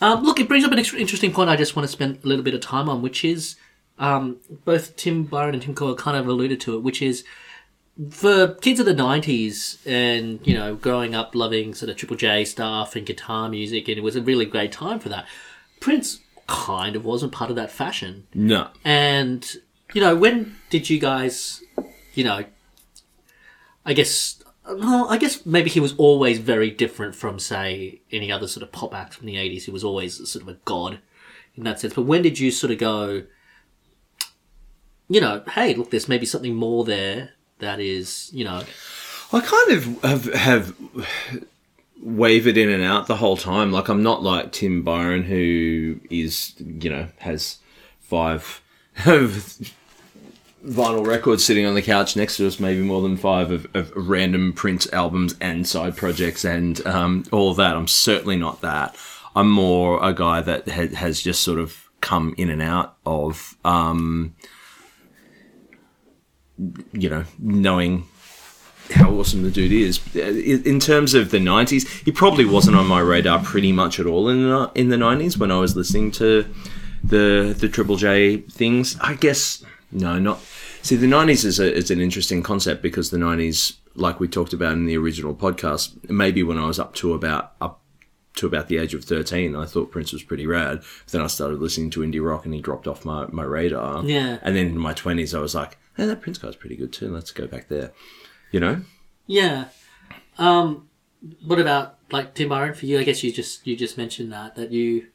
Um, 0.00 0.22
look, 0.22 0.38
it 0.38 0.48
brings 0.48 0.64
up 0.64 0.72
an 0.72 0.78
ex- 0.78 0.94
interesting 0.94 1.32
point 1.32 1.50
I 1.50 1.56
just 1.56 1.74
want 1.74 1.84
to 1.86 1.92
spend 1.92 2.20
a 2.22 2.26
little 2.26 2.44
bit 2.44 2.54
of 2.54 2.60
time 2.60 2.88
on, 2.88 3.02
which 3.02 3.24
is 3.24 3.56
um, 3.98 4.36
both 4.64 4.96
Tim 4.96 5.24
Byron 5.24 5.54
and 5.54 5.62
Tim 5.62 5.74
Coyle 5.74 5.96
kind 5.96 6.16
of 6.16 6.26
alluded 6.26 6.60
to 6.62 6.76
it, 6.76 6.82
which 6.82 7.02
is 7.02 7.24
for 8.10 8.54
kids 8.54 8.78
of 8.78 8.86
the 8.86 8.94
90s 8.94 9.78
and, 9.84 10.38
you 10.46 10.54
know, 10.54 10.76
growing 10.76 11.14
up 11.14 11.34
loving 11.34 11.74
sort 11.74 11.90
of 11.90 11.96
Triple 11.96 12.16
J 12.16 12.44
stuff 12.44 12.94
and 12.94 13.04
guitar 13.04 13.48
music, 13.48 13.88
and 13.88 13.98
it 13.98 14.02
was 14.02 14.14
a 14.14 14.22
really 14.22 14.44
great 14.44 14.70
time 14.70 15.00
for 15.00 15.08
that. 15.08 15.26
Prince 15.80 16.20
kind 16.46 16.94
of 16.94 17.04
wasn't 17.04 17.32
part 17.32 17.50
of 17.50 17.56
that 17.56 17.70
fashion. 17.70 18.26
No. 18.34 18.68
And, 18.84 19.44
you 19.94 20.00
know, 20.00 20.14
when 20.14 20.56
did 20.70 20.88
you 20.88 21.00
guys, 21.00 21.62
you 22.14 22.22
know, 22.22 22.44
I 23.84 23.92
guess, 23.94 24.42
well, 24.68 25.08
I 25.08 25.18
guess 25.18 25.44
maybe 25.46 25.70
he 25.70 25.80
was 25.80 25.94
always 25.96 26.38
very 26.38 26.70
different 26.70 27.14
from, 27.14 27.38
say, 27.38 28.00
any 28.12 28.30
other 28.30 28.46
sort 28.46 28.62
of 28.62 28.72
pop 28.72 28.94
act 28.94 29.14
from 29.14 29.26
the 29.26 29.36
80s. 29.36 29.62
He 29.62 29.70
was 29.70 29.84
always 29.84 30.28
sort 30.28 30.42
of 30.42 30.48
a 30.48 30.58
god 30.64 31.00
in 31.56 31.64
that 31.64 31.80
sense. 31.80 31.94
But 31.94 32.02
when 32.02 32.22
did 32.22 32.38
you 32.38 32.50
sort 32.50 32.70
of 32.70 32.78
go, 32.78 33.24
you 35.08 35.20
know, 35.20 35.42
hey, 35.54 35.74
look, 35.74 35.90
there's 35.90 36.08
maybe 36.08 36.26
something 36.26 36.54
more 36.54 36.84
there 36.84 37.30
that 37.58 37.80
is, 37.80 38.30
you 38.32 38.44
know, 38.44 38.62
I 39.32 39.40
kind 39.40 39.72
of 39.72 40.02
have, 40.02 40.34
have 40.34 40.74
wavered 42.02 42.56
in 42.56 42.68
and 42.68 42.82
out 42.82 43.06
the 43.06 43.16
whole 43.16 43.36
time. 43.36 43.72
Like 43.72 43.88
I'm 43.88 44.02
not 44.02 44.22
like 44.22 44.52
Tim 44.52 44.82
Byron, 44.82 45.24
who 45.24 46.00
is 46.10 46.54
you 46.58 46.90
know 46.90 47.08
has 47.18 47.58
five 48.00 48.62
vinyl 50.68 51.06
records 51.06 51.44
sitting 51.44 51.66
on 51.66 51.74
the 51.74 51.82
couch 51.82 52.16
next 52.16 52.36
to 52.36 52.46
us, 52.46 52.60
maybe 52.60 52.82
more 52.82 53.02
than 53.02 53.16
five 53.16 53.50
of, 53.50 53.66
of 53.74 53.92
random 53.96 54.52
Prince 54.52 54.90
albums 54.92 55.34
and 55.40 55.66
side 55.66 55.96
projects 55.96 56.44
and 56.44 56.84
um, 56.86 57.24
all 57.32 57.50
of 57.50 57.56
that. 57.56 57.76
I'm 57.76 57.88
certainly 57.88 58.36
not 58.36 58.60
that. 58.60 58.96
I'm 59.34 59.50
more 59.50 60.02
a 60.02 60.12
guy 60.12 60.40
that 60.40 60.68
ha- 60.68 60.94
has 60.94 61.22
just 61.22 61.42
sort 61.42 61.58
of 61.58 61.88
come 62.00 62.34
in 62.36 62.50
and 62.50 62.62
out 62.62 62.96
of. 63.04 63.56
Um, 63.64 64.34
you 66.92 67.08
know, 67.08 67.24
knowing 67.38 68.04
how 68.90 69.10
awesome 69.12 69.42
the 69.42 69.50
dude 69.50 69.72
is. 69.72 70.00
In 70.16 70.80
terms 70.80 71.14
of 71.14 71.30
the 71.30 71.38
'90s, 71.38 72.04
he 72.04 72.10
probably 72.10 72.44
wasn't 72.44 72.76
on 72.76 72.86
my 72.86 73.00
radar 73.00 73.42
pretty 73.42 73.70
much 73.70 74.00
at 74.00 74.06
all 74.06 74.28
in 74.28 74.42
the 74.42 74.70
in 74.74 74.88
the 74.88 74.96
'90s 74.96 75.36
when 75.36 75.52
I 75.52 75.58
was 75.58 75.76
listening 75.76 76.10
to 76.12 76.52
the 77.04 77.54
the 77.56 77.68
Triple 77.68 77.96
J 77.96 78.38
things. 78.38 78.98
I 79.00 79.14
guess 79.14 79.64
no, 79.90 80.18
not. 80.18 80.40
See, 80.82 80.96
the 80.96 81.06
'90s 81.06 81.44
is 81.44 81.60
a, 81.60 81.72
is 81.74 81.90
an 81.90 82.00
interesting 82.00 82.42
concept 82.42 82.82
because 82.82 83.10
the 83.10 83.18
'90s, 83.18 83.76
like 83.94 84.20
we 84.20 84.28
talked 84.28 84.52
about 84.52 84.72
in 84.72 84.86
the 84.86 84.96
original 84.96 85.34
podcast, 85.34 86.08
maybe 86.10 86.42
when 86.42 86.58
I 86.58 86.66
was 86.66 86.78
up 86.78 86.94
to 86.96 87.12
about 87.14 87.52
up 87.60 87.80
to 88.36 88.46
about 88.46 88.68
the 88.68 88.76
age 88.78 88.94
of 88.94 89.02
13 89.02 89.56
i 89.56 89.66
thought 89.66 89.90
prince 89.90 90.12
was 90.12 90.22
pretty 90.22 90.46
rad 90.46 90.76
but 90.78 91.10
then 91.12 91.20
i 91.20 91.26
started 91.26 91.58
listening 91.60 91.90
to 91.90 92.02
indie 92.02 92.24
rock 92.24 92.44
and 92.44 92.54
he 92.54 92.60
dropped 92.60 92.86
off 92.86 93.04
my, 93.04 93.26
my 93.32 93.42
radar 93.42 94.04
Yeah. 94.04 94.38
and 94.42 94.54
then 94.54 94.66
in 94.66 94.78
my 94.78 94.94
20s 94.94 95.36
i 95.36 95.40
was 95.40 95.56
like 95.56 95.76
hey 95.96 96.06
that 96.06 96.20
prince 96.20 96.38
guy's 96.38 96.54
pretty 96.54 96.76
good 96.76 96.92
too 96.92 97.12
let's 97.12 97.32
go 97.32 97.48
back 97.48 97.66
there 97.66 97.90
you 98.52 98.60
know 98.60 98.82
Yeah. 99.26 99.64
Um, 100.38 100.88
what 101.44 101.58
about 101.58 101.96
like 102.12 102.34
Tim 102.34 102.50
Byron 102.50 102.74
for 102.74 102.86
you? 102.86 103.00
I 103.00 103.02
guess 103.02 103.24
you 103.24 103.32
just 103.32 103.66
you 103.66 103.74
just 103.76 103.98
mentioned 103.98 104.32
that 104.32 104.54
that 104.54 104.70
you 104.70 105.08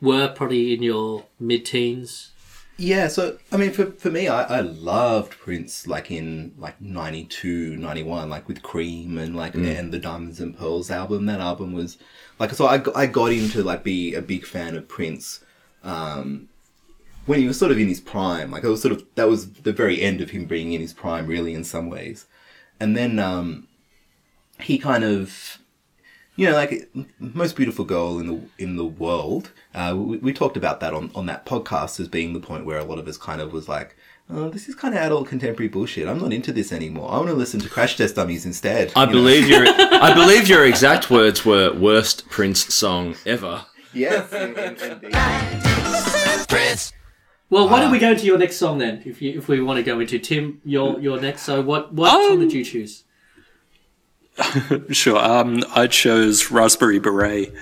were 0.00 0.28
probably 0.28 0.72
in 0.72 0.80
your 0.84 1.24
mid 1.40 1.64
teens. 1.66 2.30
Yeah, 2.82 3.08
so 3.08 3.36
I 3.52 3.58
mean, 3.58 3.72
for, 3.72 3.86
for 3.92 4.10
me, 4.10 4.28
I, 4.28 4.58
I 4.58 4.60
loved 4.60 5.32
Prince 5.32 5.86
like 5.86 6.10
in 6.10 6.54
like 6.56 6.80
92, 6.80 7.76
91, 7.76 8.30
like 8.30 8.48
with 8.48 8.62
Cream 8.62 9.18
and 9.18 9.36
like 9.36 9.54
and 9.54 9.92
the 9.92 9.98
Diamonds 9.98 10.40
and 10.40 10.56
Pearls 10.56 10.90
album. 10.90 11.26
That 11.26 11.40
album 11.40 11.74
was 11.74 11.98
like 12.38 12.52
so 12.54 12.66
I, 12.66 12.78
got- 12.78 12.96
I 12.96 13.06
got 13.06 13.32
into 13.32 13.62
like 13.62 13.84
be 13.84 14.14
a 14.14 14.22
big 14.22 14.46
fan 14.46 14.76
of 14.76 14.88
Prince 14.88 15.44
um, 15.82 16.48
when 17.26 17.40
he 17.40 17.46
was 17.48 17.58
sort 17.58 17.72
of 17.72 17.78
in 17.78 17.88
his 17.88 18.00
prime. 18.00 18.50
Like 18.50 18.64
it 18.64 18.68
was 18.68 18.82
sort 18.82 18.92
of 18.92 19.04
that 19.16 19.28
was 19.28 19.52
the 19.52 19.72
very 19.72 20.00
end 20.02 20.20
of 20.22 20.30
him 20.30 20.46
being 20.46 20.72
in 20.72 20.80
his 20.80 20.94
prime, 20.94 21.26
really, 21.26 21.54
in 21.54 21.64
some 21.64 21.90
ways. 21.90 22.26
And 22.80 22.96
then 22.96 23.18
um, 23.18 23.68
he 24.60 24.78
kind 24.78 25.04
of 25.04 25.59
you 26.40 26.46
know, 26.48 26.54
like 26.54 26.88
most 27.18 27.54
beautiful 27.54 27.84
girl 27.84 28.18
in 28.18 28.26
the 28.26 28.40
in 28.64 28.76
the 28.76 28.84
world. 28.86 29.50
Uh, 29.74 29.94
we, 29.96 30.16
we 30.16 30.32
talked 30.32 30.56
about 30.56 30.80
that 30.80 30.94
on, 30.94 31.10
on 31.14 31.26
that 31.26 31.44
podcast 31.44 32.00
as 32.00 32.08
being 32.08 32.32
the 32.32 32.40
point 32.40 32.64
where 32.64 32.78
a 32.78 32.84
lot 32.84 32.98
of 32.98 33.06
us 33.06 33.18
kind 33.18 33.40
of 33.42 33.52
was 33.52 33.68
like, 33.68 33.94
oh, 34.30 34.48
this 34.48 34.66
is 34.68 34.74
kind 34.74 34.94
of 34.94 35.00
adult 35.02 35.28
contemporary 35.28 35.68
bullshit. 35.68 36.08
I'm 36.08 36.18
not 36.18 36.32
into 36.32 36.50
this 36.52 36.72
anymore. 36.72 37.10
I 37.12 37.16
want 37.18 37.28
to 37.28 37.34
listen 37.34 37.60
to 37.60 37.68
Crash 37.68 37.96
Test 37.98 38.14
Dummies 38.16 38.46
instead. 38.46 38.90
i 38.96 39.00
you 39.02 39.06
know? 39.06 39.12
believe 39.12 39.48
your 39.48 39.64
i 40.08 40.14
believe 40.14 40.48
your 40.48 40.64
exact 40.66 41.10
words 41.10 41.44
were 41.44 41.74
worst 41.74 42.26
prince 42.30 42.72
song 42.74 43.16
ever 43.26 43.66
Yes. 43.92 44.32
in- 44.32 44.56
in- 44.56 45.10
Prince. 46.48 46.92
Well, 47.50 47.68
why 47.68 47.80
don't 47.80 47.90
we 47.90 47.98
go 47.98 48.12
into 48.12 48.24
your 48.24 48.38
next 48.38 48.56
song 48.56 48.78
then? 48.78 49.02
If 49.04 49.20
you 49.20 49.36
if 49.36 49.48
we 49.48 49.60
want 49.60 49.76
to 49.78 49.82
go 49.82 49.98
into 50.00 50.18
Tim, 50.18 50.60
your 50.64 50.98
your 51.00 51.20
next. 51.20 51.42
So 51.42 51.60
what 51.60 51.92
what 51.92 52.10
song 52.28 52.38
did 52.40 52.52
you 52.52 52.64
choose? 52.64 53.04
Sure. 54.92 55.18
Um, 55.18 55.62
I 55.74 55.86
chose 55.86 56.50
Raspberry 56.50 56.98
Beret. 56.98 57.52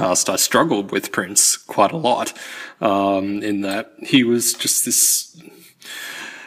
Podcast, 0.00 0.28
I 0.28 0.36
struggled 0.36 0.92
with 0.92 1.12
Prince 1.12 1.56
quite 1.56 1.92
a 1.92 1.96
lot. 1.96 2.32
Um, 2.80 3.42
in 3.42 3.60
that 3.60 3.92
he 3.98 4.24
was 4.24 4.54
just 4.54 4.84
this 4.86 5.40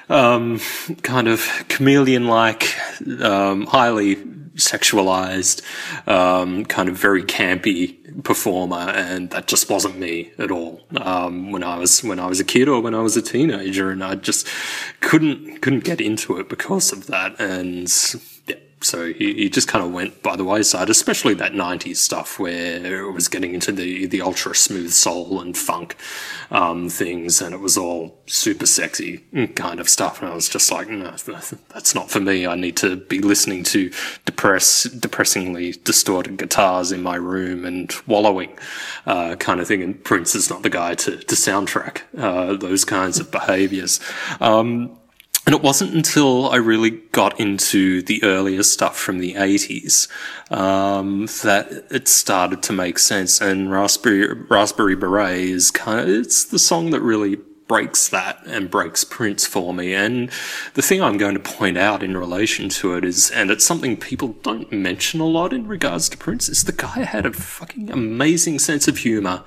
um, 0.09 0.59
kind 1.03 1.27
of 1.27 1.47
chameleon-like, 1.69 2.75
um, 3.21 3.67
highly 3.67 4.15
sexualized, 4.55 5.61
um, 6.07 6.65
kind 6.65 6.89
of 6.89 6.97
very 6.97 7.23
campy 7.23 8.23
performer, 8.23 8.91
and 8.95 9.29
that 9.31 9.47
just 9.47 9.69
wasn't 9.69 9.97
me 9.97 10.31
at 10.39 10.51
all. 10.51 10.81
Um, 10.97 11.51
when 11.51 11.63
I 11.63 11.77
was 11.77 12.03
when 12.03 12.19
I 12.19 12.27
was 12.27 12.39
a 12.39 12.43
kid 12.43 12.67
or 12.67 12.81
when 12.81 12.95
I 12.95 13.01
was 13.01 13.15
a 13.15 13.21
teenager, 13.21 13.91
and 13.91 14.03
I 14.03 14.15
just 14.15 14.47
couldn't 15.01 15.61
couldn't 15.61 15.83
get 15.83 16.01
into 16.01 16.39
it 16.39 16.49
because 16.49 16.91
of 16.91 17.07
that, 17.07 17.39
and 17.39 17.89
so 18.83 19.13
he, 19.13 19.33
he 19.33 19.49
just 19.49 19.67
kind 19.67 19.83
of 19.83 19.91
went 19.91 20.21
by 20.21 20.35
the 20.35 20.43
wayside, 20.43 20.89
especially 20.89 21.33
that 21.35 21.53
90s 21.53 21.97
stuff 21.97 22.39
where 22.39 23.05
it 23.05 23.11
was 23.11 23.27
getting 23.27 23.53
into 23.53 23.71
the, 23.71 24.05
the 24.05 24.21
ultra 24.21 24.55
smooth 24.55 24.91
soul 24.91 25.41
and 25.41 25.57
funk 25.57 25.95
um, 26.51 26.89
things, 26.89 27.41
and 27.41 27.53
it 27.53 27.59
was 27.59 27.77
all 27.77 28.21
super 28.27 28.65
sexy 28.65 29.19
kind 29.55 29.79
of 29.79 29.89
stuff. 29.89 30.21
And 30.21 30.31
I 30.31 30.35
was 30.35 30.49
just 30.49 30.71
like, 30.71 30.89
no, 30.89 31.15
that's 31.69 31.95
not 31.95 32.09
for 32.09 32.19
me. 32.19 32.45
I 32.45 32.55
need 32.55 32.77
to 32.77 32.97
be 32.97 33.19
listening 33.19 33.63
to 33.65 33.91
depress, 34.25 34.83
depressingly 34.83 35.71
distorted 35.83 36.37
guitars 36.37 36.91
in 36.91 37.01
my 37.01 37.15
room 37.15 37.65
and 37.65 37.93
wallowing 38.07 38.57
uh, 39.05 39.35
kind 39.35 39.59
of 39.59 39.67
thing. 39.67 39.81
And 39.81 40.03
Prince 40.03 40.35
is 40.35 40.49
not 40.49 40.63
the 40.63 40.69
guy 40.69 40.95
to, 40.95 41.17
to 41.17 41.35
soundtrack 41.35 42.01
uh, 42.17 42.55
those 42.57 42.85
kinds 42.85 43.19
of 43.19 43.31
behaviors. 43.31 43.99
Um, 44.39 44.97
and 45.45 45.53
it 45.53 45.61
wasn't 45.61 45.93
until 45.93 46.49
I 46.49 46.55
really 46.55 46.91
got 47.11 47.39
into 47.39 48.01
the 48.01 48.23
earlier 48.23 48.63
stuff 48.63 48.97
from 48.97 49.19
the 49.19 49.33
80s 49.33 50.07
um, 50.49 51.25
that 51.43 51.85
it 51.91 52.07
started 52.07 52.63
to 52.63 52.73
make 52.73 52.97
sense. 52.97 53.41
And 53.41 53.69
Raspberry, 53.69 54.33
Raspberry 54.49 54.95
Beret 54.95 55.37
is 55.37 55.69
kind 55.69 55.99
of, 55.99 56.07
it's 56.07 56.45
the 56.45 56.59
song 56.59 56.91
that 56.91 57.01
really 57.01 57.37
breaks 57.67 58.09
that 58.09 58.45
and 58.45 58.69
breaks 58.69 59.03
Prince 59.03 59.45
for 59.45 59.73
me. 59.73 59.93
And 59.93 60.29
the 60.75 60.81
thing 60.81 61.01
I'm 61.01 61.17
going 61.17 61.33
to 61.33 61.39
point 61.39 61.77
out 61.77 62.03
in 62.03 62.15
relation 62.15 62.69
to 62.69 62.95
it 62.95 63.03
is, 63.03 63.31
and 63.31 63.49
it's 63.49 63.65
something 63.65 63.97
people 63.97 64.29
don't 64.43 64.71
mention 64.71 65.19
a 65.19 65.25
lot 65.25 65.53
in 65.53 65.67
regards 65.67 66.07
to 66.09 66.17
Prince, 66.17 66.49
is 66.49 66.63
the 66.63 66.71
guy 66.71 67.03
had 67.03 67.25
a 67.25 67.33
fucking 67.33 67.89
amazing 67.89 68.59
sense 68.59 68.87
of 68.87 68.99
humor. 68.99 69.43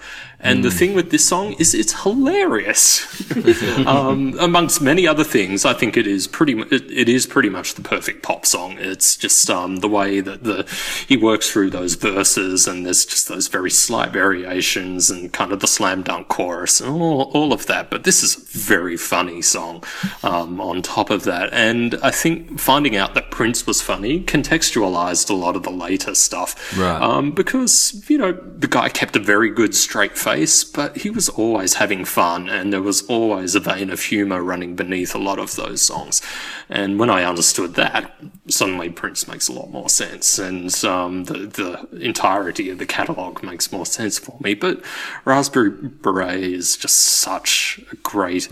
And 0.46 0.64
the 0.64 0.70
thing 0.70 0.94
with 0.94 1.10
this 1.10 1.24
song 1.26 1.54
is 1.58 1.74
it's 1.74 2.02
hilarious. 2.02 3.04
um, 3.86 4.34
amongst 4.38 4.80
many 4.80 5.06
other 5.06 5.24
things, 5.24 5.64
I 5.64 5.72
think 5.74 5.96
it 5.96 6.06
is 6.06 6.26
pretty. 6.26 6.58
It, 6.60 6.90
it 6.90 7.08
is 7.08 7.26
pretty 7.26 7.48
much 7.48 7.74
the 7.74 7.82
perfect 7.82 8.22
pop 8.22 8.46
song. 8.46 8.76
It's 8.78 9.16
just 9.16 9.50
um, 9.50 9.76
the 9.76 9.88
way 9.88 10.20
that 10.20 10.44
the 10.44 10.66
he 11.08 11.16
works 11.16 11.50
through 11.50 11.70
those 11.70 11.94
verses, 11.94 12.66
and 12.66 12.86
there's 12.86 13.04
just 13.04 13.28
those 13.28 13.48
very 13.48 13.70
slight 13.70 14.10
variations, 14.12 15.10
and 15.10 15.32
kind 15.32 15.52
of 15.52 15.60
the 15.60 15.66
slam 15.66 16.02
dunk 16.02 16.28
chorus, 16.28 16.80
and 16.80 16.90
all, 16.90 17.22
all 17.34 17.52
of 17.52 17.66
that. 17.66 17.90
But 17.90 18.04
this 18.04 18.22
is 18.22 18.36
a 18.36 18.40
very 18.58 18.96
funny 18.96 19.42
song. 19.42 19.82
Um, 20.22 20.60
on 20.60 20.82
top 20.82 21.10
of 21.10 21.24
that, 21.24 21.52
and 21.52 21.96
I 22.02 22.10
think 22.10 22.58
finding 22.60 22.96
out 22.96 23.14
that 23.14 23.30
Prince 23.30 23.66
was 23.66 23.82
funny 23.82 24.20
contextualized 24.24 25.30
a 25.30 25.34
lot 25.34 25.56
of 25.56 25.62
the 25.62 25.70
later 25.70 26.14
stuff, 26.14 26.76
Right. 26.78 27.00
um, 27.00 27.32
because 27.32 28.04
you 28.08 28.18
know 28.18 28.32
the 28.32 28.68
guy 28.68 28.88
kept 28.88 29.16
a 29.16 29.18
very 29.20 29.50
good 29.50 29.74
straight 29.74 30.16
face, 30.16 30.35
but 30.74 30.98
he 30.98 31.10
was 31.10 31.28
always 31.28 31.74
having 31.74 32.04
fun, 32.04 32.48
and 32.48 32.72
there 32.72 32.82
was 32.82 33.02
always 33.06 33.54
a 33.54 33.60
vein 33.60 33.90
of 33.90 34.00
humor 34.00 34.42
running 34.42 34.76
beneath 34.76 35.14
a 35.14 35.18
lot 35.18 35.38
of 35.38 35.56
those 35.56 35.82
songs. 35.82 36.20
And 36.68 36.98
when 36.98 37.10
I 37.10 37.24
understood 37.24 37.74
that, 37.74 38.12
suddenly 38.48 38.90
Prince 38.90 39.28
makes 39.28 39.48
a 39.48 39.52
lot 39.52 39.70
more 39.70 39.88
sense, 39.88 40.38
and 40.38 40.72
um, 40.84 41.24
the 41.24 41.46
the 41.46 42.04
entirety 42.04 42.70
of 42.70 42.78
the 42.78 42.86
catalog 42.86 43.42
makes 43.42 43.72
more 43.72 43.86
sense 43.86 44.18
for 44.18 44.36
me. 44.40 44.54
But 44.54 44.82
Raspberry 45.24 45.70
Beret 45.70 46.42
is 46.42 46.76
just 46.76 46.96
such 46.96 47.80
a 47.92 47.96
great. 47.96 48.48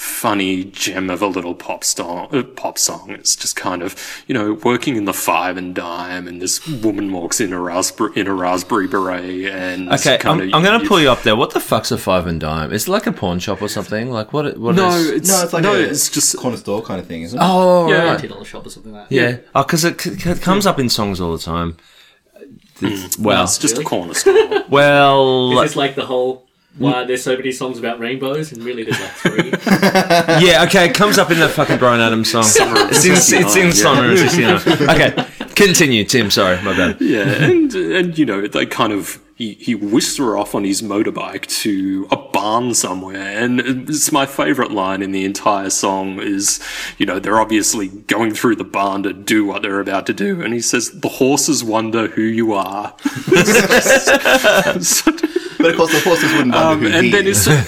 Funny 0.00 0.62
gem 0.62 1.10
of 1.10 1.20
a 1.22 1.26
little 1.26 1.56
pop 1.56 1.82
song. 1.82 2.28
Uh, 2.32 2.44
pop 2.44 2.78
song. 2.78 3.10
It's 3.10 3.34
just 3.34 3.56
kind 3.56 3.82
of, 3.82 3.96
you 4.28 4.32
know, 4.34 4.52
working 4.62 4.94
in 4.94 5.06
the 5.06 5.12
five 5.12 5.56
and 5.56 5.74
dime, 5.74 6.28
and 6.28 6.40
this 6.40 6.64
woman 6.68 7.12
walks 7.12 7.40
in 7.40 7.52
a 7.52 7.60
raspberry 7.60 8.12
in 8.14 8.28
a 8.28 8.32
raspberry 8.32 8.86
beret, 8.86 9.46
and 9.52 9.88
Okay, 9.92 10.16
kind 10.18 10.40
I'm, 10.40 10.48
of, 10.50 10.54
I'm 10.54 10.62
going 10.62 10.80
to 10.80 10.86
pull 10.86 11.00
you 11.00 11.10
up 11.10 11.24
there. 11.24 11.34
What 11.34 11.50
the 11.52 11.58
fuck's 11.58 11.90
a 11.90 11.98
five 11.98 12.28
and 12.28 12.40
dime? 12.40 12.72
Is 12.72 12.86
it 12.86 12.92
like 12.92 13.08
a 13.08 13.12
pawn 13.12 13.40
shop 13.40 13.60
or 13.60 13.66
something? 13.66 14.08
Like 14.08 14.32
what? 14.32 14.56
What 14.56 14.76
No, 14.76 14.88
is- 14.90 15.10
it's 15.10 15.28
No, 15.28 15.42
it's 15.42 15.52
like 15.52 15.62
no, 15.64 15.74
a 15.74 15.80
it's 15.80 16.08
just 16.08 16.36
corner 16.36 16.56
store 16.58 16.80
kind 16.80 17.00
of 17.00 17.08
thing, 17.08 17.22
isn't 17.22 17.36
it? 17.36 17.44
Oh, 17.44 17.88
Yeah. 17.90 18.04
right. 18.04 18.12
Twenty 18.20 18.28
dollar 18.28 18.44
shop 18.44 18.66
or 18.66 18.70
something 18.70 18.92
like 18.92 19.08
that. 19.08 19.14
Yeah. 19.14 19.38
Oh, 19.56 19.64
because 19.64 19.84
it, 19.84 20.00
c- 20.00 20.16
c- 20.16 20.34
comes 20.36 20.64
up 20.64 20.78
in 20.78 20.88
songs 20.88 21.20
all 21.20 21.32
the 21.36 21.42
time. 21.42 21.76
It's- 22.80 23.18
well, 23.18 23.34
Well, 23.34 23.44
it's 23.44 23.58
just 23.58 23.74
Really? 23.74 23.84
a 23.84 23.88
corner 23.88 24.14
store. 24.14 24.64
well, 24.68 25.58
Is 25.60 25.70
this 25.70 25.76
like 25.76 25.96
the 25.96 26.06
whole 26.06 26.47
why 26.78 27.04
there's 27.04 27.22
so 27.22 27.36
many 27.36 27.52
songs 27.52 27.78
about 27.78 27.98
rainbows 28.00 28.52
and 28.52 28.62
really 28.62 28.84
there's 28.84 29.00
like 29.00 29.10
three? 29.10 29.50
yeah. 30.46 30.64
Okay, 30.66 30.86
it 30.88 30.94
comes 30.94 31.18
up 31.18 31.30
in 31.30 31.38
the 31.38 31.48
fucking 31.48 31.78
Bryan 31.78 32.00
Adams 32.00 32.30
song. 32.30 32.44
It's 32.46 33.04
in, 33.04 33.12
it's 33.42 33.56
in 33.56 33.66
Yeah. 33.66 33.70
Summer 33.72 34.10
of 34.12 34.18
69. 34.18 34.88
Okay, 34.98 35.26
continue, 35.54 36.04
Tim. 36.04 36.30
Sorry, 36.30 36.56
my 36.62 36.76
bad. 36.76 37.00
yeah, 37.00 37.22
and 37.44 37.74
and 37.74 38.16
you 38.18 38.24
know 38.26 38.46
they 38.46 38.64
kind 38.66 38.92
of 38.92 39.20
he, 39.34 39.54
he 39.54 39.74
whisks 39.74 40.16
her 40.18 40.36
off 40.36 40.54
on 40.56 40.64
his 40.64 40.82
motorbike 40.82 41.46
to 41.62 42.08
a 42.10 42.16
barn 42.16 42.74
somewhere, 42.74 43.38
and 43.38 43.60
it's 43.60 44.10
my 44.10 44.26
favorite 44.26 44.72
line 44.72 45.00
in 45.02 45.12
the 45.12 45.24
entire 45.24 45.70
song 45.70 46.18
is 46.20 46.60
you 46.98 47.06
know 47.06 47.18
they're 47.20 47.40
obviously 47.40 47.88
going 47.88 48.34
through 48.34 48.56
the 48.56 48.64
barn 48.64 49.02
to 49.04 49.12
do 49.12 49.44
what 49.44 49.62
they're 49.62 49.80
about 49.80 50.06
to 50.06 50.12
do, 50.14 50.40
and 50.42 50.54
he 50.54 50.60
says 50.60 50.90
the 51.00 51.08
horses 51.08 51.62
wonder 51.62 52.08
who 52.08 52.22
you 52.22 52.52
are. 52.52 52.94
But 55.58 55.70
of 55.72 55.76
course, 55.76 55.92
the 55.92 56.00
horses 56.00 56.30
wouldn't 56.32 56.54
wonder 56.54 56.68
Um, 56.72 56.80
who 56.80 56.86
and 56.96 57.04
he 57.06 57.10
then 57.10 57.26
is. 57.26 57.46
it's 57.48 57.58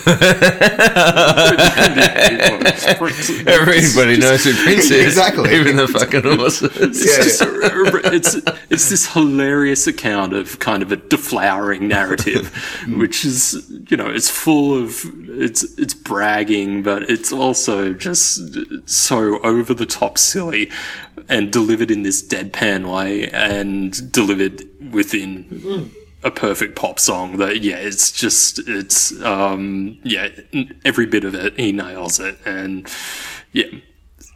Everybody 3.47 4.16
knows 4.18 4.45
who 4.45 4.53
Prince 4.64 4.91
is. 4.91 5.07
Exactly. 5.07 5.55
Even 5.55 5.76
the 5.76 5.88
fucking 5.88 6.22
horses. 6.22 6.70
It's, 6.76 7.05
just 7.05 7.43
a- 7.43 8.14
it's 8.14 8.34
it's 8.70 8.88
this 8.91 9.12
hilarious 9.12 9.86
account 9.86 10.32
of 10.32 10.59
kind 10.59 10.82
of 10.82 10.93
a 10.93 10.97
deflowering 10.97 11.82
narrative, 11.82 12.55
which 12.97 13.24
is 13.24 13.66
you 13.88 13.97
know 13.97 14.09
it's 14.09 14.28
full 14.30 14.76
of 14.82 15.05
it's 15.28 15.62
it's 15.78 15.95
bragging, 15.95 16.82
but 16.82 17.09
it's 17.11 17.32
also 17.32 17.93
just 17.93 18.88
so 18.88 19.38
over 19.41 19.74
the 19.74 19.86
top 19.86 20.18
silly, 20.18 20.70
and 21.28 21.53
delivered 21.53 21.91
in 21.91 22.03
this 22.03 22.22
deadpan 22.26 22.93
way, 22.93 23.28
and 23.30 24.12
delivered 24.12 24.62
within 24.93 25.91
a 26.23 26.31
perfect 26.31 26.77
pop 26.77 26.99
song 26.99 27.39
that 27.39 27.62
yeah 27.62 27.77
it's 27.77 28.12
just 28.12 28.59
it's 28.68 29.18
um 29.23 29.99
yeah 30.03 30.29
every 30.85 31.07
bit 31.07 31.25
of 31.25 31.35
it 31.35 31.59
he 31.59 31.73
nails 31.73 32.21
it 32.21 32.37
and 32.45 32.89
yeah 33.53 33.71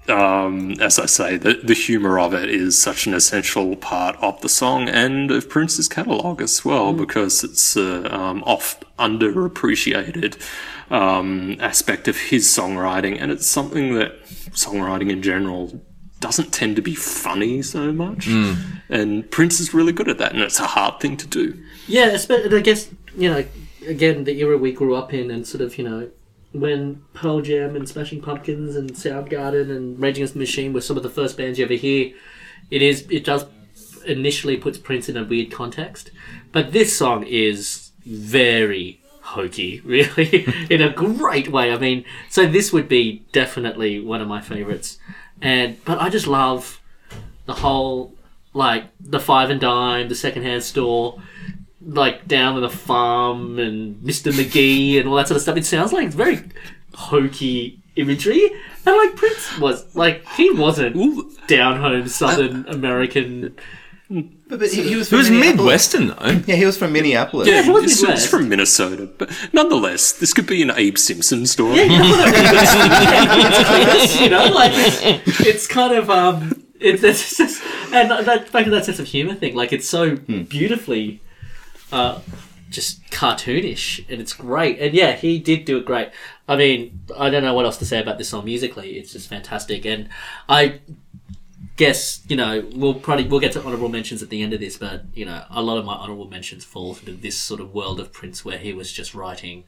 um, 0.09 0.73
as 0.81 0.99
I 0.99 1.07
say, 1.07 1.37
the, 1.37 1.55
the 1.55 1.75
humour 1.75 2.19
of 2.19 2.35
it 2.35 2.51
is 2.51 2.77
such 2.77 3.07
an 3.07 3.15
essential 3.15 3.75
part 3.77 4.17
of 4.17 4.41
the 4.43 4.49
song 4.49 4.89
and 4.89 5.31
of 5.31 5.49
Prince's 5.49 5.89
catalogue 5.89 6.43
as 6.43 6.65
well, 6.65 6.93
because 6.93 7.43
it's 7.43 7.75
a 7.77 8.15
um, 8.15 8.43
oft 8.45 8.85
underappreciated 8.99 10.39
um, 10.91 11.57
aspect 11.61 12.07
of 12.07 12.19
his 12.19 12.47
songwriting, 12.47 13.17
and 13.19 13.33
it's 13.33 13.47
something 13.47 13.95
that 13.95 14.23
songwriting 14.51 15.11
in 15.11 15.23
general 15.23 15.81
doesn't 16.21 16.53
tend 16.53 16.77
to 16.77 16.83
be 16.83 16.95
funny 16.95 17.63
so 17.63 17.91
much. 17.93 18.27
And 18.91 19.31
Prince 19.31 19.59
is 19.59 19.73
really 19.73 19.93
good 19.93 20.09
at 20.09 20.19
that, 20.19 20.33
and 20.33 20.43
it's 20.43 20.61
a 20.61 20.67
hard 20.67 21.01
thing 21.01 21.17
to 21.17 21.27
do. 21.27 21.63
Yeah, 21.87 22.17
I 22.31 22.61
guess, 22.61 22.91
you 23.17 23.31
know, 23.31 23.45
again, 23.87 24.25
the 24.25 24.39
era 24.41 24.57
we 24.57 24.73
grew 24.73 24.95
up 24.95 25.13
in 25.13 25.31
and 25.31 25.47
sort 25.47 25.61
of, 25.61 25.77
you 25.79 25.85
know, 25.85 26.11
when 26.53 27.03
Pearl 27.15 27.41
Jam 27.41 27.75
and 27.75 27.89
Smashing 27.89 28.23
Pumpkins 28.23 28.77
and 28.77 28.93
Soundgarden 28.93 29.75
and 29.75 30.01
Rage 30.01 30.17
Against 30.19 30.35
the 30.35 30.39
Machine 30.39 30.73
were 30.73 30.81
some 30.81 30.97
of 30.97 31.03
the 31.03 31.11
first 31.11 31.37
bands 31.37 31.59
you 31.59 31.65
ever 31.65 31.75
hear, 31.75 32.13
it 32.71 32.81
is, 32.81 33.07
it 33.11 33.25
does 33.25 33.45
initially 34.07 34.57
puts 34.57 34.79
Prince 34.79 35.09
in 35.09 35.17
a 35.17 35.25
weird 35.25 35.51
context. 35.51 36.11
But 36.53 36.73
this 36.73 36.97
song 36.97 37.25
is 37.25 37.91
very 38.07 39.03
hokey, 39.21 39.81
really, 39.85 40.47
in 40.71 40.81
a 40.81 40.91
great 40.91 41.49
way. 41.49 41.73
I 41.73 41.79
mean, 41.79 42.05
so 42.31 42.47
this 42.47 42.73
would 42.73 42.89
be 42.89 43.25
definitely 43.33 44.01
one 44.01 44.21
of 44.21 44.29
my 44.29 44.41
favorites. 44.41 44.99
And, 45.43 45.85
but 45.85 46.01
I 46.01 46.09
just 46.09 46.27
love 46.27 46.81
the 47.47 47.55
whole, 47.55 48.15
like, 48.53 48.85
the 49.01 49.21
five 49.21 49.51
and 49.51 49.61
dime, 49.61 50.09
the 50.09 50.15
secondhand 50.15 50.63
store, 50.63 51.21
like 51.87 52.27
down 52.27 52.57
on 52.57 52.63
the 52.63 52.71
farm 52.71 53.59
and 53.59 53.97
Mr. 53.97 54.33
McGee 54.33 54.99
and 54.99 55.09
all 55.09 55.17
that 55.17 55.29
sort 55.29 55.37
of 55.37 55.43
stuff. 55.43 55.57
It 55.57 55.67
sounds 55.67 55.93
like 55.93 56.07
it's 56.07 56.15
very 56.15 56.43
hokey 56.95 57.79
imagery. 57.97 58.51
And 58.87 58.97
like 58.97 59.17
Prince 59.17 59.59
was 59.59 59.95
like 59.95 60.27
he 60.31 60.51
wasn't 60.51 61.47
down 61.47 61.81
home 61.81 62.09
Southern 62.09 62.67
American. 62.69 63.57
But, 64.11 64.59
but 64.61 64.71
he, 64.71 64.83
he 64.91 64.97
was 64.97 65.07
It 65.07 65.11
from 65.11 65.19
was 65.19 65.31
Midwestern 65.31 66.09
though. 66.09 66.43
Yeah, 66.47 66.57
he 66.57 66.67
was 66.67 66.77
from 66.77 66.93
Minneapolis. 66.93 67.49
Yeah, 67.49 67.63
he 67.63 67.71
was 67.71 67.85
it's, 67.85 68.03
Midwest. 68.03 68.25
it's 68.25 68.31
from 68.31 68.49
Minnesota, 68.49 69.09
but 69.19 69.31
nonetheless, 69.53 70.13
this 70.13 70.35
could 70.35 70.47
be 70.47 70.63
an 70.63 70.71
Abe 70.71 70.99
Simpson 70.99 71.47
story. 71.47 71.77
Yeah, 71.77 71.85
you 71.85 71.99
know 71.99 72.11
what 72.11 72.35
I 72.35 73.97
mean? 73.97 74.23
you 74.23 74.29
know, 74.31 74.47
like 74.55 74.73
it's, 74.75 75.41
it's 75.41 75.67
kind 75.67 75.95
of 75.95 76.11
um, 76.11 76.63
it's, 76.79 77.03
it's 77.03 77.39
just 77.39 77.63
and 77.93 78.11
that 78.11 78.53
back 78.53 78.65
to 78.65 78.71
that 78.71 78.85
sense 78.85 78.99
of 78.99 79.07
humor 79.07 79.35
thing. 79.35 79.55
Like 79.55 79.73
it's 79.73 79.89
so 79.89 80.17
beautifully, 80.17 81.21
uh, 81.93 82.21
just 82.71 83.05
cartoonish, 83.11 84.09
and 84.11 84.21
it's 84.21 84.33
great. 84.33 84.79
And 84.81 84.95
yeah, 84.95 85.13
he 85.13 85.39
did 85.39 85.65
do 85.65 85.79
it 85.79 85.85
great. 85.85 86.11
I 86.49 86.57
mean, 86.57 87.01
I 87.17 87.31
don't 87.31 87.43
know 87.43 87.55
what 87.55 87.65
else 87.65 87.79
to 87.79 87.87
say 87.87 88.01
about 88.01 88.19
this 88.19 88.29
song 88.29 88.45
musically. 88.45 88.99
It's 88.99 89.13
just 89.13 89.29
fantastic, 89.29 89.85
and 89.85 90.09
I 90.49 90.81
guess 91.77 92.23
you 92.29 92.37
know 92.37 92.65
we'll 92.75 92.95
probably 92.95 93.27
we'll 93.27 93.41
get 93.41 93.53
to 93.53 93.63
honorable 93.65 93.89
mentions 93.89 94.23
at 94.23 94.31
the 94.31 94.43
end 94.43 94.53
of 94.53 94.61
this, 94.61 94.77
but 94.77 95.05
you 95.15 95.25
know 95.25 95.45
a 95.51 95.63
lot 95.63 95.79
of 95.79 95.85
my 95.85 95.95
honorable 95.95 96.29
mentions 96.29 96.65
fall 96.65 96.97
into 96.97 97.13
this 97.13 97.39
sort 97.39 97.61
of 97.61 97.75
world 97.75 98.01
of 98.01 98.13
Prince 98.13 98.45
where 98.45 98.59
he 98.59 98.73
was 98.73 98.93
just 98.93 99.15
writing 99.15 99.65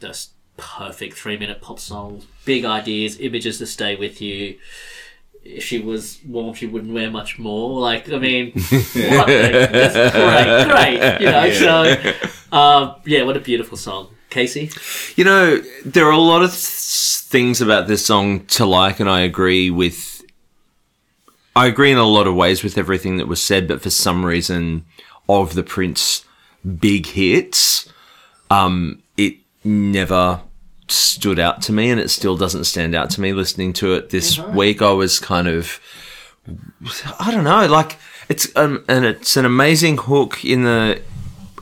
just 0.00 0.32
perfect 0.56 1.16
three 1.16 1.36
minute 1.36 1.60
pop 1.60 1.78
songs, 1.78 2.26
big 2.44 2.64
ideas, 2.64 3.18
images 3.20 3.58
to 3.58 3.66
stay 3.66 3.96
with 3.96 4.20
you. 4.20 4.58
If 5.44 5.64
she 5.64 5.78
was 5.78 6.18
warm, 6.26 6.54
she 6.54 6.66
wouldn't 6.66 6.92
wear 6.92 7.10
much 7.10 7.38
more. 7.38 7.80
Like, 7.80 8.10
I 8.10 8.18
mean, 8.18 8.52
what 8.52 9.28
a, 9.28 9.68
that's 9.70 9.94
great, 10.16 10.98
great. 10.98 11.20
You 11.20 11.30
know, 11.30 11.50
so 11.52 12.56
um, 12.56 12.96
yeah, 13.04 13.24
what 13.24 13.36
a 13.36 13.40
beautiful 13.40 13.76
song, 13.76 14.08
Casey. 14.30 14.70
You 15.16 15.24
know, 15.24 15.58
there 15.84 16.06
are 16.06 16.12
a 16.12 16.18
lot 16.18 16.42
of 16.42 16.50
th- 16.50 16.60
things 16.60 17.60
about 17.60 17.88
this 17.88 18.06
song 18.06 18.46
to 18.46 18.64
like, 18.64 19.00
and 19.00 19.10
I 19.10 19.20
agree 19.20 19.70
with. 19.70 20.22
I 21.56 21.66
agree 21.66 21.92
in 21.92 21.98
a 21.98 22.04
lot 22.04 22.26
of 22.26 22.34
ways 22.34 22.64
with 22.64 22.76
everything 22.76 23.18
that 23.18 23.28
was 23.28 23.40
said, 23.40 23.68
but 23.68 23.80
for 23.80 23.90
some 23.90 24.24
reason, 24.24 24.86
of 25.28 25.54
the 25.54 25.62
Prince 25.62 26.24
big 26.80 27.06
hits, 27.06 27.88
um, 28.50 29.02
it 29.16 29.36
never 29.62 30.40
stood 30.88 31.38
out 31.38 31.62
to 31.62 31.72
me, 31.72 31.90
and 31.90 32.00
it 32.00 32.10
still 32.10 32.36
doesn't 32.36 32.64
stand 32.64 32.94
out 32.94 33.10
to 33.10 33.20
me. 33.20 33.32
Listening 33.32 33.72
to 33.74 33.94
it 33.94 34.10
this 34.10 34.38
week, 34.38 34.82
I 34.82 34.92
was 34.92 35.18
kind 35.18 35.48
of, 35.48 35.80
I 37.18 37.30
don't 37.30 37.44
know, 37.44 37.66
like 37.66 37.96
it's 38.28 38.54
um, 38.56 38.84
and 38.88 39.04
it's 39.04 39.36
an 39.36 39.44
amazing 39.44 39.98
hook 39.98 40.44
in 40.44 40.64
the 40.64 41.00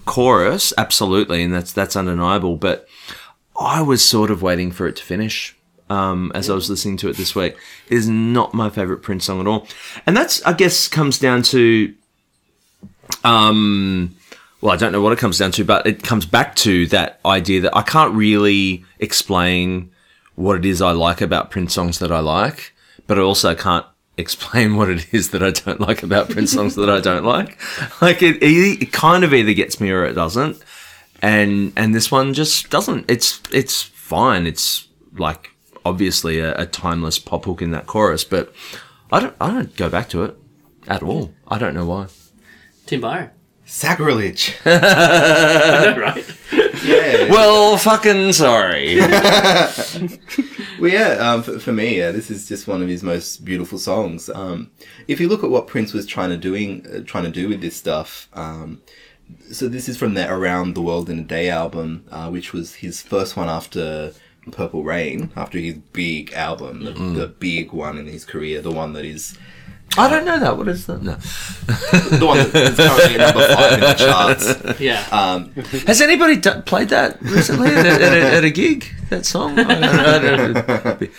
chorus, 0.04 0.72
absolutely, 0.76 1.42
and 1.42 1.54
that's 1.54 1.72
that's 1.72 1.96
undeniable. 1.96 2.56
But 2.56 2.88
I 3.58 3.82
was 3.82 4.04
sort 4.04 4.30
of 4.30 4.42
waiting 4.42 4.70
for 4.70 4.86
it 4.86 4.96
to 4.96 5.04
finish. 5.04 5.56
Um, 5.90 6.32
as 6.34 6.48
I 6.48 6.54
was 6.54 6.70
listening 6.70 6.96
to 6.98 7.10
it 7.10 7.16
this 7.16 7.34
week, 7.34 7.54
it 7.88 7.94
is 7.94 8.08
not 8.08 8.54
my 8.54 8.70
favorite 8.70 9.02
Prince 9.02 9.26
song 9.26 9.40
at 9.40 9.46
all, 9.46 9.66
and 10.06 10.16
that's 10.16 10.42
I 10.44 10.54
guess 10.54 10.88
comes 10.88 11.18
down 11.18 11.42
to 11.44 11.94
um, 13.24 14.16
well, 14.62 14.72
I 14.72 14.76
don't 14.76 14.92
know 14.92 15.00
what 15.00 15.12
it 15.12 15.18
comes 15.18 15.38
down 15.38 15.50
to, 15.52 15.64
but 15.64 15.86
it 15.88 16.04
comes 16.04 16.24
back 16.24 16.54
to 16.56 16.86
that 16.86 17.18
idea 17.26 17.60
that 17.62 17.76
I 17.76 17.82
can't 17.82 18.14
really 18.14 18.84
explain 19.00 19.90
what 20.36 20.56
it 20.56 20.64
is 20.64 20.80
I 20.80 20.92
like 20.92 21.20
about 21.20 21.50
Prince 21.50 21.74
songs 21.74 21.98
that 21.98 22.12
I 22.12 22.20
like, 22.20 22.72
but 23.08 23.18
I 23.18 23.22
also 23.22 23.56
can't 23.56 23.84
explain 24.16 24.76
what 24.76 24.88
it 24.88 25.12
is 25.12 25.30
that 25.30 25.42
I 25.42 25.50
don't 25.50 25.80
like 25.80 26.04
about 26.04 26.30
Prince 26.30 26.52
songs 26.52 26.76
that 26.76 26.88
I 26.88 27.00
don't 27.00 27.24
like. 27.24 27.58
Like 28.00 28.22
it, 28.22 28.42
it, 28.42 28.82
it 28.82 28.92
kind 28.92 29.24
of 29.24 29.34
either 29.34 29.52
gets 29.52 29.80
me 29.80 29.90
or 29.90 30.04
it 30.04 30.14
doesn't, 30.14 30.62
and 31.20 31.72
and 31.76 31.94
this 31.94 32.10
one 32.10 32.32
just 32.32 32.70
doesn't. 32.70 33.10
It's 33.10 33.40
it's 33.52 33.82
fine. 33.82 34.46
It's 34.46 34.88
like 35.16 35.50
obviously 35.84 36.38
a, 36.38 36.54
a 36.56 36.66
timeless 36.66 37.18
pop 37.18 37.44
hook 37.44 37.62
in 37.62 37.70
that 37.72 37.86
chorus, 37.86 38.24
but 38.24 38.52
I 39.10 39.20
don't 39.20 39.36
I 39.40 39.50
don't 39.52 39.76
go 39.76 39.88
back 39.88 40.08
to 40.10 40.24
it 40.24 40.36
at 40.86 41.02
all. 41.02 41.32
I 41.48 41.58
don't 41.58 41.74
know 41.74 41.86
why. 41.86 42.06
Tim 42.86 43.00
Byron. 43.00 43.30
Sacrilege. 43.72 44.54
right? 44.66 46.24
Yeah. 46.84 47.30
Well, 47.30 47.78
fucking 47.78 48.32
sorry. 48.34 49.00
Well, 50.80 50.90
yeah, 50.90 51.10
um, 51.12 51.44
for, 51.44 51.60
for 51.60 51.72
me, 51.72 51.98
yeah, 51.98 52.10
this 52.10 52.28
is 52.28 52.48
just 52.48 52.66
one 52.66 52.82
of 52.82 52.88
his 52.88 53.04
most 53.04 53.44
beautiful 53.44 53.78
songs. 53.78 54.28
Um, 54.28 54.72
if 55.06 55.20
you 55.20 55.28
look 55.28 55.44
at 55.44 55.50
what 55.50 55.68
Prince 55.68 55.92
was 55.92 56.06
trying 56.06 56.30
to 56.30 56.36
doing, 56.36 56.84
uh, 56.92 57.04
trying 57.06 57.22
to 57.22 57.30
do 57.30 57.48
with 57.48 57.60
this 57.60 57.76
stuff, 57.76 58.28
um, 58.32 58.82
so 59.52 59.68
this 59.68 59.88
is 59.88 59.96
from 59.96 60.14
the 60.14 60.28
"Around 60.28 60.74
the 60.74 60.82
World 60.82 61.08
in 61.08 61.20
a 61.20 61.22
Day" 61.22 61.48
album, 61.48 62.04
uh, 62.10 62.30
which 62.30 62.52
was 62.52 62.74
his 62.74 63.00
first 63.00 63.36
one 63.36 63.48
after 63.48 64.12
Purple 64.50 64.82
Rain, 64.82 65.30
after 65.36 65.56
his 65.58 65.76
big 65.92 66.32
album, 66.32 66.82
the, 66.82 66.92
the 66.92 67.28
big 67.28 67.72
one 67.72 67.96
in 67.96 68.06
his 68.06 68.24
career, 68.24 68.60
the 68.60 68.72
one 68.72 68.92
that 68.94 69.04
is 69.04 69.38
I 69.98 70.08
don't 70.08 70.24
know 70.24 70.38
that. 70.38 70.56
What 70.56 70.68
is 70.68 70.86
that? 70.86 71.02
No. 71.02 71.12
the 72.18 72.26
one 72.26 72.38
that's 72.38 72.76
currently 72.76 73.14
at 73.14 73.34
number 73.34 73.54
five 73.54 73.72
in 73.74 73.80
the 73.80 73.94
charts. 73.94 74.80
Yeah. 74.80 75.06
Um, 75.12 75.52
Has 75.86 76.00
anybody 76.00 76.36
d- 76.36 76.62
played 76.64 76.88
that 76.88 77.20
recently 77.20 77.68
at, 77.68 77.84
a, 77.84 77.90
at, 77.90 78.12
a, 78.12 78.36
at 78.36 78.44
a 78.44 78.50
gig? 78.62 78.86
That 79.10 79.26
song? 79.26 79.58
I 79.58 79.64
don't, 79.64 80.56
I 80.56 80.94
don't, 80.94 81.10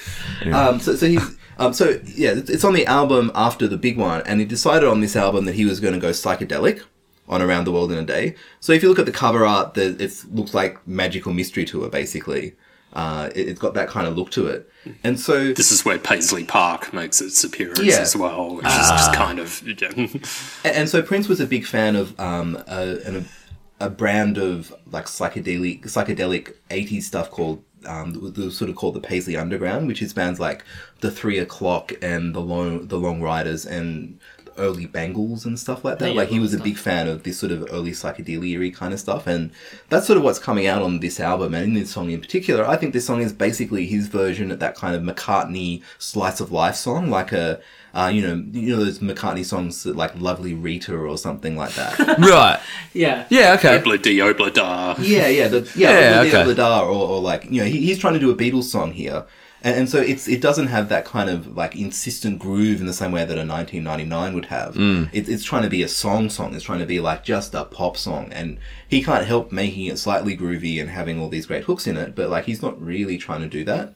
Um, 0.53 0.79
so, 0.79 0.95
so 0.95 1.07
he's 1.07 1.37
um, 1.57 1.73
so 1.73 1.99
yeah, 2.05 2.31
it's 2.31 2.49
it's 2.49 2.63
on 2.63 2.73
the 2.73 2.85
album 2.87 3.31
after 3.35 3.67
the 3.67 3.77
big 3.77 3.97
one, 3.97 4.21
and 4.25 4.39
he 4.39 4.45
decided 4.45 4.89
on 4.89 5.01
this 5.01 5.15
album 5.15 5.45
that 5.45 5.55
he 5.55 5.65
was 5.65 5.79
going 5.79 5.93
to 5.93 5.99
go 5.99 6.09
psychedelic 6.09 6.81
on 7.29 7.41
Around 7.41 7.65
the 7.65 7.71
World 7.71 7.91
in 7.91 7.97
a 7.99 8.03
Day. 8.03 8.35
So 8.59 8.73
if 8.73 8.83
you 8.83 8.89
look 8.89 8.99
at 8.99 9.05
the 9.05 9.11
cover 9.11 9.45
art, 9.45 9.75
the, 9.75 9.95
it 10.03 10.25
looks 10.31 10.53
like 10.53 10.85
magical 10.87 11.31
mystery 11.33 11.65
tour 11.65 11.89
basically. 11.89 12.55
Uh, 12.93 13.29
it, 13.35 13.49
it's 13.49 13.59
got 13.59 13.73
that 13.73 13.89
kind 13.89 14.05
of 14.07 14.15
look 14.15 14.29
to 14.31 14.45
it, 14.47 14.69
and 15.03 15.19
so 15.19 15.51
This 15.53 15.71
is 15.71 15.83
where 15.83 15.97
Paisley 15.97 16.43
Park 16.43 16.93
makes 16.93 17.21
its 17.21 17.43
appearance 17.43 17.79
Yeah. 17.81 17.99
as 17.99 18.15
well, 18.15 18.55
which 18.55 18.65
is 18.65 18.71
just 18.89 19.13
kind 19.13 19.39
of 19.39 19.61
yeah. 19.65 19.87
And, 19.95 20.25
and 20.63 20.89
so 20.89 21.01
Prince 21.01 21.27
was 21.27 21.39
a 21.39 21.47
big 21.47 21.65
fan 21.65 21.95
of 21.95 22.17
um, 22.19 22.55
a, 22.67 22.99
an, 23.05 23.25
a 23.79 23.89
brand 23.89 24.37
of 24.37 24.73
like 24.91 25.05
psychedelic 25.05 25.81
psychedelic 25.85 26.53
80s 26.69 27.03
stuff 27.03 27.31
called 27.31 27.63
um, 27.85 28.13
the, 28.13 28.29
the 28.43 28.51
sort 28.51 28.69
of 28.69 28.75
called 28.77 28.93
the 28.93 29.01
Paisley 29.01 29.35
Underground, 29.35 29.87
which 29.87 30.01
is 30.01 30.13
bands 30.13 30.39
like 30.39 30.63
the 31.01 31.09
Three 31.11 31.39
O'clock 31.39 31.91
and 32.01 32.33
the 32.35 32.39
Long 32.39 32.87
the 32.87 32.97
Long 32.97 33.21
Ryders 33.21 33.65
and 33.65 34.19
early 34.57 34.85
Bangles 34.85 35.45
and 35.45 35.59
stuff 35.59 35.83
like 35.83 35.99
that. 35.99 36.09
Yeah, 36.09 36.15
like 36.15 36.29
he 36.29 36.39
was 36.39 36.51
that 36.51 36.61
a 36.61 36.63
big 36.63 36.77
fan 36.77 37.07
of 37.07 37.23
this 37.23 37.39
sort 37.39 37.51
of 37.51 37.67
early 37.71 37.91
psychedelia 37.91 38.73
kind 38.73 38.93
of 38.93 38.99
stuff, 38.99 39.27
and 39.27 39.51
that's 39.89 40.07
sort 40.07 40.17
of 40.17 40.23
what's 40.23 40.39
coming 40.39 40.67
out 40.67 40.81
on 40.81 40.99
this 40.99 41.19
album 41.19 41.53
and 41.53 41.63
in 41.63 41.73
this 41.73 41.91
song 41.91 42.09
in 42.11 42.21
particular. 42.21 42.65
I 42.65 42.77
think 42.77 42.93
this 42.93 43.05
song 43.05 43.21
is 43.21 43.33
basically 43.33 43.85
his 43.85 44.07
version 44.07 44.51
of 44.51 44.59
that 44.59 44.75
kind 44.75 44.95
of 44.95 45.01
McCartney 45.01 45.81
slice 45.97 46.39
of 46.39 46.51
life 46.51 46.75
song, 46.75 47.09
like 47.09 47.31
a 47.31 47.61
uh, 47.93 48.11
you 48.13 48.21
know 48.21 48.43
you 48.51 48.75
know 48.75 48.83
those 48.83 48.99
McCartney 48.99 49.45
songs 49.45 49.83
that, 49.83 49.95
like 49.95 50.19
Lovely 50.19 50.53
Rita 50.53 50.95
or 50.95 51.17
something 51.17 51.55
like 51.55 51.73
that. 51.73 51.99
right. 52.19 52.59
yeah. 52.93 53.25
Yeah, 53.29 53.53
okay. 53.53 53.79
Obla 53.79 54.01
di 54.01 54.17
obla 54.17 54.53
da. 54.53 54.95
yeah, 54.99 55.27
yeah, 55.27 55.47
the, 55.47 55.71
yeah, 55.75 55.89
Yeah, 55.91 56.23
the, 56.23 56.29
okay. 56.29 56.43
the 56.45 56.55
Da, 56.55 56.81
or, 56.81 56.89
or 56.89 57.21
like 57.21 57.45
you 57.49 57.61
know 57.61 57.67
he, 57.67 57.81
he's 57.81 57.99
trying 57.99 58.13
to 58.13 58.19
do 58.19 58.31
a 58.31 58.35
Beatles 58.35 58.63
song 58.63 58.93
here. 58.93 59.25
And, 59.63 59.75
and 59.77 59.89
so 59.89 59.99
it's 60.01 60.27
it 60.27 60.41
doesn't 60.41 60.67
have 60.67 60.89
that 60.89 61.05
kind 61.05 61.29
of 61.29 61.55
like 61.55 61.75
insistent 61.75 62.39
groove 62.39 62.79
in 62.81 62.85
the 62.85 62.93
same 62.93 63.11
way 63.11 63.21
that 63.25 63.37
a 63.37 63.45
1999 63.45 64.33
would 64.35 64.45
have. 64.45 64.75
It, 65.13 65.29
it's 65.29 65.43
trying 65.43 65.63
to 65.63 65.69
be 65.69 65.83
a 65.83 65.87
song 65.87 66.29
song. 66.29 66.53
It's 66.53 66.65
trying 66.65 66.79
to 66.79 66.85
be 66.85 66.99
like 66.99 67.23
just 67.23 67.53
a 67.55 67.63
pop 67.65 67.95
song, 67.97 68.31
and 68.33 68.59
he 68.87 69.01
can't 69.03 69.25
help 69.25 69.51
making 69.51 69.85
it 69.85 69.97
slightly 69.97 70.35
groovy 70.37 70.79
and 70.81 70.89
having 70.89 71.19
all 71.19 71.29
these 71.29 71.45
great 71.45 71.63
hooks 71.63 71.87
in 71.87 71.97
it. 71.97 72.15
But 72.15 72.29
like 72.29 72.45
he's 72.45 72.61
not 72.61 72.81
really 72.81 73.17
trying 73.17 73.41
to 73.41 73.47
do 73.47 73.63
that. 73.65 73.95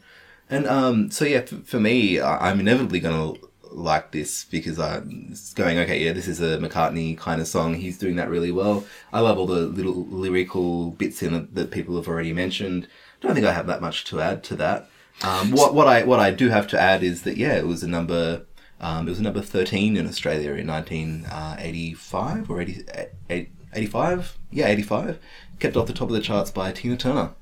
And 0.50 0.66
um, 0.68 1.12
so 1.12 1.26
yeah, 1.26 1.40
f- 1.40 1.64
for 1.66 1.80
me, 1.80 2.20
I- 2.22 2.50
I'm 2.50 2.60
inevitably 2.62 3.02
gonna 3.02 3.34
like 3.70 4.12
this 4.14 4.46
because 4.46 4.80
I'm 4.80 5.36
going 5.56 5.78
okay. 5.80 6.02
Yeah, 6.04 6.14
this 6.14 6.28
is 6.30 6.40
a 6.40 6.58
McCartney 6.58 7.18
kind 7.18 7.42
of 7.42 7.48
song. 7.48 7.74
He's 7.74 7.98
doing 7.98 8.16
that 8.16 8.30
really 8.30 8.52
well. 8.52 8.86
I 9.12 9.20
love 9.20 9.38
all 9.38 9.46
the 9.46 9.68
little 9.68 10.06
lyrical 10.06 10.92
bits 10.92 11.22
in 11.22 11.34
it 11.34 11.54
that 11.56 11.72
people 11.72 11.98
have 11.98 12.08
already 12.08 12.32
mentioned. 12.32 12.88
Don't 13.20 13.34
think 13.34 13.46
I 13.46 13.52
have 13.52 13.68
that 13.68 13.82
much 13.82 14.06
to 14.06 14.22
add 14.22 14.42
to 14.46 14.56
that. 14.56 14.90
Um, 15.24 15.52
what 15.52 15.74
what 15.74 15.88
I 15.88 16.04
what 16.04 16.20
I 16.20 16.32
do 16.32 16.50
have 16.50 16.68
to 16.68 16.80
add 16.80 17.04
is 17.04 17.24
that 17.24 17.38
yeah, 17.38 17.56
it 17.56 17.68
was 17.68 17.84
a 17.84 17.88
number. 17.88 18.46
Um, 18.80 19.08
it 19.08 19.10
was 19.10 19.20
a 19.20 19.24
number 19.24 19.42
13 19.42 19.98
in 19.98 20.06
Australia 20.06 20.54
in 20.54 20.68
1985 20.68 22.52
or 22.52 22.62
80, 22.62 22.84
eh, 23.28 23.46
85? 23.74 24.38
Yeah, 24.52 24.68
85. 24.68 25.20
Kept 25.60 25.76
off 25.76 25.88
the 25.88 25.94
top 25.94 26.10
of 26.10 26.14
the 26.14 26.22
charts 26.22 26.52
by 26.52 26.72
Tina 26.72 26.96
Turner. 26.96 27.32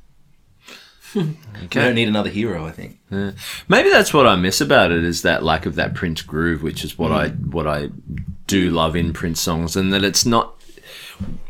We 1.16 1.68
don't 1.70 1.96
need 1.96 2.10
another 2.10 2.30
hero, 2.30 2.66
I 2.66 2.72
think. 2.72 3.00
Maybe 3.70 3.90
that's 3.90 4.14
what 4.14 4.28
I 4.28 4.36
miss 4.36 4.60
about 4.60 4.92
it 4.92 5.04
is 5.04 5.22
that 5.22 5.44
lack 5.44 5.66
of 5.66 5.76
that 5.76 5.94
Prince 5.94 6.22
groove, 6.22 6.62
which 6.62 6.84
is 6.84 6.98
what 6.98 7.12
I 7.12 7.30
what 7.30 7.68
I 7.68 7.90
do 8.48 8.70
love 8.70 8.96
in 8.96 9.14
Prince 9.14 9.40
songs, 9.40 9.76
and 9.78 9.94
that 9.94 10.04
it's 10.04 10.26
not 10.26 10.62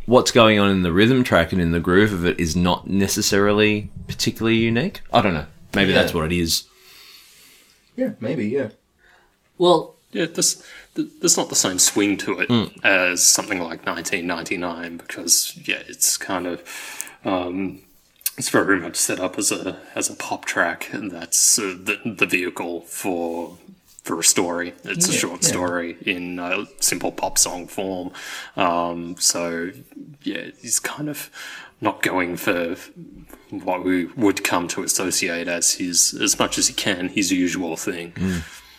what's 0.06 0.32
going 0.32 0.60
on 0.60 0.70
in 0.70 0.84
the 0.84 0.92
rhythm 0.92 1.24
track 1.24 1.52
and 1.52 1.60
in 1.60 1.72
the 1.72 1.80
groove 1.80 2.14
of 2.14 2.26
it 2.26 2.40
is 2.40 2.56
not 2.56 2.88
necessarily 2.88 3.90
particularly 4.08 4.58
unique. 4.58 5.02
I 5.12 5.22
don't 5.22 5.34
know. 5.34 5.48
Maybe 5.76 5.92
Yeah. 5.92 6.02
that's 6.02 6.14
what 6.14 6.26
it 6.32 6.38
is. 6.38 6.64
Yeah, 7.96 8.12
maybe, 8.20 8.48
yeah. 8.48 8.70
Well, 9.58 9.96
Yeah, 10.12 10.28
there's 10.28 10.64
th- 10.96 11.10
there's 11.20 11.36
not 11.36 11.50
the 11.50 11.56
same 11.58 11.78
swing 11.78 12.16
to 12.20 12.40
it 12.40 12.50
as 12.84 13.26
something 13.26 13.60
like 13.60 13.86
1999 13.86 14.96
because 14.98 15.58
yeah, 15.66 15.82
it's 15.88 16.16
kind 16.16 16.48
of 16.48 16.62
um, 17.26 17.80
it's 18.38 18.48
very 18.50 18.80
much 18.80 18.96
set 18.96 19.20
up 19.20 19.38
as 19.38 19.52
a 19.52 19.78
as 19.94 20.10
a 20.10 20.16
pop 20.16 20.46
track, 20.46 20.94
and 20.94 21.12
that's 21.12 21.60
uh, 21.60 21.76
the 21.84 22.00
the 22.06 22.26
vehicle 22.26 22.82
for 22.82 23.58
for 24.04 24.20
a 24.20 24.24
story. 24.24 24.74
It's 24.86 25.10
a 25.10 25.14
short 25.14 25.42
yeah. 25.44 25.50
story 25.50 25.98
in 26.06 26.40
uh, 26.40 26.66
simple 26.80 27.12
pop 27.12 27.38
song 27.38 27.68
form. 27.68 28.12
Um, 28.56 29.16
so 29.20 29.72
yeah, 30.24 30.52
he's 30.62 30.80
kind 30.80 31.10
of 31.10 31.30
not 31.82 32.02
going 32.02 32.38
for 32.38 32.78
what 33.62 33.84
we 33.84 34.06
would 34.06 34.44
come 34.44 34.68
to 34.70 34.84
associate 34.84 35.48
as 35.48 35.74
his 35.74 36.14
as 36.22 36.38
much 36.40 36.58
as 36.58 36.68
he 36.68 36.74
can 36.74 37.10
his 37.10 37.32
usual 37.32 37.76
thing. 37.78 38.14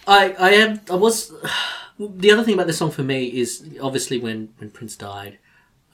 I, 0.06 0.32
I 0.32 0.50
am 0.50 0.80
I 0.90 0.94
was 0.94 1.32
the 1.98 2.30
other 2.30 2.42
thing 2.42 2.54
about 2.54 2.66
this 2.66 2.78
song 2.78 2.90
for 2.90 3.02
me 3.02 3.26
is 3.26 3.64
obviously 3.80 4.18
when 4.18 4.50
when 4.58 4.70
Prince 4.70 4.96
died, 4.96 5.38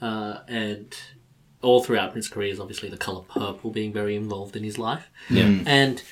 uh, 0.01 0.39
and 0.47 0.95
all 1.61 1.83
throughout 1.83 2.11
Prince's 2.11 2.31
career 2.31 2.51
is 2.51 2.59
obviously 2.59 2.89
the 2.89 2.97
color 2.97 3.21
purple 3.21 3.71
being 3.71 3.93
very 3.93 4.15
involved 4.15 4.55
in 4.55 4.63
his 4.63 4.77
life. 4.77 5.09
Yeah. 5.29 5.59
and 5.65 6.03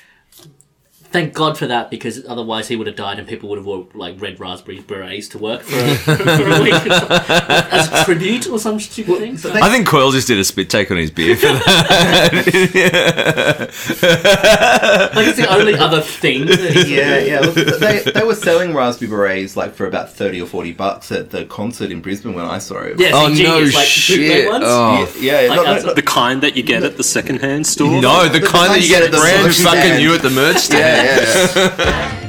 thank 1.12 1.34
God 1.34 1.58
for 1.58 1.66
that 1.66 1.90
because 1.90 2.24
otherwise 2.26 2.68
he 2.68 2.76
would 2.76 2.86
have 2.86 2.96
died 2.96 3.18
and 3.18 3.28
people 3.28 3.48
would 3.50 3.58
have 3.58 3.66
wore 3.66 3.86
like 3.94 4.20
red 4.20 4.40
raspberry 4.40 4.80
berets 4.80 5.28
to 5.28 5.38
work 5.38 5.62
for 5.62 5.76
a, 5.78 5.94
for 5.96 6.50
a 6.50 6.62
week 6.62 6.72
as 6.74 7.88
a 7.92 8.04
tribute 8.04 8.48
or 8.48 8.58
some 8.58 8.80
stupid 8.80 9.18
thing. 9.18 9.36
So, 9.38 9.52
I 9.52 9.68
think 9.70 9.86
Coyle 9.86 10.10
just 10.12 10.28
did 10.28 10.38
a 10.38 10.44
spit 10.44 10.70
take 10.70 10.90
on 10.90 10.96
his 10.96 11.10
beer 11.10 11.36
for 11.36 11.46
that. 11.46 12.32
like 15.14 15.26
it's 15.26 15.38
the 15.38 15.46
only 15.50 15.74
other 15.74 16.00
thing. 16.00 16.46
That 16.46 16.86
Yeah, 16.88 17.18
yeah. 17.18 17.40
Look, 17.40 17.54
they, 17.80 18.02
they 18.12 18.24
were 18.24 18.34
selling 18.34 18.74
raspberry 18.74 19.10
berets 19.10 19.56
like 19.56 19.74
for 19.74 19.86
about 19.86 20.10
30 20.12 20.42
or 20.42 20.46
40 20.46 20.72
bucks 20.72 21.12
at 21.12 21.30
the 21.30 21.44
concert 21.46 21.90
in 21.90 22.00
Brisbane 22.00 22.34
when 22.34 22.44
I 22.44 22.58
saw 22.58 22.80
it. 22.80 22.98
Yeah, 22.98 23.10
Oh, 23.14 23.28
CG 23.30 23.42
no 23.44 23.58
is 23.58 23.74
like 23.74 23.86
shit. 23.86 24.48
ones. 24.48 24.64
Oh. 24.66 25.12
Yeah, 25.18 25.42
yeah. 25.42 25.48
Like 25.48 25.56
not- 25.56 25.66
not- 25.66 25.76
outside- 25.78 25.96
The 25.96 26.02
kind 26.02 26.42
that 26.42 26.56
you 26.56 26.62
get 26.62 26.82
at 26.82 26.96
the 26.96 27.04
second-hand 27.04 27.66
store. 27.66 28.00
no, 28.00 28.28
the 28.28 28.38
The 28.40 28.46
kind 28.46 28.72
that 28.72 28.80
you 28.82 28.88
get 28.88 29.02
at 29.02 29.10
the 29.10 29.18
brand 29.18 29.40
solution 29.40 29.64
fucking 29.64 29.80
stand. 29.82 30.02
you 30.02 30.14
at 30.14 30.22
the 30.22 30.30
merch 30.30 30.56
stand. 30.58 30.80
yeah, 30.80 31.01
yeah. 31.04 32.18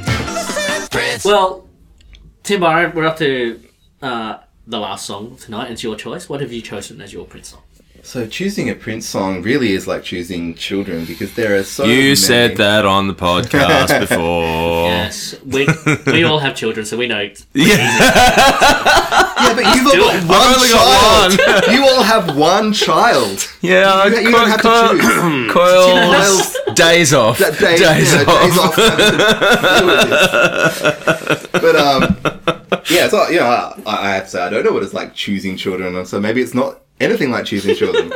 Well, 1.24 1.66
Tim 2.42 2.60
Byron, 2.60 2.92
we're 2.94 3.06
up 3.06 3.16
to 3.18 3.60
uh, 4.02 4.38
the 4.66 4.78
last 4.78 5.06
song 5.06 5.36
tonight. 5.36 5.70
It's 5.70 5.82
your 5.82 5.96
choice. 5.96 6.28
What 6.28 6.40
have 6.40 6.52
you 6.52 6.60
chosen 6.60 7.00
as 7.00 7.12
your 7.12 7.24
Prince 7.24 7.48
song? 7.48 7.62
So 8.02 8.26
choosing 8.26 8.68
a 8.68 8.74
Prince 8.74 9.06
song 9.08 9.40
really 9.42 9.72
is 9.72 9.86
like 9.86 10.02
choosing 10.02 10.54
children 10.54 11.06
because 11.06 11.32
there 11.34 11.56
are 11.58 11.62
so 11.62 11.84
many. 11.84 11.94
You 11.94 12.02
many. 12.08 12.16
said 12.16 12.56
that 12.58 12.84
on 12.84 13.06
the 13.08 13.14
podcast 13.14 13.98
before. 14.08 14.88
Yes, 14.88 15.34
we 15.44 15.66
we 16.12 16.24
all 16.24 16.38
have 16.40 16.54
children, 16.54 16.84
so 16.84 16.98
we 16.98 17.06
know. 17.06 17.20
It's 17.20 17.46
Yeah. 17.54 19.30
Yeah, 19.44 19.54
but 19.54 19.64
you've 19.76 19.86
all 19.86 19.92
got 19.94 20.24
one 20.28 20.58
child. 20.68 21.32
you 21.74 21.80
all 21.86 22.02
have 22.02 22.36
one 22.36 22.72
child. 22.72 23.48
Yeah, 23.60 24.06
You- 24.06 24.20
you 24.20 24.30
don't 24.30 24.48
have 24.48 24.62
to 24.62 24.68
Coyle, 24.68 24.98
choose. 24.98 25.52
Coyle's 25.52 26.56
days 26.74 27.12
off. 27.14 27.38
That 27.38 27.58
day, 27.58 27.76
days 27.78 28.12
you 28.12 28.18
know, 28.24 28.32
off. 28.32 28.42
days 28.42 28.58
off 28.58 28.74
having 28.76 29.06
to 29.06 29.16
deal. 31.50 31.60
But 31.60 31.76
um, 31.76 32.16
yeah, 32.90 33.08
so 33.08 33.28
you 33.28 33.38
know, 33.40 33.46
I, 33.46 33.74
I 33.86 34.14
have 34.16 34.24
to 34.24 34.30
say 34.30 34.42
I 34.42 34.50
don't 34.50 34.64
know 34.64 34.72
what 34.72 34.82
it's 34.82 34.94
like 34.94 35.14
choosing 35.14 35.56
children, 35.56 36.04
so 36.06 36.20
maybe 36.20 36.40
it's 36.42 36.54
not 36.54 36.80
anything 37.00 37.30
like 37.30 37.44
choosing 37.46 37.74
children. 37.74 38.12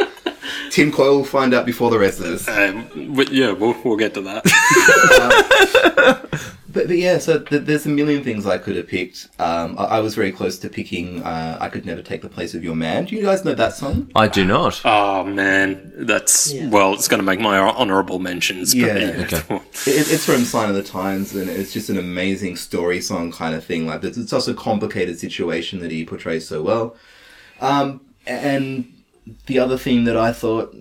Tim 0.70 0.90
Coyle 0.92 1.16
will 1.18 1.24
find 1.24 1.54
out 1.54 1.66
before 1.66 1.90
the 1.90 1.98
rest 1.98 2.20
of 2.20 2.26
us. 2.26 2.48
Um, 2.48 3.14
but 3.14 3.32
yeah, 3.32 3.52
we'll, 3.52 3.76
we'll 3.84 3.96
get 3.96 4.14
to 4.14 4.20
that. 4.22 4.44
But, 6.70 6.86
but 6.88 6.98
yeah, 6.98 7.16
so 7.16 7.38
th- 7.40 7.62
there's 7.62 7.86
a 7.86 7.88
million 7.88 8.22
things 8.22 8.44
I 8.44 8.58
could 8.58 8.76
have 8.76 8.86
picked. 8.86 9.28
Um, 9.38 9.74
I-, 9.78 9.84
I 9.84 10.00
was 10.00 10.14
very 10.14 10.30
close 10.30 10.58
to 10.58 10.68
picking 10.68 11.22
uh, 11.22 11.56
"I 11.58 11.70
Could 11.70 11.86
Never 11.86 12.02
Take 12.02 12.20
the 12.20 12.28
Place 12.28 12.54
of 12.54 12.62
Your 12.62 12.76
Man." 12.76 13.06
Do 13.06 13.16
you 13.16 13.22
guys 13.22 13.42
know 13.42 13.54
that 13.54 13.72
song? 13.72 14.10
I 14.14 14.28
do 14.28 14.44
not. 14.44 14.82
oh 14.84 15.24
man, 15.24 15.90
that's 15.96 16.52
Yeah. 16.52 16.68
well, 16.68 16.92
it's 16.92 17.08
going 17.08 17.20
to 17.20 17.24
make 17.24 17.40
my 17.40 17.58
honourable 17.58 18.18
mentions. 18.18 18.74
but 18.74 18.80
Yeah. 18.80 19.24
Okay. 19.24 19.60
It, 19.86 20.12
it's 20.12 20.26
from 20.26 20.44
Sign 20.44 20.68
of 20.68 20.74
the 20.74 20.82
Times, 20.82 21.34
and 21.34 21.48
it's 21.48 21.72
just 21.72 21.88
an 21.88 21.96
amazing 21.98 22.56
story 22.56 23.00
song 23.00 23.32
kind 23.32 23.54
of 23.54 23.64
thing. 23.64 23.86
Like 23.86 24.04
it's, 24.04 24.18
it's 24.18 24.30
such 24.30 24.46
a 24.46 24.54
complicated 24.54 25.18
situation 25.18 25.80
that 25.80 25.90
he 25.90 26.04
portrays 26.04 26.46
so 26.46 26.60
well. 26.62 26.96
Um, 27.62 28.02
and 28.26 28.92
the 29.46 29.58
other 29.58 29.78
thing 29.78 30.04
that 30.04 30.16
I 30.16 30.32
thought 30.32 30.74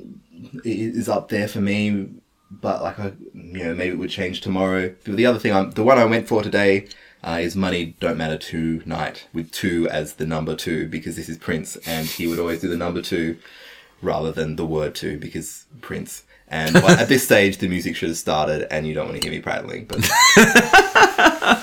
is 0.63 1.09
up 1.09 1.29
there 1.29 1.47
for 1.47 1.61
me, 1.61 2.09
but 2.51 2.81
like 2.81 2.99
I, 2.99 3.13
you 3.33 3.63
know, 3.63 3.73
maybe 3.73 3.93
it 3.93 3.99
would 3.99 4.09
change 4.09 4.41
tomorrow. 4.41 4.93
The 5.05 5.25
other 5.25 5.39
thing, 5.39 5.53
I'm, 5.53 5.71
the 5.71 5.83
one 5.83 5.97
I 5.97 6.05
went 6.05 6.27
for 6.27 6.43
today. 6.43 6.87
Uh, 7.23 7.39
is 7.41 7.55
money 7.55 7.95
don't 7.99 8.15
matter 8.15 8.37
tonight 8.37 9.27
with 9.33 9.51
two 9.51 9.89
as 9.89 10.13
the 10.13 10.25
number 10.25 10.55
two 10.55 10.87
because 10.87 11.15
this 11.15 11.27
is 11.27 11.37
Prince 11.37 11.75
and 11.87 12.07
he 12.07 12.27
would 12.27 12.37
always 12.37 12.61
do 12.61 12.69
the 12.69 12.77
number 12.77 13.01
two 13.01 13.37
rather 14.01 14.31
than 14.31 14.55
the 14.55 14.65
word 14.65 14.95
two 14.95 15.17
because 15.17 15.65
Prince. 15.81 16.23
And 16.47 16.75
well, 16.75 16.97
at 16.97 17.09
this 17.09 17.23
stage, 17.25 17.57
the 17.57 17.67
music 17.67 17.95
should 17.95 18.09
have 18.09 18.17
started, 18.17 18.71
and 18.71 18.87
you 18.87 18.93
don't 18.93 19.09
want 19.09 19.21
to 19.21 19.27
hear 19.27 19.35
me 19.35 19.41
prattling. 19.41 19.85
But 19.85 19.97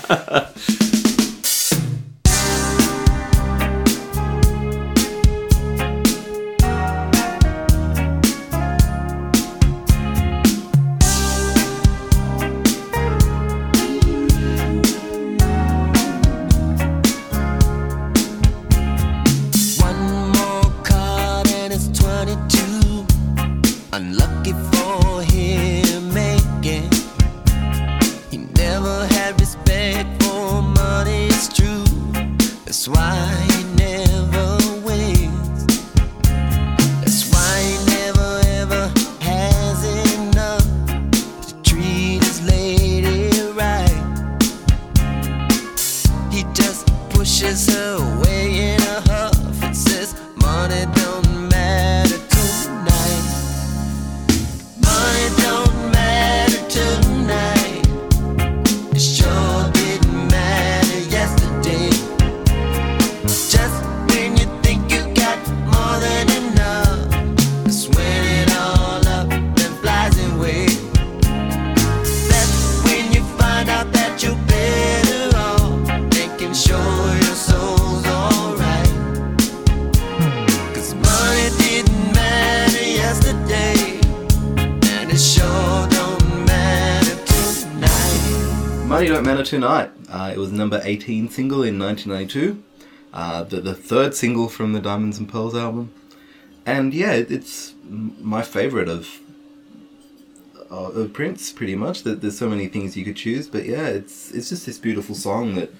Tonight. 89.45 89.90
Uh, 90.09 90.32
it 90.34 90.38
was 90.38 90.51
number 90.51 90.80
18 90.82 91.28
single 91.28 91.62
in 91.62 91.78
1992. 91.78 92.62
Uh, 93.12 93.45
the, 93.45 93.61
the 93.61 93.74
third 93.74 94.14
single 94.14 94.49
from 94.49 94.72
the 94.72 94.80
Diamonds 94.80 95.18
and 95.18 95.28
Pearls 95.28 95.55
album. 95.55 95.92
And 96.64 96.95
yeah, 96.95 97.12
it, 97.12 97.30
it's 97.30 97.74
my 97.84 98.40
favorite 98.40 98.88
of, 98.88 99.20
uh, 100.70 100.90
of 100.92 101.12
Prince, 101.12 101.53
pretty 101.53 101.76
much. 101.76 102.05
That 102.05 102.22
There's 102.22 102.38
so 102.38 102.49
many 102.49 102.68
things 102.68 102.97
you 102.97 103.05
could 103.05 103.16
choose, 103.16 103.47
but 103.47 103.66
yeah, 103.66 103.86
it's 103.86 104.30
it's 104.30 104.49
just 104.49 104.64
this 104.64 104.78
beautiful 104.78 105.14
song 105.14 105.57
that, 105.57 105.70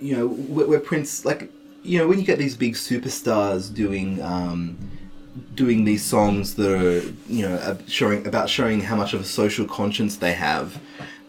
you 0.00 0.16
know, 0.16 0.26
where, 0.26 0.66
where 0.66 0.80
Prince, 0.80 1.26
like, 1.26 1.52
you 1.82 1.98
know, 1.98 2.08
when 2.08 2.18
you 2.18 2.24
get 2.24 2.38
these 2.38 2.56
big 2.56 2.74
superstars 2.74 3.72
doing. 3.72 4.22
Um, 4.22 4.78
doing 5.54 5.84
these 5.84 6.02
songs 6.02 6.54
that 6.54 6.72
are 6.72 7.00
you 7.28 7.46
know 7.46 7.78
showing 7.86 8.26
about 8.26 8.48
showing 8.48 8.80
how 8.80 8.96
much 8.96 9.12
of 9.12 9.20
a 9.20 9.24
social 9.24 9.66
conscience 9.66 10.16
they 10.16 10.32
have 10.32 10.80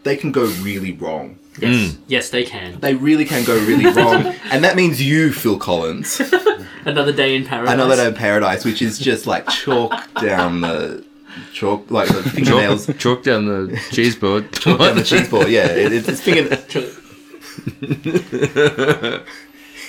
they 0.08 0.16
can 0.16 0.32
go 0.32 0.44
really 0.62 0.92
wrong. 0.92 1.38
Yes, 1.60 1.96
yes, 2.06 2.30
they 2.30 2.44
can. 2.44 2.78
they 2.80 2.94
really 2.94 3.24
can 3.24 3.44
go 3.44 3.54
really 3.70 3.86
wrong 3.98 4.34
and 4.52 4.62
that 4.64 4.76
means 4.76 5.02
you 5.02 5.32
phil 5.32 5.58
collins. 5.58 6.20
Another 6.84 7.12
day 7.12 7.34
in 7.36 7.44
paradise. 7.44 7.74
another 7.74 7.96
day 7.96 8.06
in 8.08 8.14
paradise 8.14 8.64
which 8.64 8.80
is 8.80 8.98
just 8.98 9.26
like 9.26 9.46
chalk 9.48 9.92
down 10.22 10.60
the 10.62 11.04
chalk 11.52 11.90
like 11.90 12.08
the 12.08 12.22
fingernails. 12.30 12.86
Chalk, 12.86 12.98
chalk 12.98 13.22
down 13.24 13.46
the 13.46 13.76
cheese 13.90 14.16
board. 14.16 14.50
chalk 14.52 14.78
down 14.78 14.96
the 14.96 15.02
cheese 15.04 15.28
board 15.28 15.48
yeah. 15.48 15.66
It, 15.66 15.92
it's 15.92 16.20
finger 16.20 16.44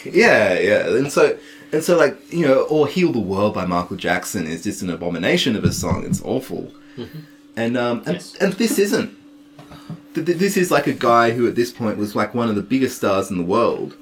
yeah 0.06 0.60
yeah. 0.60 0.88
And 0.98 1.12
so 1.12 1.38
and 1.72 1.84
so 1.84 1.98
like 1.98 2.18
you 2.34 2.46
know 2.48 2.62
or 2.64 2.88
heal 2.88 3.12
the 3.12 3.20
world 3.20 3.54
by 3.54 3.66
michael 3.66 3.96
jackson 3.98 4.48
is 4.48 4.64
just 4.64 4.82
an 4.82 4.90
abomination 4.90 5.56
of 5.56 5.64
a 5.64 5.72
song. 5.72 6.04
It's 6.06 6.22
awful. 6.24 6.72
And 7.56 7.78
um 7.78 8.00
and, 8.06 8.16
Yes. 8.16 8.36
and 8.42 8.54
this 8.54 8.80
isn't 8.80 9.16
Th- 10.14 10.26
th- 10.26 10.38
this 10.38 10.58
is 10.58 10.72
like 10.72 10.88
a 10.88 10.94
guy 10.94 11.32
who 11.32 11.48
at 11.48 11.56
this 11.56 11.72
point 11.72 11.98
was 11.98 12.16
like 12.16 12.34
one 12.34 12.50
of 12.50 12.56
the 12.56 12.62
biggest 12.62 12.98
stars 12.98 13.30
in 13.30 13.38
the 13.38 13.44
world 13.44 13.96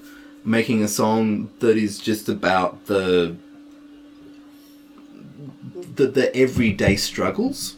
making 0.44 0.82
a 0.82 0.88
song 0.88 1.50
that 1.60 1.76
is 1.78 2.00
just 2.00 2.30
about 2.30 2.86
the 2.86 3.36
the, 5.96 6.08
the 6.08 6.36
everyday 6.36 6.96
struggles. 6.96 7.76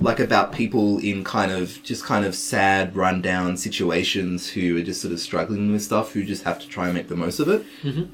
Like 0.00 0.20
about 0.20 0.52
people 0.52 0.98
in 0.98 1.24
kind 1.24 1.50
of 1.50 1.82
just 1.82 2.04
kind 2.04 2.24
of 2.24 2.34
sad 2.34 2.94
rundown 2.94 3.56
situations 3.56 4.48
who 4.50 4.76
are 4.76 4.82
just 4.82 5.02
sort 5.02 5.12
of 5.12 5.18
struggling 5.20 5.72
with 5.72 5.82
stuff 5.82 6.12
who 6.12 6.24
just 6.24 6.44
have 6.44 6.58
to 6.60 6.68
try 6.68 6.86
and 6.86 6.94
make 6.94 7.08
the 7.08 7.16
most 7.16 7.40
of 7.40 7.48
it. 7.48 7.64
Mm-hmm. 7.82 8.04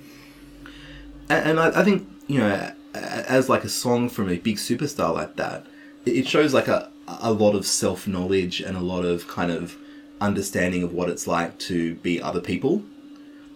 and, 1.28 1.50
and 1.50 1.60
I, 1.60 1.80
I 1.80 1.84
think 1.84 2.08
you 2.26 2.38
know 2.40 2.72
as 2.94 3.48
like 3.48 3.64
a 3.64 3.68
song 3.68 4.08
from 4.08 4.30
a 4.30 4.38
big 4.38 4.56
superstar 4.56 5.12
like 5.12 5.36
that 5.36 5.66
it 6.06 6.26
shows 6.28 6.54
like 6.54 6.68
a, 6.68 6.90
a 7.06 7.32
lot 7.32 7.54
of 7.54 7.66
self-knowledge 7.66 8.60
and 8.60 8.76
a 8.76 8.80
lot 8.80 9.04
of 9.04 9.28
kind 9.28 9.50
of 9.50 9.76
understanding 10.20 10.82
of 10.82 10.92
what 10.92 11.08
it's 11.08 11.26
like 11.26 11.58
to 11.58 11.94
be 11.96 12.20
other 12.22 12.40
people 12.40 12.82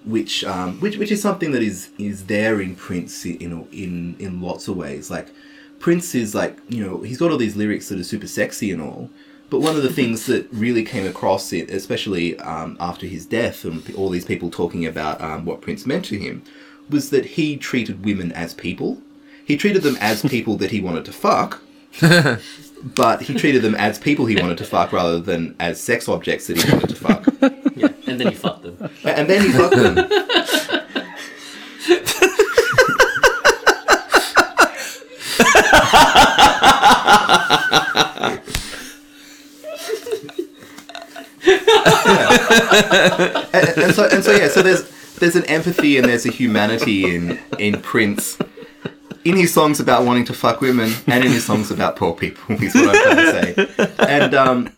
which 0.05 0.45
um, 0.45 0.81
which 0.81 0.97
which 0.97 1.13
is 1.13 1.21
something 1.21 1.53
that 1.53 1.63
is 1.63 1.91
is 1.99 2.27
there 2.27 2.61
in 2.61 2.75
Prince 2.75 3.25
in 3.25 3.67
in 3.73 4.17
in 4.19 4.41
lots 4.41 4.69
of 4.69 4.77
ways. 4.77 5.11
Like 5.11 5.29
Prince 5.79 6.15
is 6.15 6.35
like 6.35 6.59
you 6.69 6.85
know 6.85 7.03
he's 7.03 7.19
got 7.19 7.31
all 7.31 7.37
these 7.37 7.57
lyrics 7.57 7.89
that 7.89 8.01
are 8.01 8.05
super 8.05 8.27
sexy 8.27 8.71
and 8.71 8.81
all, 8.81 9.11
but 9.51 9.61
one 9.61 9.77
of 9.77 9.83
the 9.83 9.93
things 9.93 10.27
that 10.27 10.49
really 10.51 10.85
came 10.85 11.07
across 11.07 11.53
it, 11.53 11.71
especially 11.71 12.39
um, 12.41 12.77
after 12.81 13.07
his 13.07 13.27
death 13.27 13.65
and 13.65 13.95
all 13.95 14.09
these 14.09 14.25
people 14.25 14.51
talking 14.51 14.87
about 14.87 15.21
um, 15.21 15.45
what 15.45 15.61
Prince 15.61 15.87
meant 15.87 16.07
to 16.07 16.19
him, 16.19 16.43
was 16.89 17.11
that 17.11 17.25
he 17.27 17.57
treated 17.57 18.05
women 18.05 18.33
as 18.33 18.55
people. 18.55 19.03
He 19.45 19.57
treated 19.57 19.83
them 19.83 19.97
as 20.01 20.23
people 20.29 20.57
that 20.57 20.71
he 20.71 20.81
wanted 20.81 21.05
to 21.05 21.13
fuck. 21.13 21.63
But 22.83 23.23
he 23.23 23.35
treated 23.35 23.63
them 23.63 23.75
as 23.75 23.99
people 23.99 24.27
he 24.27 24.37
wanted 24.37 24.59
to 24.59 24.65
fuck 24.65 24.93
rather 24.93 25.19
than 25.19 25.57
as 25.59 25.81
sex 25.81 26.09
objects 26.09 26.47
that 26.47 26.63
he 26.63 26.73
wanted 26.73 26.89
to 26.91 26.97
fuck. 26.97 27.27
Yeah, 27.79 27.93
and 28.09 28.19
then 28.21 28.33
you 28.33 28.37
fuck 28.37 28.61
them. 28.63 28.91
And 29.05 29.31
then 29.31 29.41
he 29.41 29.53
fucked 29.53 29.77
them. 29.77 29.99
and, 43.53 43.69
and 43.79 43.95
so 43.95 44.09
and 44.11 44.25
so 44.25 44.33
yeah, 44.33 44.49
so 44.49 44.63
there's 44.63 44.91
there's 45.17 45.37
an 45.37 45.45
empathy 45.45 45.99
and 45.99 46.09
there's 46.09 46.27
a 46.27 46.31
humanity 46.31 47.15
in 47.15 47.39
in 47.59 47.81
Prince. 47.81 48.39
In 49.29 49.37
his 49.37 49.53
songs 49.53 49.79
about 49.79 50.05
wanting 50.05 50.25
to 50.27 50.33
fuck 50.33 50.61
women, 50.61 50.93
and 51.07 51.25
in 51.25 51.31
his 51.31 51.45
songs 51.45 51.71
about 51.71 51.97
poor 51.97 52.15
people, 52.15 52.55
is 52.63 52.75
what 52.75 52.97
I'm 52.97 53.03
trying 53.03 53.17
to 53.17 53.77
say. 53.77 53.95
And 53.99 54.35
um, 54.35 54.73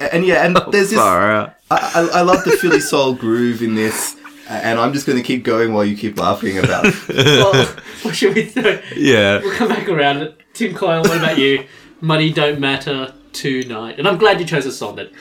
and 0.00 0.24
yeah, 0.24 0.46
and 0.46 0.56
there's 0.70 0.90
this. 0.90 0.98
I, 0.98 1.52
I, 1.70 2.08
I 2.14 2.20
love 2.22 2.44
the 2.44 2.52
Philly 2.52 2.80
soul 2.80 3.14
groove 3.14 3.62
in 3.62 3.74
this, 3.74 4.16
and 4.48 4.78
I'm 4.78 4.92
just 4.92 5.06
going 5.06 5.18
to 5.18 5.24
keep 5.24 5.44
going 5.44 5.72
while 5.72 5.84
you 5.84 5.96
keep 5.96 6.18
laughing 6.18 6.58
about. 6.58 6.84
well, 7.08 7.66
what 8.02 8.16
should 8.16 8.34
we 8.34 8.50
do? 8.50 8.80
Yeah. 8.96 9.40
We'll 9.40 9.56
come 9.56 9.68
back 9.68 9.88
around. 9.88 10.34
Tim 10.52 10.74
Coyle, 10.74 11.02
what 11.02 11.16
about 11.18 11.38
you? 11.38 11.66
Money 12.00 12.32
don't 12.32 12.58
matter 12.58 13.14
tonight. 13.32 13.98
And 13.98 14.08
I'm 14.08 14.18
glad 14.18 14.40
you 14.40 14.46
chose 14.46 14.66
a 14.66 14.72
song 14.72 14.96
that 14.96 15.12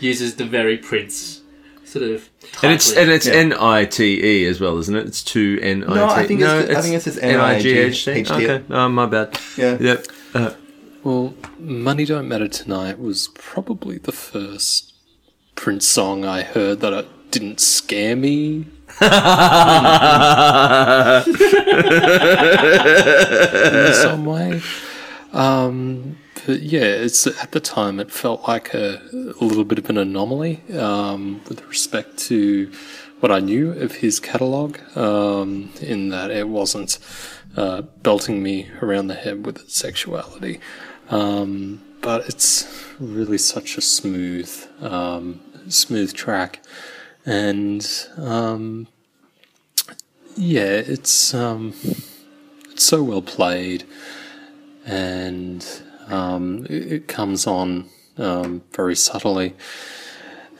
uses 0.00 0.36
the 0.36 0.44
very 0.44 0.76
Prince 0.78 1.42
sort 1.84 2.04
of. 2.04 2.28
And 2.62 2.72
it's 2.72 2.92
and 2.92 3.10
it's 3.10 3.26
Yeah. 3.26 3.32
N 3.34 3.52
I 3.58 3.84
T 3.84 4.22
E 4.24 4.46
as 4.46 4.60
well, 4.60 4.78
isn't 4.78 4.94
it? 4.94 5.06
It's 5.06 5.22
two 5.22 5.58
N 5.62 5.84
I 5.84 5.86
T. 5.86 5.94
No, 5.94 6.06
I 6.08 6.26
think 6.26 6.40
it's- 6.40 6.76
I 6.76 6.80
think 6.82 6.94
it 6.96 7.02
says 7.02 7.18
N-I-G-H-T. 7.18 8.10
N-I-G-H-T. 8.12 8.44
Okay, 8.44 8.64
oh, 8.70 8.88
my 8.88 9.06
bad. 9.06 9.38
Yeah. 9.56 9.76
Yep. 9.80 10.06
Uh, 10.34 10.50
Well, 11.04 11.34
Money 11.58 12.04
Don't 12.04 12.28
Matter 12.28 12.46
Tonight 12.48 12.98
was 13.00 13.28
probably 13.34 13.98
the 13.98 14.12
first 14.12 14.92
Prince 15.56 15.86
song 15.86 16.24
I 16.24 16.42
heard 16.42 16.80
that 16.80 16.92
it 16.92 17.08
didn't 17.32 17.58
scare 17.60 18.14
me. 18.16 18.66
in 22.62 23.94
some 23.94 24.24
way. 24.24 24.62
Um, 25.32 26.18
but 26.46 26.60
yeah, 26.60 26.80
it's 26.80 27.26
at 27.26 27.52
the 27.52 27.60
time 27.60 28.00
it 28.00 28.10
felt 28.10 28.46
like 28.46 28.74
a, 28.74 29.00
a 29.12 29.44
little 29.44 29.64
bit 29.64 29.78
of 29.78 29.88
an 29.88 29.98
anomaly 29.98 30.62
um, 30.78 31.40
with 31.48 31.64
respect 31.66 32.18
to 32.28 32.70
what 33.20 33.30
I 33.30 33.38
knew 33.38 33.70
of 33.72 33.92
his 33.96 34.18
catalogue, 34.18 34.80
um, 34.96 35.72
in 35.80 36.08
that 36.08 36.30
it 36.30 36.48
wasn't 36.48 36.98
uh, 37.56 37.82
belting 38.02 38.42
me 38.42 38.68
around 38.82 39.06
the 39.06 39.14
head 39.14 39.46
with 39.46 39.60
its 39.60 39.76
sexuality. 39.76 40.58
Um, 41.08 41.82
but 42.00 42.28
it's 42.28 42.66
really 42.98 43.38
such 43.38 43.78
a 43.78 43.80
smooth, 43.80 44.50
um, 44.80 45.40
smooth 45.68 46.12
track, 46.14 46.64
and 47.24 47.88
um, 48.16 48.88
yeah, 50.36 50.62
it's 50.62 51.32
um, 51.32 51.74
it's 52.70 52.84
so 52.84 53.04
well 53.04 53.22
played, 53.22 53.84
and 54.86 55.82
um, 56.08 56.66
it, 56.68 56.92
it 56.92 57.08
comes 57.08 57.46
on 57.46 57.88
um, 58.18 58.62
very 58.72 58.96
subtly. 58.96 59.54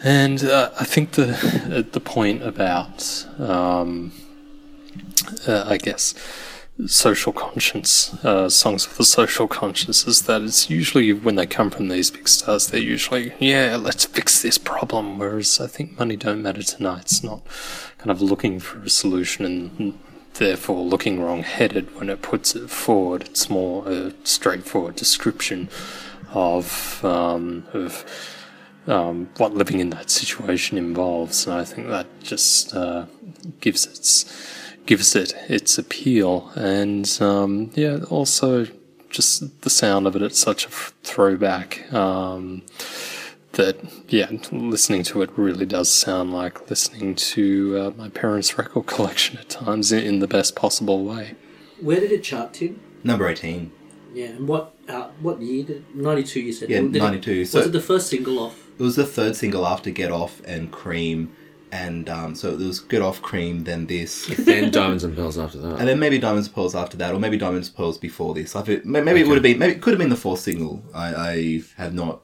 And 0.03 0.43
uh, 0.43 0.71
I 0.79 0.85
think 0.85 1.13
the 1.13 1.87
the 1.93 2.01
point 2.01 2.43
about 2.43 3.27
um, 3.39 4.13
uh, 5.47 5.65
I 5.67 5.77
guess 5.77 6.15
social 6.87 7.33
conscience 7.33 8.13
uh, 8.25 8.49
songs 8.49 8.89
with 8.89 8.99
a 8.99 9.05
social 9.05 9.47
conscience 9.47 10.07
is 10.07 10.23
that 10.23 10.43
it's 10.43 10.71
usually 10.71 11.13
when 11.13 11.37
they 11.37 11.47
come 11.47 11.71
from 11.71 11.89
these 11.89 12.11
big 12.11 12.27
stars 12.27 12.69
they're 12.69 12.81
usually 12.81 13.33
yeah 13.39 13.77
let's 13.77 14.07
fix 14.07 14.41
this 14.41 14.57
problem 14.57 15.19
whereas 15.19 15.61
I 15.61 15.67
think 15.67 15.99
money 15.99 16.17
don't 16.17 16.43
matter 16.43 16.63
tonight's 16.63 17.23
not 17.23 17.43
kind 17.99 18.11
of 18.11 18.23
looking 18.23 18.59
for 18.59 18.79
a 18.83 18.89
solution 18.89 19.45
and 19.45 19.99
therefore 20.35 20.83
looking 20.83 21.21
wrong-headed 21.21 21.95
when 21.99 22.09
it 22.11 22.23
puts 22.23 22.55
it 22.55 22.71
forward. 22.71 23.23
It's 23.23 23.49
more 23.51 23.89
a 23.89 24.13
straightforward 24.25 24.97
description 24.97 25.69
of 26.33 27.05
um, 27.05 27.67
of 27.73 28.05
um, 28.87 29.29
what 29.37 29.55
living 29.55 29.81
in 29.81 29.91
that 29.91 30.11
situation 30.11 30.79
involves, 30.79 31.47
and 31.47 31.55
I 31.55 31.65
think 31.65 31.89
that 31.89 32.07
just 32.23 32.75
uh, 32.75 33.07
gives 33.61 33.87
its 33.87 34.25
gives 34.87 35.15
it 35.15 35.35
its 35.49 35.79
appeal, 35.79 36.51
and 36.57 37.19
um, 37.21 37.71
yeah, 37.75 37.99
also 38.11 38.67
just 39.11 39.63
the 39.63 39.71
sound 39.71 40.07
of 40.07 40.17
it. 40.17 40.23
It's 40.23 40.39
such 40.39 40.65
a 40.65 40.69
f- 40.69 40.95
throwback. 41.05 41.93
Um, 41.93 42.63
that 43.53 43.77
yeah, 44.09 44.31
listening 44.51 45.03
to 45.05 45.23
it 45.23 45.31
really 45.37 45.67
does 45.67 45.91
sound 45.91 46.33
like 46.33 46.69
listening 46.71 47.15
to 47.15 47.79
uh, 47.79 47.91
my 47.97 48.09
parents' 48.09 48.57
record 48.59 48.87
collection 48.87 49.39
at 49.39 49.49
times 49.49 49.93
in, 49.93 50.03
in 50.05 50.19
the 50.21 50.29
best 50.29 50.55
possible 50.57 51.05
way. 51.05 51.35
Where 51.81 52.01
did 52.01 52.13
it 52.13 52.23
chart, 52.23 52.55
Tim? 52.55 52.81
Number 53.05 53.29
18. 53.29 53.73
Yeah, 54.15 54.27
and 54.27 54.47
what 54.49 54.75
uh, 54.89 55.09
what 55.21 55.41
year 55.41 55.65
did 55.65 55.95
92 55.97 56.41
you 56.41 56.53
said? 56.53 56.71
Yeah, 56.71 56.81
Did 56.81 56.97
it- 56.97 56.99
92. 57.01 57.41
was 57.41 57.55
it 57.55 57.73
the 57.73 57.81
first 57.81 58.09
single 58.09 58.39
off? 58.39 58.59
It 58.79 58.83
was 58.83 58.97
the 58.97 59.07
third 59.07 59.37
single 59.37 59.67
after 59.67 59.91
Get 59.91 60.11
Off 60.11 60.41
and 60.45 60.71
Cream. 60.71 61.35
And 61.71 62.11
um, 62.11 62.35
so 62.35 62.51
it 62.53 62.59
was 62.59 62.81
Get 62.81 63.01
Off, 63.01 63.23
Cream, 63.23 63.65
then 63.65 63.87
this. 63.87 64.27
then 64.39 64.71
Diamonds 64.71 65.05
and 65.05 65.17
Pearls 65.17 65.39
after 65.39 65.57
that. 65.59 65.79
And 65.79 65.89
then 65.89 65.99
maybe 65.99 66.19
Diamonds 66.19 66.49
and 66.49 66.55
Pearls 66.55 66.75
after 66.75 66.99
that, 66.99 67.15
or 67.15 67.19
maybe 67.19 67.39
Diamonds 67.39 67.69
and 67.69 67.77
Pearls 67.77 67.97
before 67.97 68.35
this. 68.35 68.55
I 68.55 68.63
feel, 68.63 68.81
may- 68.85 69.01
maybe 69.01 69.21
it 69.21 69.27
would 69.29 69.37
have 69.37 69.43
been, 69.43 69.59
maybe 69.59 69.73
it 69.73 69.81
could 69.81 69.93
have 69.93 69.99
been 69.99 70.11
the 70.11 70.17
fourth 70.17 70.41
single. 70.41 70.83
I, 70.95 71.15
I 71.15 71.63
have 71.79 71.95
not. 71.95 72.21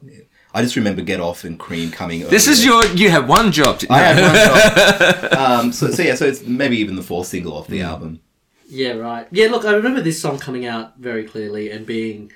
I 0.53 0.63
just 0.63 0.75
remember 0.75 1.01
Get 1.03 1.19
Off 1.19 1.43
and 1.43 1.59
Cream 1.59 1.91
coming. 1.91 2.21
This 2.27 2.47
is 2.47 2.65
your. 2.65 2.83
You 2.87 3.09
have 3.11 3.29
one 3.29 3.51
job. 3.51 3.79
To, 3.79 3.93
I 3.93 3.99
have 3.99 5.21
one 5.21 5.31
job. 5.31 5.33
um, 5.65 5.71
so, 5.71 5.91
so 5.91 6.01
yeah, 6.01 6.15
so 6.15 6.25
it's 6.25 6.43
maybe 6.43 6.77
even 6.77 6.95
the 6.95 7.03
fourth 7.03 7.27
single 7.27 7.55
off 7.55 7.67
the 7.67 7.81
album. 7.81 8.19
Yeah, 8.67 8.93
right. 8.93 9.27
Yeah, 9.31 9.47
look, 9.47 9.65
I 9.65 9.73
remember 9.73 10.01
this 10.01 10.21
song 10.21 10.39
coming 10.39 10.65
out 10.65 10.97
very 10.97 11.23
clearly 11.23 11.71
and 11.71 11.85
being 11.85 12.31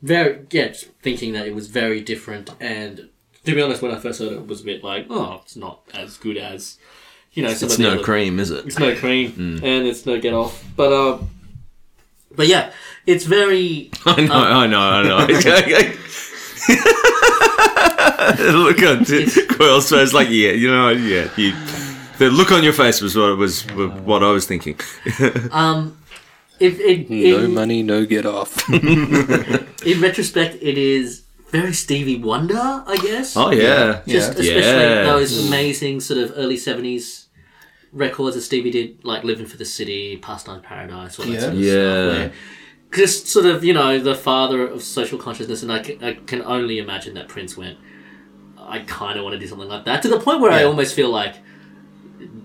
very, 0.00 0.44
yeah, 0.50 0.68
just 0.68 0.86
thinking 1.02 1.32
that 1.34 1.46
it 1.46 1.54
was 1.54 1.68
very 1.68 2.00
different. 2.00 2.50
And 2.60 3.08
to 3.44 3.54
be 3.54 3.62
honest, 3.62 3.82
when 3.82 3.92
I 3.92 3.98
first 3.98 4.20
heard 4.20 4.32
it, 4.32 4.36
it 4.36 4.46
was 4.46 4.60
a 4.60 4.64
bit 4.64 4.84
like, 4.84 5.06
oh, 5.10 5.40
it's 5.44 5.56
not 5.56 5.80
as 5.94 6.16
good 6.16 6.36
as, 6.36 6.78
you 7.32 7.42
know, 7.42 7.52
some 7.52 7.66
It's 7.66 7.74
of 7.74 7.80
no 7.80 7.92
other- 7.94 8.02
cream, 8.04 8.38
is 8.38 8.50
it? 8.50 8.66
It's 8.66 8.78
no 8.78 8.94
cream 8.94 9.60
and 9.62 9.86
it's 9.86 10.06
no 10.06 10.20
get 10.20 10.34
off. 10.34 10.64
But, 10.76 10.92
um, 10.92 11.30
but 12.34 12.46
yeah, 12.46 12.72
it's 13.06 13.24
very. 13.24 13.90
I 14.06 14.20
know, 14.20 14.34
I 14.34 14.66
know, 14.66 14.80
I 14.80 15.02
know. 15.26 15.26
look 18.52 18.82
on 18.82 19.04
Coyle's 19.56 19.88
face, 19.90 20.12
like 20.12 20.28
yeah, 20.28 20.50
you 20.52 20.70
know, 20.70 20.90
yeah. 20.90 21.28
You, 21.36 21.52
the 22.18 22.30
look 22.30 22.52
on 22.52 22.62
your 22.62 22.72
face 22.72 23.00
was 23.00 23.16
what 23.16 23.36
was 23.36 23.62
what 23.72 24.22
I 24.22 24.30
was 24.30 24.46
thinking. 24.46 24.78
Um, 25.50 25.98
if 26.60 26.78
it, 26.78 27.10
No 27.10 27.38
in, 27.44 27.54
money, 27.54 27.82
no 27.82 28.06
get 28.06 28.24
off. 28.26 28.68
in 28.72 30.00
retrospect, 30.00 30.56
it 30.62 30.78
is 30.78 31.22
very 31.50 31.72
Stevie 31.72 32.20
Wonder, 32.20 32.84
I 32.86 32.96
guess. 33.02 33.36
Oh 33.36 33.50
yeah, 33.50 34.00
Just 34.06 34.34
Yeah. 34.34 34.40
especially 34.40 34.60
Yeah. 34.60 35.02
those 35.04 35.46
amazing 35.48 36.00
sort 36.00 36.20
of 36.20 36.32
early 36.36 36.56
seventies 36.56 37.26
records 37.92 38.36
that 38.36 38.42
Stevie 38.42 38.70
did, 38.70 39.04
like 39.04 39.24
"Living 39.24 39.46
for 39.46 39.56
the 39.56 39.64
City," 39.64 40.16
"Pastime 40.16 40.62
Paradise," 40.62 41.18
all 41.18 41.26
that 41.26 41.32
Yeah. 41.32 41.40
sort 41.40 41.52
of 41.54 41.60
Yeah. 41.60 41.72
stuff. 41.72 42.16
Where 42.16 42.32
just 42.94 43.26
sort 43.26 43.46
of 43.46 43.64
you 43.64 43.72
know 43.72 43.98
the 43.98 44.14
father 44.14 44.66
of 44.66 44.82
social 44.82 45.18
consciousness, 45.18 45.62
and 45.62 45.72
I 45.72 45.78
can, 45.80 46.02
I 46.04 46.12
can 46.26 46.42
only 46.42 46.78
imagine 46.78 47.14
that 47.14 47.26
Prince 47.28 47.56
went. 47.56 47.78
I 48.68 48.80
kind 48.80 49.18
of 49.18 49.24
want 49.24 49.34
to 49.34 49.38
do 49.38 49.46
something 49.46 49.68
like 49.68 49.84
that 49.84 50.02
to 50.02 50.08
the 50.08 50.20
point 50.20 50.40
where 50.40 50.50
I 50.52 50.64
almost 50.64 50.94
feel 50.94 51.10
like. 51.10 51.36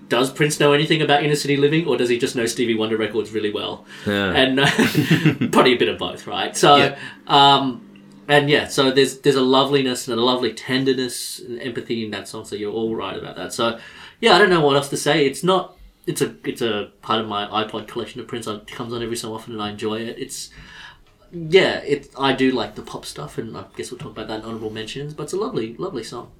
Does 0.08 0.32
Prince 0.32 0.58
know 0.58 0.72
anything 0.72 1.02
about 1.02 1.22
inner 1.22 1.34
city 1.36 1.58
living, 1.58 1.86
or 1.86 1.96
does 1.98 2.08
he 2.08 2.18
just 2.18 2.34
know 2.34 2.46
Stevie 2.46 2.74
Wonder 2.74 2.96
records 2.96 3.30
really 3.30 3.52
well? 3.52 3.84
Yeah. 4.06 4.32
And 4.32 4.58
uh, 4.58 4.66
probably 5.52 5.74
a 5.74 5.78
bit 5.78 5.88
of 5.88 5.98
both, 5.98 6.26
right? 6.26 6.56
So, 6.56 6.76
Yeah. 6.76 6.98
um, 7.26 7.84
and 8.26 8.48
yeah, 8.48 8.68
so 8.68 8.90
there's 8.90 9.18
there's 9.18 9.36
a 9.36 9.42
loveliness 9.42 10.08
and 10.08 10.18
a 10.18 10.22
lovely 10.22 10.54
tenderness 10.54 11.40
and 11.40 11.60
empathy 11.60 12.04
in 12.06 12.10
that 12.12 12.26
song. 12.26 12.46
So 12.46 12.56
you're 12.56 12.72
all 12.72 12.96
right 12.96 13.18
about 13.18 13.36
that. 13.36 13.52
So 13.52 13.78
yeah, 14.20 14.34
I 14.34 14.38
don't 14.38 14.48
know 14.50 14.60
what 14.62 14.76
else 14.76 14.88
to 14.90 14.96
say. 14.96 15.26
It's 15.26 15.44
not. 15.44 15.76
It's 16.06 16.22
a 16.22 16.34
it's 16.44 16.62
a 16.62 16.90
part 17.02 17.20
of 17.20 17.28
my 17.28 17.46
iPod 17.46 17.86
collection 17.86 18.20
of 18.22 18.26
Prince. 18.28 18.46
It 18.46 18.66
comes 18.66 18.94
on 18.94 19.02
every 19.02 19.16
so 19.16 19.34
often, 19.34 19.52
and 19.52 19.62
I 19.62 19.70
enjoy 19.70 19.96
it. 20.00 20.18
It's 20.18 20.48
yeah, 21.32 21.78
it. 21.78 22.08
I 22.18 22.32
do 22.32 22.50
like 22.52 22.74
the 22.74 22.82
pop 22.82 23.04
stuff, 23.04 23.38
and 23.38 23.56
I 23.56 23.64
guess 23.76 23.90
we'll 23.90 23.98
talk 23.98 24.12
about 24.12 24.28
that 24.28 24.40
in 24.40 24.44
honorable 24.44 24.70
mentions. 24.70 25.14
But 25.14 25.24
it's 25.24 25.32
a 25.32 25.36
lovely, 25.36 25.74
lovely 25.76 26.04
song. 26.04 26.30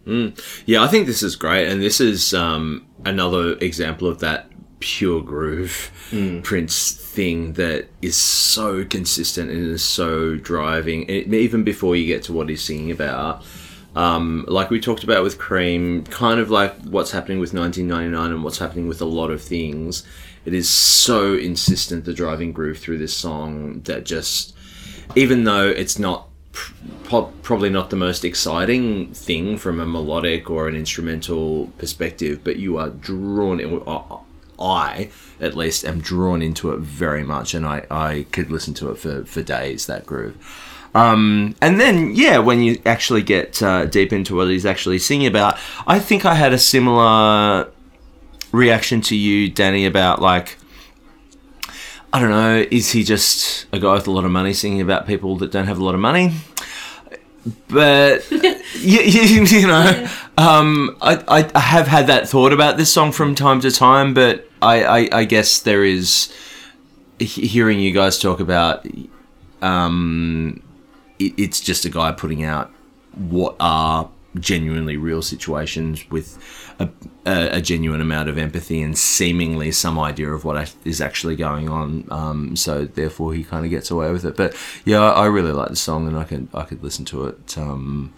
Yeah, 0.66 0.82
I 0.82 0.88
think 0.88 1.06
this 1.06 1.22
is 1.22 1.36
great, 1.36 1.68
and 1.68 1.82
this 1.82 2.00
is 2.00 2.34
um, 2.34 2.86
another 3.04 3.52
example 3.58 4.08
of 4.08 4.20
that 4.20 4.50
pure 4.80 5.20
groove 5.20 5.90
Prince 6.44 6.92
thing 6.92 7.54
that 7.54 7.88
is 8.00 8.16
so 8.16 8.84
consistent 8.84 9.50
and 9.50 9.72
is 9.72 9.84
so 9.84 10.36
driving. 10.36 11.08
And 11.10 11.34
even 11.34 11.64
before 11.64 11.96
you 11.96 12.06
get 12.06 12.22
to 12.24 12.32
what 12.32 12.48
he's 12.48 12.62
singing 12.62 12.90
about, 12.90 13.44
um, 13.96 14.44
like 14.46 14.70
we 14.70 14.80
talked 14.80 15.02
about 15.02 15.24
with 15.24 15.38
Cream, 15.38 16.04
kind 16.04 16.38
of 16.38 16.50
like 16.50 16.74
what's 16.82 17.10
happening 17.10 17.40
with 17.40 17.52
1999 17.52 18.30
and 18.30 18.44
what's 18.44 18.58
happening 18.58 18.86
with 18.86 19.00
a 19.00 19.06
lot 19.06 19.30
of 19.30 19.42
things. 19.42 20.04
It 20.44 20.54
is 20.54 20.70
so 20.70 21.34
insistent 21.34 22.04
the 22.04 22.14
driving 22.14 22.52
groove 22.52 22.78
through 22.78 22.98
this 22.98 23.16
song 23.16 23.80
that 23.82 24.04
just, 24.04 24.54
even 25.14 25.44
though 25.44 25.68
it's 25.68 25.98
not 25.98 26.28
pr- 26.52 27.22
probably 27.42 27.70
not 27.70 27.90
the 27.90 27.96
most 27.96 28.24
exciting 28.24 29.12
thing 29.14 29.56
from 29.56 29.80
a 29.80 29.86
melodic 29.86 30.50
or 30.50 30.68
an 30.68 30.76
instrumental 30.76 31.68
perspective, 31.78 32.40
but 32.44 32.56
you 32.56 32.78
are 32.78 32.90
drawn 32.90 33.60
I, 34.60 35.10
at 35.40 35.56
least, 35.56 35.84
am 35.84 36.00
drawn 36.00 36.42
into 36.42 36.72
it 36.72 36.80
very 36.80 37.22
much, 37.22 37.54
and 37.54 37.64
I, 37.64 37.86
I 37.90 38.26
could 38.32 38.50
listen 38.50 38.74
to 38.74 38.90
it 38.90 38.98
for, 38.98 39.24
for 39.24 39.40
days, 39.40 39.86
that 39.86 40.04
groove. 40.04 40.36
Um, 40.94 41.54
and 41.62 41.78
then, 41.78 42.14
yeah, 42.14 42.38
when 42.38 42.62
you 42.62 42.80
actually 42.84 43.22
get 43.22 43.62
uh, 43.62 43.84
deep 43.86 44.12
into 44.12 44.34
what 44.34 44.48
he's 44.48 44.66
actually 44.66 44.98
singing 44.98 45.28
about, 45.28 45.58
I 45.86 46.00
think 46.00 46.24
I 46.24 46.34
had 46.34 46.52
a 46.52 46.58
similar 46.58 47.70
reaction 48.50 49.00
to 49.02 49.16
you, 49.16 49.48
Danny, 49.48 49.86
about 49.86 50.20
like. 50.20 50.58
I 52.12 52.20
don't 52.20 52.30
know. 52.30 52.66
Is 52.70 52.92
he 52.92 53.04
just 53.04 53.66
a 53.72 53.78
guy 53.78 53.94
with 53.94 54.06
a 54.06 54.10
lot 54.10 54.24
of 54.24 54.30
money 54.30 54.52
singing 54.52 54.80
about 54.80 55.06
people 55.06 55.36
that 55.36 55.50
don't 55.50 55.66
have 55.66 55.78
a 55.78 55.84
lot 55.84 55.94
of 55.94 56.00
money? 56.00 56.34
But 57.68 58.30
you, 58.30 59.00
you, 59.00 59.44
you 59.44 59.66
know, 59.66 60.08
um, 60.36 60.96
I, 61.00 61.48
I, 61.54 61.60
have 61.60 61.86
had 61.86 62.06
that 62.08 62.28
thought 62.28 62.52
about 62.52 62.76
this 62.76 62.92
song 62.92 63.12
from 63.12 63.34
time 63.34 63.60
to 63.60 63.70
time, 63.70 64.14
but 64.14 64.48
I, 64.60 64.84
I, 64.84 65.08
I 65.12 65.24
guess 65.24 65.60
there 65.60 65.84
is 65.84 66.32
hearing 67.18 67.80
you 67.80 67.92
guys 67.92 68.18
talk 68.18 68.40
about 68.40 68.86
um, 69.62 70.62
it, 71.18 71.34
it's 71.36 71.60
just 71.60 71.84
a 71.84 71.90
guy 71.90 72.12
putting 72.12 72.42
out 72.42 72.70
what 73.14 73.56
are 73.60 74.10
genuinely 74.34 74.96
real 74.96 75.22
situations 75.22 76.08
with 76.10 76.38
a, 76.78 76.88
a, 77.24 77.60
genuine 77.60 78.00
amount 78.00 78.28
of 78.28 78.36
empathy 78.36 78.82
and 78.82 78.96
seemingly 78.96 79.72
some 79.72 79.98
idea 79.98 80.30
of 80.30 80.44
what 80.44 80.74
is 80.84 81.00
actually 81.00 81.34
going 81.34 81.68
on. 81.68 82.06
Um, 82.10 82.56
so 82.56 82.84
therefore, 82.84 83.34
he 83.34 83.42
kind 83.42 83.64
of 83.64 83.70
gets 83.70 83.90
away 83.90 84.12
with 84.12 84.24
it. 84.24 84.36
But 84.36 84.54
yeah, 84.84 85.00
I, 85.00 85.22
I 85.22 85.26
really 85.26 85.52
like 85.52 85.70
the 85.70 85.76
song, 85.76 86.06
and 86.06 86.16
I 86.16 86.24
could 86.24 86.48
I 86.54 86.64
could 86.64 86.82
listen 86.82 87.04
to 87.06 87.26
it. 87.26 87.58
Um, 87.58 88.12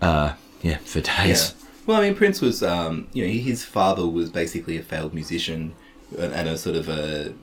uh, 0.00 0.34
yeah, 0.62 0.78
for 0.78 1.00
days. 1.00 1.54
Yeah. 1.54 1.64
Well, 1.86 1.98
I 1.98 2.08
mean, 2.08 2.14
Prince 2.14 2.40
was, 2.40 2.62
um, 2.62 3.08
you 3.12 3.26
know, 3.26 3.30
his 3.30 3.64
father 3.64 4.06
was 4.06 4.30
basically 4.30 4.78
a 4.78 4.82
failed 4.82 5.12
musician 5.12 5.74
and, 6.18 6.48
a 6.48 6.56
sort 6.56 6.76
of 6.76 6.88
a, 6.88 7.34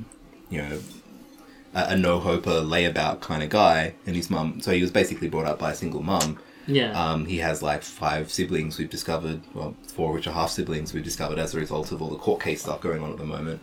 you 0.49 0.61
know, 0.61 0.79
a, 1.75 1.89
a 1.89 1.97
no-hoper 1.97 2.61
layabout 2.61 3.21
kind 3.21 3.43
of 3.43 3.49
guy. 3.49 3.93
And 4.07 4.15
his 4.15 4.31
mum, 4.31 4.59
so 4.61 4.71
he 4.71 4.81
was 4.81 4.89
basically 4.89 5.29
brought 5.29 5.45
up 5.45 5.59
by 5.59 5.71
a 5.71 5.75
single 5.75 6.01
mum. 6.01 6.39
Yeah. 6.67 6.91
Um, 6.91 7.25
he 7.25 7.37
has 7.39 7.61
like 7.63 7.81
five 7.83 8.31
siblings 8.31 8.77
we've 8.77 8.89
discovered, 8.89 9.41
well, 9.53 9.75
four 9.87 10.13
which 10.13 10.27
are 10.27 10.31
half 10.33 10.51
siblings 10.51 10.93
we've 10.93 11.03
discovered 11.03 11.39
as 11.39 11.53
a 11.55 11.59
result 11.59 11.91
of 11.91 12.01
all 12.01 12.09
the 12.09 12.17
court 12.17 12.41
case 12.41 12.61
stuff 12.61 12.81
going 12.81 13.01
on 13.01 13.11
at 13.11 13.17
the 13.17 13.25
moment. 13.25 13.61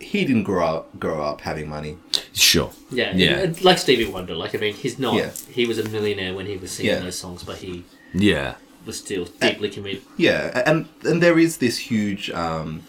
He 0.00 0.24
didn't 0.24 0.44
grow 0.44 0.64
up 0.66 0.98
grow 0.98 1.22
up 1.22 1.42
having 1.42 1.68
money. 1.68 1.98
Sure. 2.32 2.70
yeah. 2.90 3.12
Yeah. 3.14 3.38
It's 3.40 3.62
Like 3.62 3.76
Stevie 3.78 4.06
Wonder. 4.06 4.34
Like 4.34 4.54
I 4.54 4.58
mean, 4.58 4.74
he's 4.74 4.98
not. 4.98 5.14
Yeah. 5.14 5.30
He 5.50 5.66
was 5.66 5.78
a 5.78 5.88
millionaire 5.88 6.32
when 6.34 6.46
he 6.46 6.56
was 6.56 6.70
singing 6.72 6.92
Yeah. 6.92 7.00
those 7.00 7.18
songs, 7.18 7.42
but 7.42 7.58
he 7.58 7.84
Yeah. 8.14 8.54
was 8.86 8.98
still 8.98 9.26
deeply 9.40 9.68
committed. 9.68 10.02
Yeah, 10.16 10.62
and 10.64 10.88
and 11.04 11.22
there 11.22 11.38
is 11.38 11.58
this 11.58 11.76
huge, 11.76 12.30
um, 12.30 12.82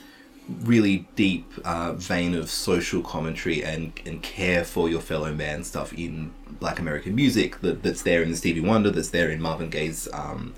really 0.64 1.08
deep 1.16 1.45
uh, 1.66 1.93
vein 1.93 2.34
of 2.36 2.49
social 2.49 3.02
commentary 3.02 3.64
and 3.64 3.93
and 4.06 4.22
care 4.24 4.64
for 4.64 4.89
your 4.89 5.02
fellow 5.02 5.34
man 5.34 5.64
stuff 5.64 5.93
in 5.93 6.32
Black 6.60 6.80
American 6.80 7.16
music 7.16 7.62
that, 7.62 7.84
that's 7.84 8.04
there 8.04 8.22
in 8.24 8.30
the 8.32 8.38
Stevie 8.38 8.62
Wonder, 8.62 8.91
that's 8.91 9.10
there 9.10 9.30
in 9.30 9.41
Marvin 9.41 9.70
Gaye's 9.70 10.08
um, 10.14 10.54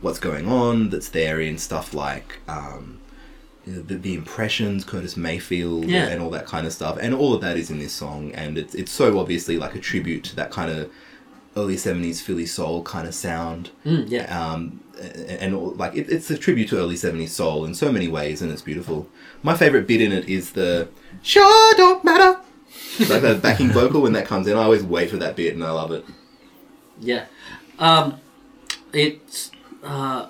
"What's 0.00 0.18
Going 0.20 0.46
On," 0.48 0.90
that's 0.90 1.08
there 1.10 1.40
in 1.40 1.58
stuff 1.58 1.92
like. 1.94 2.38
Um, 2.48 2.98
the, 3.66 3.94
the 3.94 4.14
impressions, 4.14 4.84
Curtis 4.84 5.16
Mayfield, 5.18 5.84
Yeah. 5.84 6.06
and 6.08 6.20
all 6.22 6.30
that 6.30 6.46
kind 6.46 6.66
of 6.66 6.72
stuff, 6.72 6.96
and 7.00 7.14
all 7.14 7.34
of 7.34 7.40
that 7.42 7.56
is 7.58 7.70
in 7.70 7.78
this 7.78 7.92
song, 7.92 8.32
and 8.32 8.56
it's 8.58 8.74
it's 8.74 8.90
so 8.90 9.18
obviously 9.18 9.58
like 9.58 9.74
a 9.74 9.78
tribute 9.78 10.24
to 10.24 10.36
that 10.36 10.50
kind 10.50 10.70
of 10.70 10.90
early 11.56 11.76
'70s 11.76 12.20
Philly 12.22 12.46
soul 12.46 12.82
kind 12.82 13.06
of 13.06 13.14
sound 13.14 13.70
Mm, 13.84 14.08
yeah. 14.10 14.26
um, 14.52 14.80
and, 15.00 15.56
like 15.78 15.94
it, 15.96 16.10
it's 16.10 16.30
a 16.30 16.36
tribute 16.36 16.68
to 16.68 16.76
early 16.78 16.94
70s 16.94 17.30
soul 17.30 17.64
in 17.64 17.74
so 17.74 17.90
many 17.90 18.06
ways 18.08 18.42
and 18.42 18.52
it's 18.52 18.62
beautiful 18.62 19.08
my 19.42 19.56
favorite 19.56 19.86
bit 19.86 20.00
in 20.00 20.12
it 20.12 20.28
is 20.28 20.52
the 20.52 20.88
sure 21.22 21.74
don't 21.76 22.04
matter 22.04 22.38
like 23.08 23.22
the 23.22 23.34
backing 23.42 23.70
vocal 23.70 24.02
when 24.02 24.12
that 24.12 24.26
comes 24.26 24.46
in 24.46 24.56
i 24.56 24.62
always 24.62 24.82
wait 24.82 25.08
for 25.10 25.16
that 25.16 25.36
bit 25.36 25.54
and 25.54 25.64
i 25.64 25.70
love 25.70 25.90
it 25.90 26.04
Yeah. 27.00 27.24
Um, 27.78 28.20
it's 28.92 29.50
uh, 29.82 30.28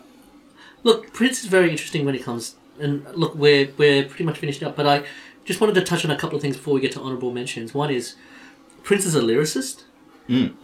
look, 0.84 1.12
Prince 1.12 1.40
is 1.42 1.46
very 1.46 1.70
interesting 1.70 2.04
when 2.04 2.14
it 2.14 2.22
comes. 2.22 2.54
And 2.78 3.04
look, 3.14 3.34
we're 3.34 3.70
we're 3.76 4.04
pretty 4.04 4.22
much 4.24 4.38
finished 4.38 4.62
up, 4.62 4.76
but 4.76 4.86
I 4.86 5.02
just 5.44 5.60
wanted 5.60 5.74
to 5.74 5.82
touch 5.82 6.04
on 6.04 6.12
a 6.12 6.16
couple 6.16 6.36
of 6.36 6.42
things 6.42 6.56
before 6.56 6.74
we 6.74 6.80
get 6.80 6.92
to 6.92 7.00
honorable 7.00 7.32
mentions. 7.32 7.74
One 7.74 7.90
is 7.90 8.14
Prince 8.84 9.04
is 9.04 9.14
a 9.16 9.20
lyricist, 9.20 9.82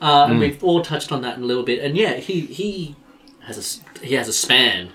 uh, 0.01 0.27
and 0.31 0.39
we've 0.39 0.63
all 0.63 0.81
touched 0.83 1.11
on 1.11 1.23
that 1.23 1.37
in 1.39 1.43
a 1.43 1.47
little 1.47 1.65
bit. 1.65 1.81
And 1.83 1.97
yeah, 1.97 2.15
he 2.19 2.43
he 2.43 2.95
has 3.47 3.59
a 3.59 4.05
he 4.07 4.15
has 4.15 4.29
a 4.29 4.33
span. 4.33 4.91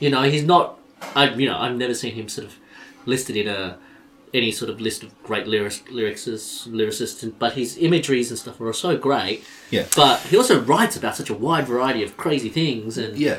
You 0.00 0.10
know, 0.10 0.22
he's 0.22 0.44
not. 0.44 0.78
I 1.14 1.30
you 1.34 1.46
know 1.48 1.58
I've 1.58 1.76
never 1.76 1.94
seen 1.94 2.14
him 2.14 2.28
sort 2.28 2.46
of 2.46 2.54
listed 3.06 3.36
in 3.36 3.48
a 3.48 3.78
any 4.34 4.52
sort 4.52 4.70
of 4.70 4.80
list 4.80 5.02
of 5.02 5.10
great 5.22 5.46
lyric, 5.46 5.72
lyricists, 5.90 6.68
lyricists, 6.68 7.32
but 7.38 7.54
his 7.54 7.78
imageries 7.78 8.30
and 8.30 8.38
stuff 8.38 8.60
are 8.60 8.72
so 8.74 8.96
great. 8.96 9.42
Yeah. 9.70 9.86
But 9.96 10.20
he 10.20 10.36
also 10.36 10.60
writes 10.60 10.96
about 10.96 11.16
such 11.16 11.30
a 11.30 11.34
wide 11.34 11.66
variety 11.66 12.02
of 12.02 12.16
crazy 12.16 12.50
things, 12.50 12.98
and 12.98 13.16
yeah 13.16 13.38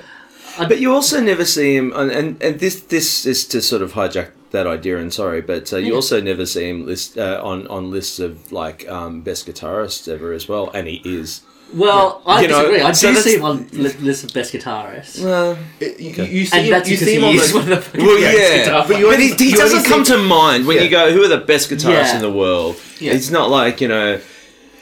But 0.57 0.79
you 0.79 0.91
also 0.93 1.21
never 1.21 1.45
see 1.45 1.75
him, 1.75 1.93
and, 1.95 2.11
and, 2.11 2.41
and 2.43 2.59
this 2.59 2.81
this 2.81 3.25
is 3.25 3.45
to 3.47 3.61
sort 3.61 3.81
of 3.83 3.93
hijack 3.93 4.31
that 4.51 4.65
idea. 4.65 4.97
And 4.97 5.13
sorry, 5.13 5.41
but 5.41 5.71
uh, 5.71 5.77
you 5.77 5.89
Yeah. 5.89 5.93
also 5.95 6.19
never 6.21 6.45
see 6.45 6.67
him 6.69 6.85
list 6.87 7.17
uh, 7.17 7.39
on 7.43 7.67
on 7.67 7.91
lists 7.91 8.19
of 8.19 8.51
like 8.51 8.87
um, 8.89 9.21
best 9.21 9.45
guitarists 9.47 10.07
ever 10.11 10.33
as 10.33 10.47
well, 10.49 10.71
and 10.73 10.87
he 10.87 11.01
is. 11.05 11.41
Well, 11.73 12.21
I 12.25 12.41
You 12.41 12.47
know, 12.47 12.57
disagree. 12.61 12.81
I 12.81 12.91
do 12.91 13.07
that's- 13.07 13.23
see 13.23 13.35
him 13.37 13.45
on 13.45 13.67
li- 13.73 13.95
list 13.99 14.23
of 14.23 14.33
best 14.33 14.53
guitarists. 14.53 15.57
It- 15.79 15.99
you, 15.99 16.23
you 16.23 16.45
see 16.45 16.57
and 16.57 16.65
him, 16.67 16.71
that's 16.71 16.89
you 16.89 16.97
see 16.97 17.15
him 17.15 17.23
on 17.25 17.35
is 17.35 17.51
the, 17.51 17.59
one 17.59 17.71
of 17.71 17.91
the 17.91 17.97
well, 18.03 18.19
Yeah, 18.19 18.31
yeah, 18.31 18.57
guitar 18.65 18.85
but, 18.87 18.97
you 18.99 19.09
he, 19.11 19.33
he 19.35 19.51
doesn't 19.51 19.83
come 19.85 20.03
to 20.05 20.17
mind 20.17 20.65
when 20.65 20.81
you 20.83 20.89
go, 20.89 21.11
"Who 21.11 21.23
are 21.23 21.27
the 21.27 21.37
best 21.37 21.69
guitarists 21.69 21.83
Yeah. 22.11 22.15
in 22.15 22.21
the 22.21 22.31
world?" 22.31 22.75
Yeah. 22.99 23.13
It's 23.13 23.29
not 23.29 23.49
like 23.49 23.81
you 23.81 23.87
know. 23.87 24.19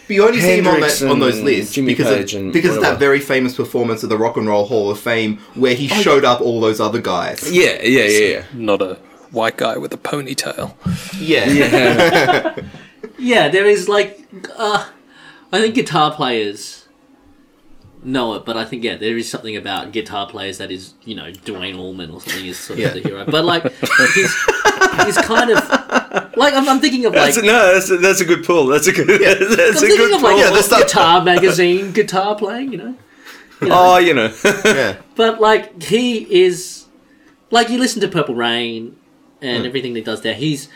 but 0.08 0.14
you 0.14 0.24
only 0.26 0.40
see 0.40 0.58
him 0.60 0.68
on, 0.68 0.80
that, 0.80 1.02
on 1.04 1.20
those 1.20 1.42
lists 1.42 1.74
Jimmy 1.74 1.94
because 1.94 2.08
Page 2.16 2.34
of, 2.36 2.42
and 2.42 2.54
because 2.54 2.78
of 2.78 2.82
that 2.84 2.98
very 3.00 3.20
famous 3.20 3.56
performance 3.56 4.04
at 4.04 4.10
the 4.10 4.18
Rock 4.18 4.38
and 4.38 4.48
Roll 4.48 4.66
Hall 4.66 4.90
of 4.90 5.00
Fame 5.00 5.40
where 5.56 5.76
he 5.76 5.88
showed 5.90 6.24
up 6.24 6.40
all 6.42 6.62
those 6.62 6.80
other 6.80 7.02
guys. 7.02 7.52
Yeah, 7.52 7.82
yeah, 7.84 8.04
yeah, 8.06 8.28
yeah. 8.30 8.44
Not 8.54 8.82
a 8.82 8.98
white 9.32 9.58
guy 9.58 9.78
with 9.78 9.94
a 9.94 9.98
ponytail. 9.98 10.74
Yeah, 11.20 11.46
yeah. 11.50 12.56
Yeah, 13.20 13.48
there 13.50 13.66
is 13.66 13.90
like, 13.90 14.28
uh, 14.58 14.86
I 15.52 15.62
think 15.62 15.76
guitar 15.76 16.14
players 16.14 16.88
know 18.04 18.36
it, 18.36 18.46
but 18.46 18.58
I 18.58 18.66
think 18.66 18.84
yeah, 18.84 18.96
there 18.96 19.18
is 19.18 19.30
something 19.30 19.56
about 19.56 19.92
guitar 19.92 20.28
players 20.28 20.58
that 20.58 20.72
is 20.72 20.94
you 21.04 21.16
know 21.16 21.32
Duane 21.32 21.76
Allman 21.76 22.12
or 22.12 22.22
something 22.22 22.46
is 22.46 22.58
sort 22.58 22.80
of 22.80 22.86
Yeah. 22.86 22.94
the 22.94 23.02
hero. 23.02 23.26
But 23.26 23.46
like, 23.46 23.64
he's, 24.14 24.34
he's 25.06 25.18
kind 25.18 25.52
of 25.52 25.58
like 26.38 26.54
I'm, 26.54 26.68
I'm 26.68 26.80
thinking 26.80 27.06
of 27.06 27.14
like. 27.14 27.34
That's 27.34 27.38
a, 27.38 27.42
no, 27.42 27.74
that's 27.74 27.90
a, 27.90 27.98
that's 27.98 28.22
a 28.22 28.26
good 28.26 28.44
pull. 28.44 28.68
That's 28.68 28.88
a 28.88 28.92
good. 28.92 29.08
That's 29.22 29.42
I'm 29.42 29.50
a 29.50 29.74
thinking 29.74 29.98
good 29.98 30.16
of 30.16 30.22
like 30.22 30.36
pull. 30.36 30.40
Yeah, 30.40 30.50
the 30.52 30.62
stuff- 30.62 30.82
guitar 30.82 31.24
magazine, 31.24 31.92
guitar 31.92 32.36
playing, 32.36 32.72
you 32.72 32.78
know. 32.78 32.96
oh, 33.62 33.98
you 33.98 34.14
know. 34.14 34.34
yeah. 34.66 34.98
But 35.16 35.42
like 35.42 35.82
he 35.82 36.44
is, 36.44 36.86
like 37.52 37.70
you 37.70 37.80
listen 37.80 38.02
to 38.02 38.08
Purple 38.08 38.36
Rain 38.36 38.98
and 39.42 39.64
mm. 39.64 39.68
everything 39.68 39.94
that 39.94 40.00
he 40.00 40.06
does 40.06 40.22
there. 40.22 40.36
He's, 40.36 40.70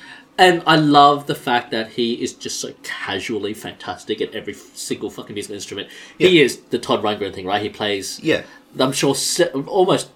and 0.46 0.64
I 0.66 0.76
love 0.76 1.28
the 1.28 1.36
fact 1.36 1.72
that 1.72 1.88
he 1.98 2.22
is 2.24 2.34
just 2.34 2.60
so 2.60 2.74
casually 2.84 3.54
fantastic 3.54 4.22
at 4.22 4.34
every 4.36 4.54
single 4.54 5.10
fucking 5.10 5.34
musical 5.36 5.56
instrument. 5.56 5.88
He 6.18 6.42
is 6.42 6.58
the 6.74 6.80
Todd 6.80 7.02
Rundgren 7.04 7.34
thing, 7.34 7.46
right? 7.46 7.62
He 7.62 7.70
plays. 7.70 8.20
Yeah. 8.22 8.42
I'm 8.80 8.92
sure 8.92 9.16
se- 9.16 9.52
almost. 9.52 10.10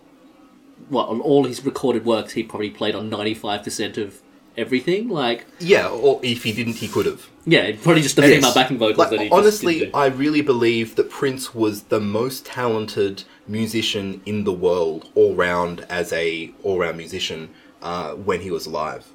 What 0.89 1.07
on 1.09 1.19
all 1.21 1.45
his 1.45 1.65
recorded 1.65 2.05
works, 2.05 2.33
he 2.33 2.43
probably 2.43 2.69
played 2.69 2.95
on 2.95 3.09
ninety 3.09 3.33
five 3.33 3.63
percent 3.63 3.97
of 3.97 4.21
everything. 4.57 5.09
Like, 5.09 5.45
Yeah, 5.59 5.87
or 5.89 6.19
if 6.23 6.43
he 6.43 6.51
didn't, 6.53 6.75
he 6.75 6.87
could 6.87 7.05
have. 7.07 7.27
yeah, 7.45 7.71
probably 7.81 8.01
just 8.03 8.15
the 8.17 8.21
Yes. 8.21 8.35
female 8.35 8.53
backing 8.53 8.77
vocals 8.77 8.97
Like, 8.97 9.09
that 9.11 9.21
he 9.21 9.29
honestly. 9.29 9.91
I 9.93 10.05
really 10.07 10.41
believe 10.41 10.95
that 10.95 11.09
Prince 11.09 11.55
was 11.55 11.83
the 11.83 11.99
most 11.99 12.45
talented 12.45 13.23
musician 13.47 14.21
in 14.25 14.43
the 14.43 14.53
world, 14.53 15.09
all 15.15 15.33
round 15.33 15.85
as 15.89 16.13
a 16.13 16.51
all 16.63 16.77
round 16.79 16.97
musician 16.97 17.49
uh, 17.81 18.11
when 18.13 18.41
he 18.41 18.51
was 18.51 18.65
alive. 18.67 19.05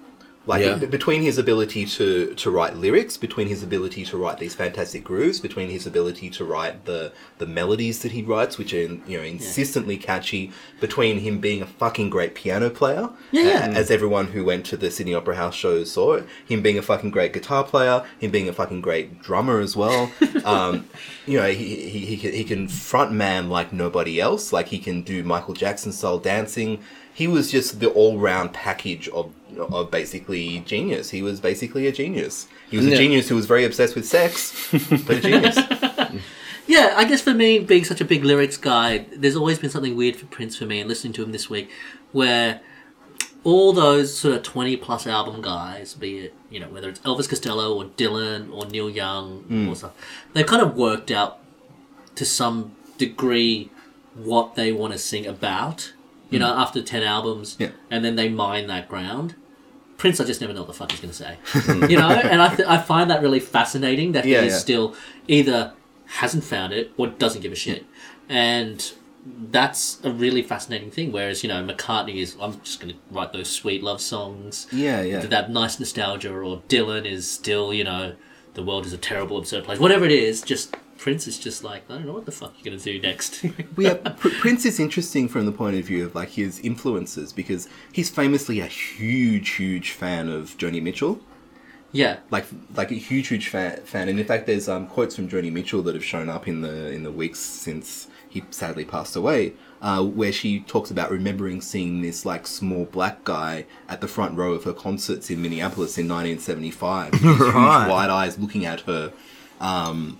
Like 0.46 0.62
Yeah. 0.64 0.76
between 0.76 1.20
his 1.22 1.36
ability 1.36 1.84
to 1.84 2.34
to 2.34 2.50
write 2.50 2.74
lyrics, 2.74 3.18
between 3.18 3.46
his 3.48 3.62
ability 3.62 4.06
to 4.06 4.16
write 4.16 4.38
these 4.38 4.54
fantastic 4.54 5.04
grooves, 5.04 5.38
between 5.38 5.68
his 5.68 5.86
ability 5.86 6.30
to 6.30 6.44
write 6.46 6.86
the 6.86 7.12
the 7.36 7.46
melodies 7.46 7.98
that 8.00 8.12
he 8.12 8.22
writes, 8.22 8.56
which 8.56 8.72
are 8.72 8.88
you 9.06 9.18
know 9.18 9.22
insistently 9.22 9.98
catchy, 9.98 10.50
between 10.80 11.18
him 11.20 11.40
being 11.40 11.60
a 11.60 11.66
fucking 11.66 12.08
great 12.08 12.34
piano 12.34 12.70
player, 12.70 13.10
Yeah, 13.32 13.42
yeah. 13.42 13.78
as 13.78 13.90
everyone 13.90 14.28
who 14.28 14.42
went 14.42 14.64
to 14.66 14.78
the 14.78 14.90
Sydney 14.90 15.14
Opera 15.14 15.36
House 15.36 15.54
shows 15.54 15.92
saw 15.92 16.14
it, 16.14 16.26
him 16.46 16.62
being 16.62 16.78
a 16.78 16.82
fucking 16.82 17.10
great 17.10 17.34
guitar 17.34 17.62
player, 17.62 18.02
him 18.18 18.30
being 18.30 18.48
a 18.48 18.54
fucking 18.54 18.80
great 18.80 19.20
drummer 19.22 19.60
as 19.60 19.76
well. 19.76 20.10
um, 20.46 20.86
you 21.26 21.38
know, 21.38 21.48
he, 21.50 21.88
he, 21.90 22.16
he, 22.16 22.30
he 22.30 22.44
can 22.44 22.66
front 22.66 23.12
man 23.12 23.50
like 23.50 23.74
nobody 23.74 24.18
else. 24.18 24.54
Like 24.54 24.68
he 24.68 24.78
can 24.78 25.02
do 25.02 25.22
Michael 25.22 25.52
Jackson 25.54 25.92
style 25.92 26.18
dancing. 26.18 26.80
He 27.20 27.28
was 27.28 27.50
just 27.50 27.80
the 27.80 27.90
all 27.90 28.18
round 28.18 28.54
package 28.54 29.06
of 29.10 29.34
of 29.58 29.90
basically 29.90 30.60
genius. 30.60 31.10
He 31.10 31.20
was 31.20 31.38
basically 31.38 31.86
a 31.86 31.92
genius. 31.92 32.48
He 32.70 32.78
was 32.78 32.86
a 32.86 32.90
Yeah. 32.90 32.96
genius 32.96 33.28
who 33.28 33.36
was 33.36 33.44
very 33.44 33.64
obsessed 33.66 33.94
with 33.94 34.06
sex, 34.06 34.54
but 34.72 35.16
a 35.16 35.20
genius. 35.28 35.56
Yeah, 36.66 36.94
I 36.96 37.04
guess 37.04 37.20
for 37.20 37.34
me, 37.34 37.58
being 37.58 37.84
such 37.84 38.00
a 38.00 38.06
big 38.06 38.24
lyrics 38.24 38.56
guy, 38.56 39.04
there's 39.14 39.36
always 39.36 39.58
been 39.58 39.68
something 39.68 39.96
weird 39.96 40.16
for 40.16 40.24
Prince 40.36 40.56
for 40.56 40.64
me, 40.64 40.80
and 40.80 40.88
listening 40.88 41.12
to 41.14 41.22
him 41.22 41.32
this 41.32 41.50
week, 41.50 41.68
where 42.12 42.60
all 43.44 43.74
those 43.74 44.16
sort 44.16 44.36
of 44.36 44.42
20 44.42 44.78
plus 44.78 45.06
album 45.06 45.42
guys, 45.42 45.92
be 45.92 46.20
it, 46.20 46.34
you 46.48 46.58
know, 46.58 46.68
whether 46.68 46.88
it's 46.88 47.00
Elvis 47.00 47.28
Costello 47.28 47.76
or 47.76 47.84
Dylan 47.84 48.50
or 48.50 48.64
Neil 48.64 48.88
Young 48.88 49.40
hmm. 49.42 49.68
or 49.68 49.74
stuff, 49.76 49.92
they've 50.32 50.46
kind 50.46 50.62
of 50.62 50.74
worked 50.74 51.10
out 51.10 51.38
to 52.14 52.24
some 52.24 52.74
degree 52.96 53.70
what 54.14 54.54
they 54.54 54.72
want 54.72 54.94
to 54.94 54.98
sing 54.98 55.26
about 55.26 55.92
You 56.30 56.38
know, 56.38 56.52
hmm. 56.52 56.60
after 56.60 56.82
ten 56.82 57.02
albums, 57.02 57.56
Yeah. 57.58 57.70
and 57.90 58.04
then 58.04 58.16
they 58.16 58.28
mine 58.28 58.66
that 58.68 58.88
ground. 58.88 59.34
Prince, 59.96 60.18
I 60.20 60.24
just 60.24 60.40
never 60.40 60.52
know 60.54 60.60
what 60.60 60.68
the 60.68 60.72
fuck 60.74 60.90
he's 60.92 61.00
going 61.00 61.12
to 61.12 61.16
say. 61.16 61.36
Hmm. 61.44 61.84
you 61.90 61.98
know, 61.98 62.08
and 62.08 62.40
I, 62.40 62.54
th- 62.54 62.66
I 62.68 62.78
find 62.78 63.10
that 63.10 63.20
really 63.20 63.40
fascinating 63.40 64.12
that 64.12 64.24
Yeah, 64.24 64.40
he 64.40 64.46
is 64.46 64.52
yeah. 64.54 64.58
still 64.58 64.94
either 65.28 65.72
hasn't 66.06 66.42
found 66.44 66.72
it 66.72 66.92
or 66.96 67.06
doesn't 67.08 67.42
give 67.42 67.52
a 67.52 67.56
shit, 67.56 67.82
hmm. 67.82 68.32
and 68.32 68.92
that's 69.50 69.98
a 70.02 70.10
really 70.10 70.42
fascinating 70.42 70.90
thing. 70.90 71.12
Whereas 71.12 71.42
you 71.42 71.48
know 71.48 71.62
McCartney 71.62 72.16
is, 72.22 72.36
I'm 72.40 72.58
just 72.60 72.80
going 72.80 72.94
to 72.94 72.98
write 73.10 73.32
those 73.32 73.50
sweet 73.50 73.82
love 73.82 74.00
songs 74.00 74.66
Yeah, 74.72 75.02
yeah. 75.02 75.20
that 75.20 75.50
nice 75.50 75.78
nostalgia, 75.78 76.32
or 76.34 76.62
Dylan 76.68 77.04
is 77.04 77.30
still, 77.30 77.74
you 77.74 77.84
know, 77.84 78.14
the 78.54 78.62
world 78.62 78.86
is 78.86 78.92
a 78.92 78.98
terrible, 78.98 79.36
absurd 79.38 79.64
place. 79.64 79.78
Whatever 79.78 80.04
it 80.06 80.12
is, 80.12 80.40
just 80.42 80.74
Prince 81.00 81.26
is 81.26 81.38
just 81.38 81.64
like, 81.64 81.82
I 81.90 81.94
don't 81.94 82.06
know 82.06 82.12
what 82.12 82.26
the 82.26 82.32
fuck 82.32 82.52
you're 82.58 82.72
gonna 82.72 82.82
do 82.82 83.00
next. 83.00 83.42
Well, 83.76 83.86
yeah, 84.04 84.12
Pr- 84.18 84.28
Prince 84.40 84.64
is 84.66 84.78
interesting 84.78 85.28
from 85.28 85.46
the 85.46 85.52
point 85.52 85.76
of 85.76 85.84
view 85.86 86.04
of 86.04 86.14
like 86.14 86.28
his 86.30 86.60
influences 86.60 87.32
because 87.32 87.68
he's 87.92 88.10
famously 88.10 88.60
a 88.60 88.66
huge, 88.66 89.48
huge 89.50 89.92
fan 89.92 90.28
of 90.28 90.56
Joni 90.58 90.82
Mitchell. 90.82 91.18
yeah, 91.92 92.18
Like, 92.30 92.44
like 92.76 92.90
a 92.90 92.94
huge, 92.96 93.28
huge 93.28 93.48
fan. 93.48 93.80
fan. 93.84 94.08
And 94.10 94.20
in 94.20 94.26
fact, 94.26 94.46
there's 94.46 94.68
um, 94.68 94.86
quotes 94.86 95.16
from 95.16 95.26
Joni 95.28 95.50
Mitchell 95.50 95.80
that 95.82 95.94
have 95.94 96.04
shown 96.04 96.28
up 96.28 96.46
in 96.46 96.60
the 96.60 96.90
in 96.92 97.02
the 97.02 97.10
weeks 97.12 97.38
since 97.40 98.08
he 98.28 98.44
sadly 98.50 98.84
passed 98.84 99.16
away, 99.16 99.54
uh, 99.82 100.04
where 100.04 100.30
she 100.32 100.60
talks 100.60 100.90
about 100.90 101.10
remembering 101.10 101.60
seeing 101.62 102.02
this 102.02 102.24
like 102.26 102.46
small 102.46 102.84
black 102.84 103.24
guy 103.24 103.64
at 103.88 104.00
the 104.02 104.06
front 104.06 104.36
row 104.36 104.52
of 104.52 104.62
her 104.64 104.72
concerts 104.74 105.30
in 105.30 105.40
Minneapolis 105.42 105.96
in 105.98 106.06
1975, 106.08 107.12
with 107.12 107.22
these 107.22 107.38
huge 107.38 107.54
wide 107.54 108.10
eyes 108.10 108.38
looking 108.38 108.64
at 108.66 108.82
her. 108.82 109.12
Um, 109.60 110.18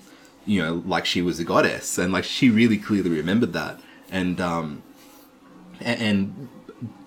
you 0.51 0.61
know, 0.63 0.75
like 0.95 1.07
she 1.07 1.23
was 1.23 1.39
a 1.39 1.45
goddess, 1.45 1.97
and 1.99 2.13
like 2.13 2.25
she 2.25 2.51
really 2.51 2.77
clearly 2.79 3.11
remembered 3.11 3.53
that. 3.53 3.79
And 4.11 4.41
um, 4.41 4.83
a- 5.81 5.85
and 6.09 6.49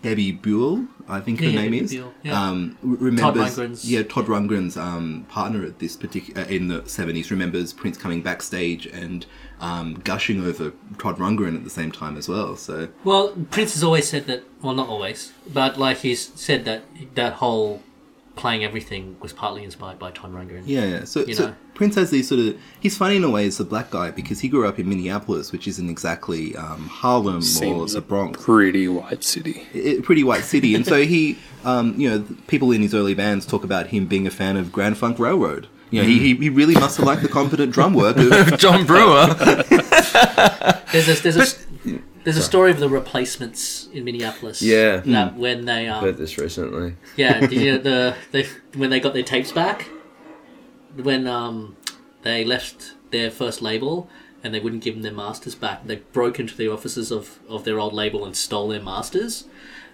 Bebe 0.02 0.32
Buell, 0.32 0.86
I 1.10 1.20
think 1.20 1.42
Yeah, 1.42 1.48
her 1.48 1.54
yeah, 1.54 1.62
name 1.62 1.72
Bebe 1.72 1.84
is, 1.86 1.92
Buell, 1.94 2.14
yeah. 2.24 2.42
um, 2.42 2.78
remembers, 2.82 3.58
Rundgren's- 3.58 3.90
yeah, 3.90 4.04
Todd 4.04 4.28
Rundgren's 4.28 4.78
um, 4.78 5.26
partner 5.30 5.66
at 5.66 5.80
this 5.80 5.96
particular 5.98 6.44
in 6.44 6.68
the 6.70 6.88
seventies 6.88 7.32
remembers 7.32 7.74
Prince 7.74 7.98
coming 7.98 8.22
backstage 8.22 8.86
and 8.86 9.26
um, 9.60 9.96
gushing 10.06 10.40
over 10.46 10.72
Todd 10.98 11.18
Rundgren 11.18 11.56
at 11.56 11.64
the 11.66 11.70
same 11.70 11.92
time 11.92 12.16
as 12.18 12.30
well. 12.30 12.56
So 12.56 12.88
Well, 13.04 13.34
Prince 13.52 13.74
has 13.74 13.84
always 13.84 14.08
said 14.08 14.26
that. 14.28 14.44
Well, 14.62 14.76
not 14.76 14.88
always, 14.88 15.34
but 15.52 15.78
like 15.78 15.98
he's 15.98 16.32
said 16.36 16.64
that 16.66 16.84
that 17.16 17.34
whole 17.34 17.82
playing 18.36 18.64
everything 18.64 19.16
was 19.20 19.32
partly 19.32 19.64
inspired 19.64 20.00
by 20.00 20.10
Todd 20.12 20.34
Rundgren. 20.34 20.64
yeah, 20.66 20.86
yeah. 20.86 21.04
So, 21.06 21.26
You 21.26 21.36
so 21.36 21.48
know. 21.48 21.56
Prince 21.76 21.96
has 21.96 22.10
these 22.12 22.28
sort 22.28 22.40
of 22.40 22.58
he's 22.80 22.98
funny 22.98 23.16
in 23.18 23.24
a 23.24 23.30
way 23.30 23.46
as 23.46 23.60
a 23.60 23.66
black 23.66 23.92
guy 23.92 24.12
because 24.12 24.40
he 24.40 24.50
grew 24.50 24.68
up 24.68 24.80
in 24.80 24.90
Minneapolis, 24.90 25.52
which 25.52 25.68
isn't 25.68 25.90
exactly 25.90 26.56
um, 26.56 26.88
Harlem 26.88 27.44
or 27.64 27.88
the 27.88 28.02
Bronx. 28.02 28.44
Pretty 28.44 28.88
white 28.88 29.24
city. 29.24 29.68
a 29.74 30.02
pretty 30.02 30.24
white 30.24 30.44
city, 30.44 30.74
and 30.76 30.86
so 30.86 31.04
he, 31.04 31.38
um, 31.64 31.94
you 31.98 32.10
know, 32.10 32.26
people 32.48 32.72
in 32.72 32.82
his 32.82 32.94
early 32.96 33.14
bands 33.14 33.46
talk 33.46 33.64
about 33.64 33.88
him 33.88 34.08
being 34.08 34.26
a 34.28 34.32
fan 34.32 34.58
of 34.58 34.72
Grand 34.72 34.98
Funk 34.98 35.20
Railroad. 35.20 35.68
You 35.92 36.02
know, 36.02 36.08
he, 36.08 36.18
he, 36.18 36.36
he 36.36 36.50
really 36.50 36.74
must 36.74 36.98
have 36.98 37.06
liked 37.06 37.22
the 37.22 37.28
competent 37.28 37.72
drum 37.72 37.94
work 37.94 38.18
of 38.18 38.60
Don 38.60 38.84
Brewer. 38.84 39.28
There's 40.92 41.08
a, 41.08 41.22
there's 41.22 41.38
a 41.38 42.00
there's 42.24 42.38
a 42.38 42.42
story 42.44 42.72
of 42.72 42.80
the 42.80 42.90
replacements 42.90 43.88
in 43.94 44.04
Minneapolis. 44.04 44.62
Yeah. 44.62 44.98
that 44.98 45.36
when 45.36 45.66
they 45.66 45.88
um, 45.88 46.04
Heard 46.04 46.18
this 46.18 46.38
recently. 46.38 46.96
Yeah, 47.16 47.40
did 47.42 47.54
you 47.54 47.72
know 47.74 47.78
the 47.90 48.16
they 48.32 48.48
when 48.76 48.90
they 48.90 49.00
got 49.00 49.14
their 49.14 49.24
tapes 49.24 49.52
back? 49.52 49.90
When 50.96 51.28
um 51.28 51.76
they 52.24 52.44
left 52.44 52.96
their 53.12 53.30
first 53.30 53.62
label 53.62 54.10
and 54.44 54.54
they 54.54 54.60
wouldn't 54.60 54.84
give 54.84 54.96
them 54.96 55.04
their 55.04 55.14
masters 55.14 55.56
back, 55.56 55.86
they 55.86 55.98
broke 55.98 56.40
into 56.40 56.56
the 56.58 56.68
offices 56.68 57.12
of, 57.12 57.40
of 57.48 57.64
their 57.64 57.80
old 57.80 57.94
label 57.94 58.26
and 58.26 58.36
stole 58.36 58.68
their 58.68 58.82
masters. 58.82 59.46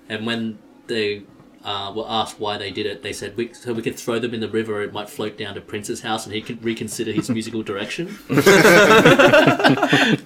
And 0.08 0.26
when 0.26 0.58
they 0.88 1.24
uh, 1.64 1.92
were 1.94 2.06
asked 2.08 2.40
why 2.40 2.58
they 2.58 2.72
did 2.72 2.86
it, 2.86 3.04
they 3.04 3.12
said, 3.12 3.36
we, 3.36 3.54
"So 3.54 3.74
we 3.74 3.82
could 3.82 3.98
throw 3.98 4.18
them 4.18 4.34
in 4.34 4.40
the 4.40 4.48
river. 4.48 4.82
It 4.82 4.94
might 4.94 5.10
float 5.10 5.38
down 5.38 5.56
to 5.56 5.62
Prince's 5.62 6.02
house, 6.02 6.26
and 6.26 6.34
he 6.34 6.42
could 6.42 6.64
reconsider 6.64 7.12
his 7.12 7.30
musical 7.30 7.64
direction." 7.64 8.18
but 8.28 8.46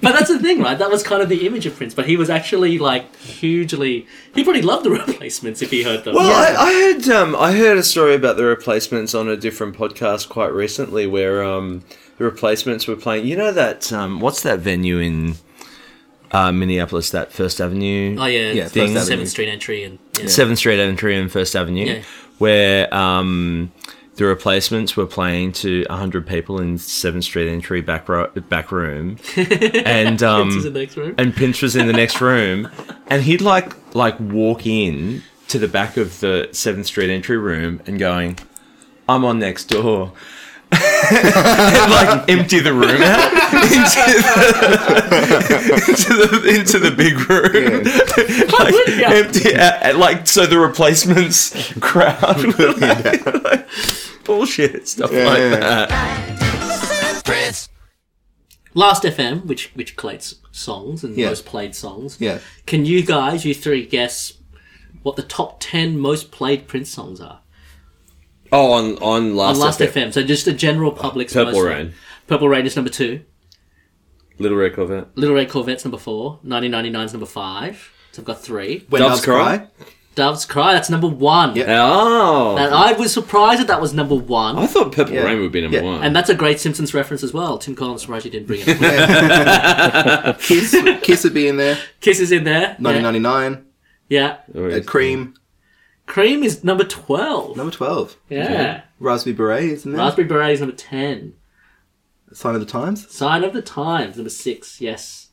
that's 0.02 0.30
the 0.30 0.40
thing, 0.40 0.62
right? 0.62 0.78
That 0.78 0.92
was 0.92 1.02
kind 1.02 1.24
of 1.24 1.30
the 1.30 1.48
image 1.48 1.66
of 1.66 1.76
Prince. 1.76 1.94
But 1.96 2.08
he 2.08 2.18
was 2.18 2.30
actually 2.30 2.78
like 2.78 3.16
hugely. 3.16 4.08
He 4.36 4.44
probably 4.44 4.62
loved 4.62 4.86
the 4.86 4.92
replacements 5.06 5.62
if 5.62 5.72
he 5.72 5.84
heard 5.84 6.04
them. 6.04 6.16
Well, 6.16 6.32
I, 6.32 6.56
I 6.56 6.74
heard 6.74 7.10
um, 7.10 7.36
I 7.36 7.54
heard 7.54 7.78
a 7.78 7.84
story 7.84 8.14
about 8.14 8.38
the 8.38 8.46
replacements 8.46 9.16
on 9.16 9.28
a 9.28 9.36
different 9.36 9.76
podcast 9.76 10.30
quite 10.30 10.54
recently, 10.54 11.08
where 11.08 11.44
um, 11.44 11.84
the 12.18 12.26
replacements 12.26 12.88
were 12.88 12.96
playing. 12.96 13.26
You 13.26 13.38
know 13.38 13.52
that 13.52 13.92
um, 13.92 14.20
what's 14.20 14.44
that 14.44 14.60
venue 14.60 15.00
in 15.00 15.36
uh, 16.34 16.52
Minneapolis? 16.52 17.12
That 17.12 17.32
First 17.32 17.62
Avenue, 17.62 18.18
Oh 18.20 18.26
yeah, 18.26 18.52
Yeah, 18.52 18.68
Seventh 18.68 19.30
Street 19.30 19.50
entry 19.50 19.84
and 19.84 20.00
yeah. 20.20 20.28
Seventh 20.28 20.58
Street 20.60 20.80
Entry 20.80 21.16
and 21.18 21.32
First 21.32 21.56
Avenue, 21.56 21.86
Yeah. 21.86 22.02
where 22.40 22.94
um, 22.94 23.72
the 24.16 24.26
replacements 24.26 24.96
were 24.98 25.06
playing 25.08 25.54
to 25.54 25.86
hundred 25.90 26.28
people 26.28 26.60
in 26.60 26.78
Seventh 26.78 27.24
Street 27.24 27.50
Entry 27.50 27.82
back 27.82 28.08
ro- 28.10 28.30
back 28.50 28.72
room, 28.72 29.18
and 29.38 30.22
um, 30.22 30.50
Prince 30.50 30.56
is 30.58 30.66
in 30.66 30.74
the 30.74 30.80
next 30.80 30.98
room. 30.98 31.16
and 31.18 31.36
Prince 31.36 31.62
was 31.62 31.76
in 31.76 31.88
the 31.88 31.94
next 31.94 32.22
room, 32.22 32.70
and 33.08 33.24
he'd 33.24 33.42
like 33.42 33.74
like 33.96 34.20
walk 34.20 34.66
in 34.68 35.24
to 35.48 35.60
the 35.60 35.68
back 35.68 35.98
of 35.98 36.20
the 36.20 36.48
Seventh 36.52 36.86
Street 36.88 37.10
entry 37.10 37.38
room 37.38 37.82
and 37.88 37.98
going, 38.00 38.38
"I'm 39.10 39.26
on 39.26 39.40
next 39.40 39.66
door." 39.66 40.14
And 40.74 41.92
like 41.92 42.30
empty 42.30 42.60
the 42.60 42.74
room 42.74 43.02
out 43.02 43.32
into 43.64 44.04
the, 44.22 45.86
into 45.88 46.14
the, 46.14 46.56
into 46.56 46.80
the 46.80 46.92
big 46.92 47.18
room, 47.30 47.84
like 48.60 48.76
Yeah. 48.98 49.14
empty 49.14 49.56
out, 49.56 49.96
like 49.98 50.28
so 50.28 50.46
the 50.46 50.58
replacements 50.60 51.74
crowd 51.80 52.44
were 52.58 52.74
like, 52.74 53.26
like, 53.44 53.68
bullshit 54.24 54.88
stuff 54.88 55.12
like 55.12 55.40
yeah. 55.40 55.56
that. 55.88 57.24
Prince. 57.26 57.70
Last 58.74 59.04
FM, 59.04 59.46
which 59.46 59.72
which 59.76 59.96
collates 59.96 60.36
songs 60.52 61.04
and 61.04 61.16
Yeah. 61.16 61.30
most 61.30 61.46
played 61.46 61.76
songs. 61.76 62.18
Yeah. 62.20 62.40
Can 62.66 62.86
you 62.86 63.04
guys, 63.04 63.46
you 63.46 63.54
three, 63.54 63.86
guess 63.86 64.34
what 65.04 65.16
the 65.16 65.24
top 65.24 65.58
ten 65.60 65.98
most 66.00 66.32
played 66.32 66.68
Prince 66.68 66.90
songs 66.90 67.20
are 67.22 67.42
Oh, 68.54 68.72
on 68.74 68.96
on 68.98 69.02
on 69.32 69.36
last, 69.36 69.60
Last 69.60 69.80
FM. 69.80 70.08
FM? 70.10 70.14
So 70.14 70.24
just 70.24 70.46
the 70.46 70.54
general 70.54 70.92
public's 70.92 71.34
Purple 71.34 71.54
most 71.54 71.64
Rain. 71.66 71.94
Purple 72.28 72.48
Rain 72.48 72.66
is 72.66 72.76
number 72.76 72.92
two. 72.92 73.22
Little 74.40 74.58
Red 74.58 74.76
Corvette. 74.76 75.08
Little 75.18 75.36
Red 75.36 75.50
Corvette's 75.50 75.84
number 75.86 75.98
four. 75.98 76.40
1999 76.44 77.06
is 77.06 77.14
number 77.14 77.26
five. 77.26 77.92
So 78.12 78.22
I've 78.22 78.26
got 78.26 78.42
three. 78.42 78.86
When 78.90 79.02
Doves 79.02 79.16
Doves 79.16 79.26
Cry? 79.26 79.58
Cry. 79.58 79.68
Doves 80.16 80.46
Cry, 80.46 80.74
that's 80.74 80.92
number 80.92 81.08
one. 81.08 81.56
Yeah. 81.56 81.66
Oh, 81.70 82.56
And 82.56 82.72
I 82.72 82.94
was 82.94 83.12
surprised 83.12 83.60
that 83.62 83.68
that 83.68 83.82
was 83.82 83.96
number 83.96 84.14
one. 84.14 84.58
I 84.60 84.68
thought 84.68 84.92
Purple 84.92 85.16
Yeah. 85.16 85.24
Rain 85.24 85.40
would 85.42 85.52
be 85.52 85.62
number 85.62 85.78
Yeah. 85.78 85.84
one. 85.84 86.04
and 86.04 86.16
that's 86.16 86.30
a 86.30 86.36
great 86.36 86.60
Simpsons 86.60 86.94
reference 86.94 87.24
as 87.24 87.34
well. 87.34 87.58
Tim 87.58 87.76
Coyle's 87.76 88.02
surprised 88.02 88.26
you 88.26 88.30
didn't 88.30 88.46
bring 88.46 88.62
it 88.64 88.70
up. 88.84 90.40
Kiss, 90.40 90.76
Kiss 91.02 91.24
would 91.24 91.34
be 91.34 91.48
in 91.48 91.58
there. 91.58 91.80
Kiss 92.00 92.20
is 92.20 92.32
in 92.32 92.44
there. 92.44 92.76
Yeah. 92.80 92.92
1999. 93.02 93.66
yeah. 94.10 94.38
Oh, 94.56 94.66
Uh, 94.66 94.68
yes. 94.68 94.86
Cream. 94.86 95.34
Cream 96.06 96.44
is 96.44 96.64
number 96.64 96.84
12. 96.84 97.56
Number 97.58 97.72
12. 97.72 98.18
Yeah. 98.30 98.82
Raspberry 99.00 99.34
Beret, 99.36 99.64
isn't 99.64 99.92
there? 99.92 100.02
Raspberry 100.02 100.28
Beret 100.28 100.54
is 100.54 100.60
number 100.62 100.76
10. 100.76 101.34
Sign 102.34 102.56
of 102.56 102.62
the 102.62 102.68
Times. 102.68 103.10
Sign 103.14 103.44
of 103.44 103.54
the 103.54 103.62
Times, 103.62 104.16
number 104.18 104.30
6. 104.30 104.82
Yes. 104.82 105.30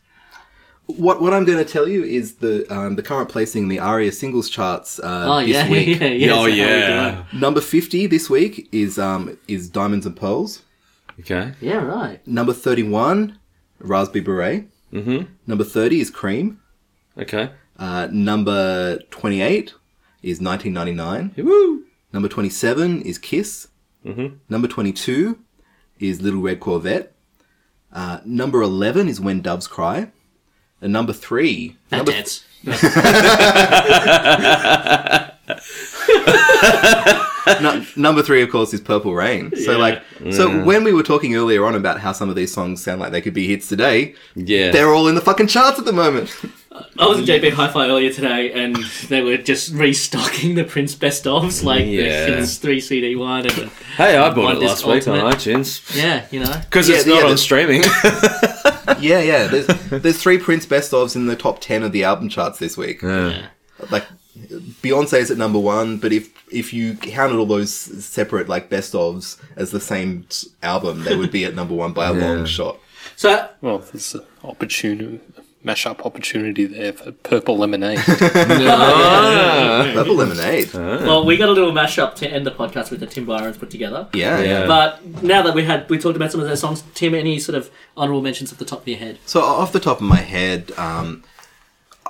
What 0.86 1.22
what 1.22 1.32
I'm 1.32 1.44
going 1.44 1.58
to 1.64 1.64
tell 1.64 1.86
you 1.88 2.02
is 2.02 2.34
the 2.36 2.66
um, 2.68 2.96
the 2.96 3.02
current 3.02 3.28
placing 3.28 3.62
in 3.64 3.68
the 3.68 3.78
ARIA 3.78 4.10
singles 4.10 4.50
charts 4.50 4.98
uh, 4.98 5.24
Oh, 5.28 5.38
this 5.40 5.50
yeah. 5.50 5.70
week. 5.70 6.00
yeah, 6.00 6.06
yeah. 6.08 6.32
oh 6.32 6.42
so 6.42 6.46
yeah. 6.48 7.24
Number 7.32 7.60
50 7.60 8.08
this 8.08 8.28
week 8.28 8.68
is 8.72 8.98
um 8.98 9.38
is 9.46 9.68
Diamonds 9.68 10.04
and 10.04 10.16
Pearls. 10.16 10.62
Okay. 11.20 11.52
Yeah, 11.60 11.76
right. 11.84 12.26
Number 12.26 12.52
31, 12.52 13.38
Raspberry 13.78 14.24
Beret. 14.24 14.64
Mm-hmm. 14.92 15.32
Number 15.46 15.62
30 15.62 16.00
is 16.00 16.10
Cream. 16.10 16.60
Okay. 17.16 17.50
Uh, 17.78 18.08
number 18.10 18.98
28 19.10 19.72
is 20.22 20.40
1999. 20.40 21.44
Woo. 21.46 21.84
Number 22.12 22.28
27 22.28 23.02
is 23.02 23.18
Kiss. 23.18 23.68
Mhm. 24.04 24.38
Number 24.48 24.68
22 24.68 25.38
is 25.98 26.20
Little 26.22 26.40
Red 26.40 26.60
Corvette. 26.60 27.12
Uh, 27.92 28.20
number 28.24 28.62
11 28.62 29.08
is 29.08 29.20
When 29.20 29.40
Doves 29.40 29.66
Cry. 29.66 30.10
And 30.80 30.92
number 30.92 31.12
3... 31.12 31.76
That 31.90 31.96
Number, 31.98 32.12
dance. 32.12 32.44
nu- 37.60 37.84
number 37.96 38.22
3, 38.22 38.42
of 38.42 38.50
course, 38.50 38.72
is 38.74 38.80
Purple 38.80 39.14
Rain. 39.14 39.54
So, 39.56 39.72
Yeah. 39.72 39.78
like, 39.78 40.02
so 40.30 40.62
when 40.64 40.84
we 40.84 40.92
were 40.92 41.02
talking 41.02 41.34
earlier 41.36 41.64
on 41.64 41.74
about 41.74 42.00
how 42.00 42.12
some 42.12 42.28
of 42.30 42.36
these 42.36 42.52
songs 42.52 42.82
sound 42.82 43.00
like 43.00 43.12
they 43.12 43.20
could 43.20 43.34
be 43.34 43.46
hits 43.46 43.68
today, 43.68 44.14
Yeah. 44.34 44.70
they're 44.70 44.92
all 44.94 45.08
in 45.08 45.14
the 45.14 45.20
fucking 45.20 45.48
charts 45.48 45.78
at 45.78 45.84
the 45.84 45.92
moment. 45.92 46.34
I 46.98 47.06
was 47.06 47.18
at 47.18 47.24
JB 47.24 47.52
Hi-Fi 47.52 47.86
earlier 47.88 48.12
today, 48.12 48.52
and 48.52 48.76
they 49.08 49.20
were 49.22 49.36
just 49.36 49.72
restocking 49.74 50.54
the 50.54 50.64
Prince 50.64 50.94
best 50.94 51.24
ofs, 51.24 51.62
like 51.64 51.84
Yeah. 51.86 52.26
the 52.26 52.36
Kiss 52.36 52.58
three 52.58 52.80
CD 52.80 53.16
one, 53.16 53.42
and 53.46 53.50
the, 53.50 53.66
hey, 53.96 54.16
I 54.16 54.28
bought 54.30 54.44
One 54.44 54.56
it 54.56 54.60
last 54.60 54.84
disc 54.84 54.86
week 54.86 55.08
on 55.08 55.18
iTunes 55.32 55.96
yeah, 55.96 56.26
you 56.30 56.40
know, 56.40 56.60
because 56.64 56.88
Yeah, 56.88 56.96
it's 56.96 57.06
yeah, 57.06 57.14
not 57.20 57.30
on 57.30 57.38
streaming. 57.38 57.82
Yeah, 59.00 59.20
yeah. 59.20 59.46
There's 59.46 59.66
there's 60.02 60.20
three 60.20 60.36
Prince 60.36 60.66
best 60.66 60.92
ofs 60.92 61.14
in 61.16 61.26
the 61.26 61.36
top 61.36 61.60
ten 61.60 61.82
of 61.82 61.92
the 61.92 62.04
album 62.04 62.28
charts 62.28 62.58
this 62.58 62.76
week. 62.76 63.00
Yeah. 63.02 63.46
Like 63.90 64.04
Beyonce 64.82 65.18
is 65.20 65.30
at 65.30 65.38
number 65.38 65.58
one, 65.58 65.96
but 65.98 66.12
if 66.12 66.28
if 66.52 66.72
you 66.74 66.94
counted 66.96 67.38
all 67.38 67.46
those 67.46 67.72
separate 67.72 68.48
like 68.48 68.68
best 68.68 68.92
ofs 68.92 69.38
as 69.56 69.70
the 69.70 69.80
same 69.80 70.26
album, 70.62 71.04
they 71.04 71.16
would 71.16 71.30
be 71.30 71.44
at 71.44 71.54
number 71.54 71.74
one 71.74 71.92
by 71.92 72.08
a 72.08 72.12
long 72.26 72.44
shot. 72.44 72.78
So 73.16 73.48
Well, 73.60 73.82
it's 73.94 74.14
an 74.14 74.22
opportunity, 75.60 75.64
mash-up 75.64 76.06
opportunity 76.06 76.66
there 76.66 76.92
for 76.92 77.12
Purple 77.12 77.58
Lemonade. 77.58 77.98
Purple 79.94 80.14
Lemonade. 80.14 80.72
well, 80.72 81.24
we 81.24 81.36
got 81.36 81.48
a 81.48 81.52
little 81.52 81.72
mashup 81.72 82.14
to 82.16 82.28
end 82.28 82.46
the 82.46 82.50
podcast 82.50 82.90
with 82.90 83.00
the 83.00 83.06
Tim 83.06 83.26
Byron's 83.26 83.58
put 83.58 83.70
together. 83.70 84.08
Yeah, 84.14 84.40
yeah. 84.40 84.66
But 84.66 85.22
now 85.22 85.42
that 85.42 85.54
we 85.54 85.64
had 85.64 85.88
we 85.90 85.98
talked 85.98 86.16
about 86.16 86.32
some 86.32 86.40
of 86.40 86.48
those 86.48 86.60
songs, 86.60 86.82
Tim, 86.94 87.14
any 87.14 87.38
sort 87.38 87.56
of 87.56 87.70
honorable 87.96 88.22
mentions 88.22 88.52
off 88.52 88.58
the 88.58 88.64
top 88.64 88.80
of 88.82 88.88
your 88.88 88.98
head? 88.98 89.18
So 89.26 89.40
off 89.40 89.72
the 89.72 89.80
top 89.80 89.98
of 89.98 90.04
my 90.04 90.16
head, 90.16 90.72
um, 90.76 91.24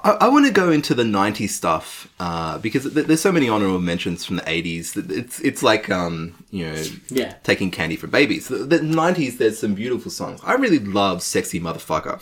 I, 0.02 0.12
I 0.12 0.28
want 0.28 0.46
to 0.46 0.52
go 0.52 0.70
into 0.70 0.94
the 0.94 1.02
'90s 1.02 1.50
stuff 1.50 2.08
uh, 2.20 2.58
because 2.58 2.82
th- 2.92 3.06
there's 3.06 3.20
so 3.20 3.30
many 3.32 3.48
honorable 3.48 3.80
mentions 3.80 4.24
from 4.24 4.36
the 4.36 4.42
'80s. 4.42 5.10
It's 5.10 5.40
it's 5.40 5.62
like 5.62 5.90
um, 5.90 6.34
you 6.50 6.66
know 6.66 6.82
Yeah. 7.08 7.34
taking 7.42 7.70
candy 7.70 7.96
from 7.96 8.10
babies. 8.10 8.48
The, 8.48 8.56
the 8.58 8.78
'90s, 8.78 9.38
there's 9.38 9.58
some 9.58 9.74
beautiful 9.74 10.10
songs. 10.10 10.40
I 10.44 10.54
really 10.54 10.78
love 10.78 11.22
"Sexy 11.22 11.60
Motherfucker." 11.60 12.18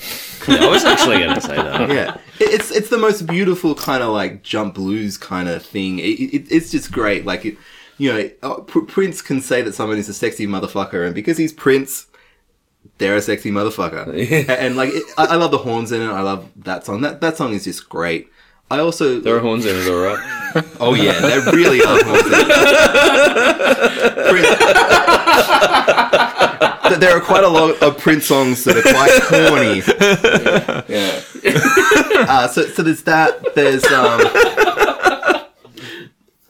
I 0.48 0.68
was 0.68 0.84
actually 0.84 1.18
going 1.20 1.34
to 1.34 1.40
say 1.40 1.56
that. 1.56 1.88
yeah, 1.90 2.16
It- 2.40 2.54
it's 2.54 2.70
it's 2.72 2.90
the 2.90 2.98
most 2.98 3.26
beautiful 3.26 3.74
kind 3.74 4.02
of 4.02 4.10
like 4.10 4.42
jump 4.42 4.74
blues 4.74 5.16
kind 5.16 5.48
of 5.48 5.64
thing. 5.64 6.00
It, 6.00 6.18
it, 6.34 6.46
it's 6.50 6.70
just 6.70 6.90
great. 6.90 7.24
Like 7.24 7.44
it, 7.44 7.56
you 7.96 8.12
know, 8.12 8.30
uh, 8.42 8.54
Pr- 8.60 8.80
Prince 8.80 9.22
can 9.22 9.40
say 9.40 9.62
that 9.62 9.74
someone 9.74 9.98
is 9.98 10.08
a 10.08 10.14
sexy 10.14 10.46
motherfucker, 10.46 11.06
and 11.06 11.14
because 11.14 11.38
he's 11.38 11.52
Prince, 11.52 12.06
they're 12.98 13.16
a 13.16 13.22
sexy 13.22 13.50
motherfucker. 13.50 14.06
and, 14.48 14.76
like, 14.76 14.90
it, 14.92 15.02
I, 15.16 15.26
I 15.26 15.34
love 15.36 15.50
the 15.50 15.58
horns 15.58 15.92
in 15.92 16.02
it. 16.02 16.06
I 16.08 16.20
love 16.22 16.48
that 16.56 16.84
song. 16.84 17.00
That 17.02 17.20
that 17.20 17.36
song 17.36 17.52
is 17.52 17.64
just 17.64 17.88
great. 17.88 18.28
I 18.70 18.80
also 18.80 19.18
There 19.20 19.34
are 19.36 19.40
horns 19.40 19.64
in 19.64 19.74
it, 19.76 19.88
alright. 19.88 20.18
Oh 20.80 20.94
yeah, 20.94 21.18
there 21.20 21.40
really 21.52 21.80
are 21.82 22.02
horns 22.04 22.26
in 22.26 22.32
it. 22.34 22.48
Prince- 24.28 24.58
there 26.98 27.16
are 27.16 27.20
quite 27.20 27.44
a 27.44 27.48
lot 27.48 27.82
of 27.82 27.98
Prince 27.98 28.26
songs 28.26 28.64
that 28.64 28.76
are 28.78 28.82
quite 28.82 29.22
corny. 29.28 29.82
Yeah. 30.92 31.22
Uh, 32.28 32.48
so, 32.48 32.62
so 32.66 32.82
there's 32.82 33.02
that. 33.04 33.54
There's 33.54 33.84
um. 33.86 34.20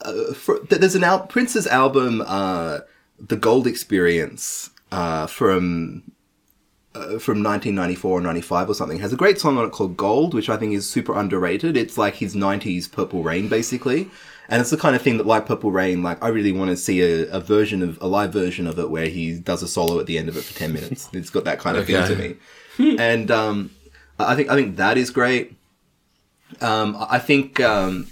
Uh, 0.01 0.33
for, 0.35 0.61
there's 0.71 0.95
an 0.95 1.05
al- 1.05 1.27
Prince's 1.27 1.67
album, 1.67 2.23
uh, 2.27 2.79
"The 3.19 3.37
Gold 3.37 3.67
Experience," 3.67 4.71
uh, 4.93 5.27
from 5.27 6.03
uh, 6.99 7.19
from 7.19 7.43
1994 7.43 8.11
or 8.11 8.21
95 8.21 8.71
or 8.71 8.75
something 8.75 8.99
has 8.99 9.13
a 9.13 9.17
great 9.17 9.39
song 9.39 9.59
on 9.59 9.65
it 9.65 9.73
called 9.73 9.97
Gold, 9.97 10.35
which 10.35 10.49
I 10.49 10.57
think 10.57 10.75
is 10.75 10.89
super 10.89 11.19
underrated. 11.19 11.77
It's 11.77 11.97
like 11.97 12.17
his 12.17 12.35
90s 12.35 12.91
Purple 12.91 13.23
Rain, 13.23 13.49
basically. 13.49 14.11
And 14.51 14.61
it's 14.61 14.71
the 14.71 14.79
kind 14.79 14.97
of 14.97 15.03
thing 15.03 15.19
that, 15.19 15.27
like 15.27 15.47
Purple 15.47 15.71
Rain, 15.71 16.03
like 16.03 16.23
I 16.23 16.29
really 16.29 16.53
want 16.53 16.71
to 16.71 16.77
see 16.77 17.03
a, 17.03 17.29
a 17.31 17.41
version 17.41 17.83
of 17.83 18.01
a 18.01 18.07
live 18.07 18.33
version 18.33 18.67
of 18.67 18.79
it 18.79 18.91
where 18.91 19.07
he 19.07 19.39
does 19.39 19.63
a 19.63 19.69
solo 19.69 20.01
at 20.01 20.07
the 20.07 20.19
end 20.19 20.29
of 20.29 20.37
it 20.37 20.43
for 20.43 20.55
10 20.59 20.73
minutes. 20.73 21.09
It's 21.13 21.31
got 21.31 21.45
that 21.45 21.59
kind 21.59 21.77
of 21.77 21.87
feel 21.87 22.07
to 22.07 22.17
me. 22.17 22.97
and 22.99 23.31
um, 23.31 23.71
I 24.19 24.35
think 24.35 24.51
I 24.51 24.55
think 24.55 24.77
that 24.77 24.97
is 24.97 25.11
great. 25.11 25.57
Um, 26.61 26.97
I 26.99 27.19
think 27.19 27.61
um, 27.61 28.07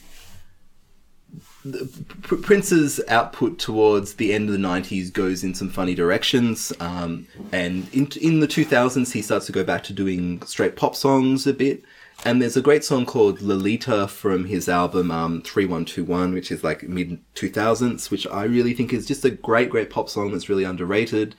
Prince's 2.23 3.01
output 3.09 3.59
towards 3.59 4.15
the 4.15 4.33
end 4.33 4.49
of 4.49 4.53
the 4.53 4.67
90s 4.67 5.13
goes 5.13 5.45
in 5.45 5.55
some 5.55 5.71
funny 5.71 5.95
directions. 5.95 6.73
Um, 6.81 7.27
and 7.53 7.93
in, 7.93 8.09
in 8.21 8.41
the 8.41 8.49
2000s, 8.49 9.13
he 9.13 9.23
starts 9.23 9.47
to 9.47 9.53
go 9.53 9.65
back 9.65 9.83
to 9.85 9.93
doing 9.93 10.43
straight 10.43 10.77
pop 10.77 10.95
songs 10.95 11.47
a 11.47 11.53
bit. 11.53 11.85
And 12.25 12.41
there's 12.41 12.57
a 12.57 12.63
great 12.63 12.85
song 12.85 13.05
called 13.05 13.43
Lolita 13.43 14.09
from 14.09 14.47
his 14.47 14.69
album 14.69 15.11
um, 15.11 15.43
3121, 15.43 16.33
which 16.33 16.51
is 16.51 16.65
like 16.65 16.83
mid 16.83 17.21
2000s, 17.35 18.11
which 18.11 18.27
I 18.27 18.45
really 18.45 18.75
think 18.75 18.93
is 18.93 19.07
just 19.07 19.25
a 19.25 19.31
great, 19.31 19.71
great 19.71 19.91
pop 19.91 20.09
song 20.09 20.33
that's 20.33 20.49
really 20.49 20.65
underrated. 20.65 21.35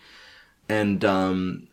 And 0.70 1.04
um, 1.04 1.68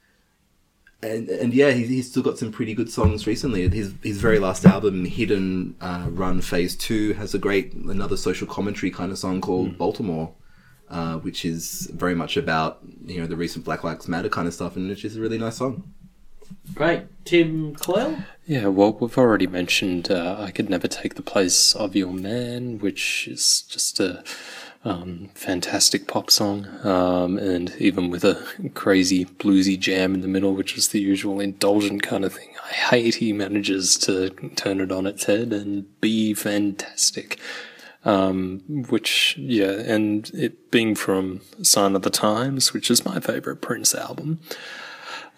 and 1.03 1.29
and 1.29 1.55
yeah, 1.55 1.71
he's, 1.71 1.89
he's 1.89 2.11
still 2.11 2.23
got 2.23 2.39
some 2.39 2.53
pretty 2.53 2.75
good 2.75 2.91
songs 2.91 3.27
recently. 3.27 3.69
His 3.69 3.95
his 4.03 4.21
very 4.21 4.39
last 4.39 4.65
album, 4.65 5.05
Hit 5.05 5.31
n 5.31 5.75
uh, 5.81 6.07
Run 6.11 6.41
Phase 6.41 6.77
Two, 6.77 7.13
has 7.15 7.35
a 7.35 7.39
great 7.39 7.73
another 7.75 8.17
social 8.17 8.47
commentary 8.47 8.91
kind 8.91 9.13
of 9.13 9.19
song 9.19 9.41
called 9.41 9.77
Baltimore, 9.79 10.33
uh, 10.89 11.19
which 11.19 11.45
is 11.45 11.91
very 11.95 12.15
much 12.15 12.37
about 12.37 12.81
you 13.05 13.21
know 13.21 13.27
the 13.27 13.37
recent 13.37 13.65
Black 13.65 13.85
Lives 13.85 14.09
Matter 14.09 14.29
kind 14.29 14.49
of 14.49 14.55
stuff, 14.55 14.77
and 14.77 14.89
which 14.89 15.05
is 15.05 15.17
a 15.17 15.21
really 15.21 15.39
nice 15.39 15.57
song. 15.57 15.83
Great. 16.75 17.05
Tim 17.25 17.75
Coyle? 17.75 18.19
Yeah, 18.47 18.67
well, 18.67 18.93
we've 18.93 19.17
already 19.17 19.47
mentioned 19.47 20.11
uh, 20.11 20.37
I 20.39 20.51
Could 20.51 20.69
Never 20.69 20.89
Take 20.89 21.15
the 21.15 21.23
Place 21.23 21.75
of 21.75 21.97
Your 21.97 22.13
Man, 22.13 22.79
which 22.79 23.27
is 23.29 23.63
just 23.63 24.01
a 24.01 24.23
um, 24.85 25.31
fantastic 25.35 26.07
pop 26.07 26.31
song, 26.31 26.67
um, 26.85 27.39
and 27.39 27.75
even 27.79 28.11
with 28.11 28.23
a 28.25 28.43
crazy 28.75 29.25
bluesy 29.25 29.79
jam 29.79 30.15
in 30.15 30.21
the 30.21 30.29
middle, 30.29 30.55
which 30.55 30.77
is 30.77 30.89
the 30.89 31.01
usual 31.01 31.41
indulgent 31.41 32.03
kind 32.03 32.25
of 32.25 32.35
thing. 32.35 32.51
I 32.65 32.73
hate 32.73 33.17
he 33.17 33.33
manages 33.33 33.97
to 33.99 34.31
turn 34.57 34.81
it 34.81 34.93
on 34.93 35.07
its 35.07 35.25
head 35.25 35.53
and 35.53 36.01
be 36.01 36.35
fantastic. 36.35 37.39
Um, 38.07 38.61
which, 38.91 39.35
yeah, 39.39 39.71
and 39.71 40.31
it 40.35 40.71
being 40.71 40.95
from 40.95 41.41
Sign 41.63 41.97
of 41.97 42.03
the 42.03 42.11
Times, 42.11 42.75
which 42.75 42.91
is 42.91 43.07
my 43.07 43.19
favorite 43.19 43.63
Prince 43.63 43.95
album. 43.95 44.41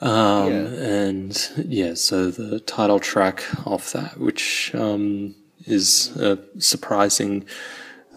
Um, 0.00 0.52
and 0.52 1.50
yeah, 1.64 1.94
so 1.94 2.32
the 2.32 2.58
title 2.58 2.98
track 2.98 3.44
of 3.64 3.92
that, 3.92 4.18
which 4.18 4.74
um, 4.74 5.36
is 5.64 6.16
a 6.16 6.40
surprising 6.58 7.44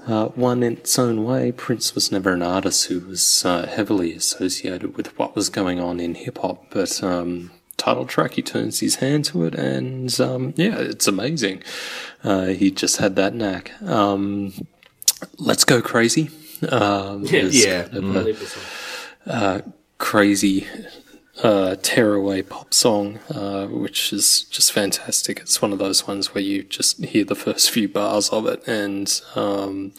uh, 0.10 0.28
one 0.30 0.64
in 0.64 0.74
its 0.74 0.98
own 0.98 1.24
way. 1.24 1.52
Prince 1.52 1.94
was 1.96 2.12
never 2.12 2.34
an 2.34 2.42
artist 2.42 2.88
who 2.88 3.00
was 3.02 3.46
uh, 3.46 3.68
heavily 3.68 4.14
associated 4.14 4.98
with 4.98 5.18
what 5.20 5.36
was 5.36 5.50
going 5.50 5.80
on 5.80 6.00
in 6.00 6.16
hip 6.16 6.40
hop, 6.40 6.66
but 6.72 7.02
um, 7.04 7.52
title 7.78 8.06
track, 8.06 8.34
he 8.34 8.42
turns 8.42 8.80
his 8.80 8.96
hand 8.96 9.26
to 9.26 9.44
it, 9.46 9.56
and 9.56 10.20
um, 10.20 10.54
yeah, 10.58 10.78
it's 10.80 11.08
amazing. 11.08 11.62
Uh, 12.24 12.48
he 12.48 12.72
just 12.72 12.98
had 12.98 13.16
that 13.16 13.34
knack. 13.34 13.72
Um, 13.84 14.54
Let's 15.38 15.66
go 15.66 15.82
crazy. 15.82 16.30
Um, 16.70 17.26
is 17.32 17.66
Yeah. 17.66 17.84
kind 17.84 17.98
of 17.98 18.16
a- 18.16 18.34
one. 19.64 19.74
crazy 19.98 20.66
uh, 21.44 21.76
tearaway 21.82 22.42
pop 22.42 22.74
song, 22.74 23.20
uh, 23.30 23.68
which 23.68 24.12
is 24.12 24.44
just 24.44 24.72
fantastic. 24.72 25.40
It's 25.40 25.62
one 25.62 25.72
of 25.72 25.80
those 25.80 26.08
ones 26.08 26.34
where 26.34 26.44
you 26.44 26.64
just 26.64 27.04
hear 27.04 27.24
the 27.24 27.36
first 27.36 27.72
few 27.72 27.88
bars 27.88 28.30
of 28.30 28.46
it 28.46 28.68
and, 28.68 29.22
um, 29.36 29.94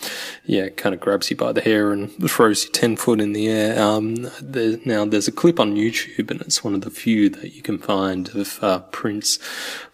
yeah, 0.44 0.68
kind 0.68 0.94
of 0.94 1.00
grabs 1.00 1.30
you 1.30 1.36
by 1.36 1.52
the 1.52 1.60
hair 1.60 1.92
and 1.92 2.10
throws 2.30 2.64
you 2.64 2.70
10 2.70 2.96
foot 2.96 3.20
in 3.20 3.32
the 3.32 3.48
air. 3.48 3.82
Um, 3.82 4.30
there, 4.42 4.78
now, 4.84 5.04
there's 5.04 5.28
a 5.28 5.32
clip 5.32 5.58
on 5.58 5.76
YouTube, 5.76 6.30
and 6.30 6.40
it's 6.42 6.62
one 6.62 6.74
of 6.74 6.82
the 6.82 6.90
few 6.90 7.30
that 7.30 7.54
you 7.54 7.62
can 7.62 7.78
find 7.78 8.28
of 8.34 8.58
uh, 8.62 8.80
Prince 8.90 9.38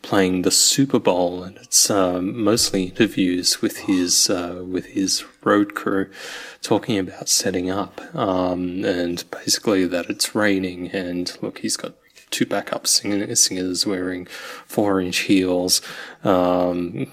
playing 0.07 0.43
the 0.43 0.53
Super 0.53 1.01
Bowl, 1.01 1.43
and 1.43 1.57
it's 1.57 1.91
um, 1.91 2.41
mostly 2.45 2.85
interviews 2.85 3.61
with 3.61 3.79
his 3.79 4.31
uh, 4.31 4.65
with 4.65 4.87
his 4.87 5.25
road 5.43 5.75
crew, 5.75 6.09
talking 6.63 6.97
about 6.97 7.29
setting 7.29 7.71
up, 7.71 8.01
um, 8.15 8.85
and 8.85 9.29
basically 9.33 9.85
that 9.85 10.09
it's 10.09 10.33
raining, 10.33 10.91
and 10.93 11.37
look, 11.43 11.59
he's 11.59 11.77
got 11.77 11.95
two 12.31 12.47
backup 12.47 12.87
sing- 12.87 13.35
singers 13.35 13.85
wearing 13.85 14.27
four 14.65 15.01
inch 15.01 15.19
heels. 15.19 15.83
Um, 16.23 17.13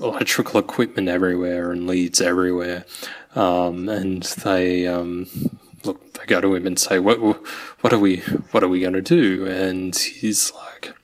electrical 0.00 0.58
equipment 0.58 1.08
everywhere 1.08 1.70
and 1.70 1.86
leads 1.86 2.22
everywhere, 2.22 2.86
um, 3.36 3.90
and 3.90 4.22
they 4.22 4.86
um, 4.86 5.26
look. 5.84 6.14
They 6.14 6.24
go 6.24 6.40
to 6.40 6.54
him 6.54 6.66
and 6.66 6.78
say, 6.78 6.98
"What, 6.98 7.18
what 7.82 7.92
are 7.92 7.98
we, 7.98 8.20
what 8.52 8.64
are 8.64 8.68
we 8.68 8.80
going 8.80 8.94
to 8.94 9.02
do?" 9.02 9.46
And 9.46 9.94
he's 9.94 10.50
like, 10.54 10.94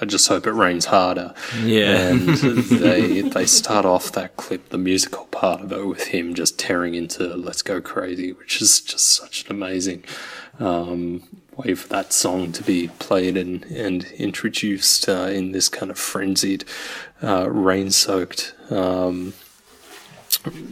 I 0.00 0.04
just 0.04 0.28
hope 0.28 0.46
it 0.46 0.52
rains 0.52 0.86
harder. 0.86 1.34
Yeah. 1.62 2.08
And 2.08 2.28
they 2.28 3.22
they 3.22 3.46
start 3.46 3.84
off 3.84 4.12
that 4.12 4.36
clip, 4.36 4.68
the 4.68 4.78
musical 4.78 5.24
part 5.26 5.60
of 5.60 5.72
it, 5.72 5.86
with 5.86 6.08
him 6.08 6.34
just 6.34 6.58
tearing 6.58 6.94
into 6.94 7.34
"Let's 7.34 7.62
Go 7.62 7.80
Crazy," 7.80 8.32
which 8.32 8.60
is 8.62 8.80
just 8.80 9.06
such 9.14 9.44
an 9.44 9.52
amazing 9.52 10.04
um, 10.58 11.22
way 11.56 11.74
for 11.74 11.88
that 11.88 12.12
song 12.12 12.52
to 12.52 12.62
be 12.62 12.88
played 12.98 13.36
and 13.36 13.64
and 13.64 14.04
introduced 14.16 15.08
uh, 15.08 15.28
in 15.32 15.52
this 15.52 15.68
kind 15.68 15.90
of 15.90 15.98
frenzied, 15.98 16.64
uh, 17.22 17.50
rain-soaked, 17.50 18.54
um, 18.70 19.34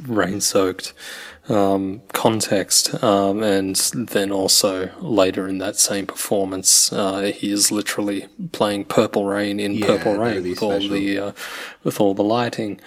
rain-soaked 0.07 0.93
um, 1.49 2.03
context, 2.13 3.03
um, 3.03 3.43
and 3.43 3.77
then 3.77 4.33
also 4.33 4.91
later 5.01 5.47
in 5.47 5.59
that 5.59 5.77
same 5.77 6.07
performance, 6.07 6.93
uh, 6.93 7.33
he 7.35 7.51
is 7.51 7.71
literally 7.71 8.27
playing 8.53 8.87
"Purple 8.87 9.25
Rain" 9.25 9.61
in 9.61 9.75
Yeah, 9.75 9.87
"Purple 9.87 10.17
Rain" 10.17 10.43
with 10.43 10.63
all 10.63 10.81
the 10.81 11.19
uh, 11.19 11.33
with 11.85 12.01
all 12.01 12.15
the 12.15 12.25
lighting 12.25 12.81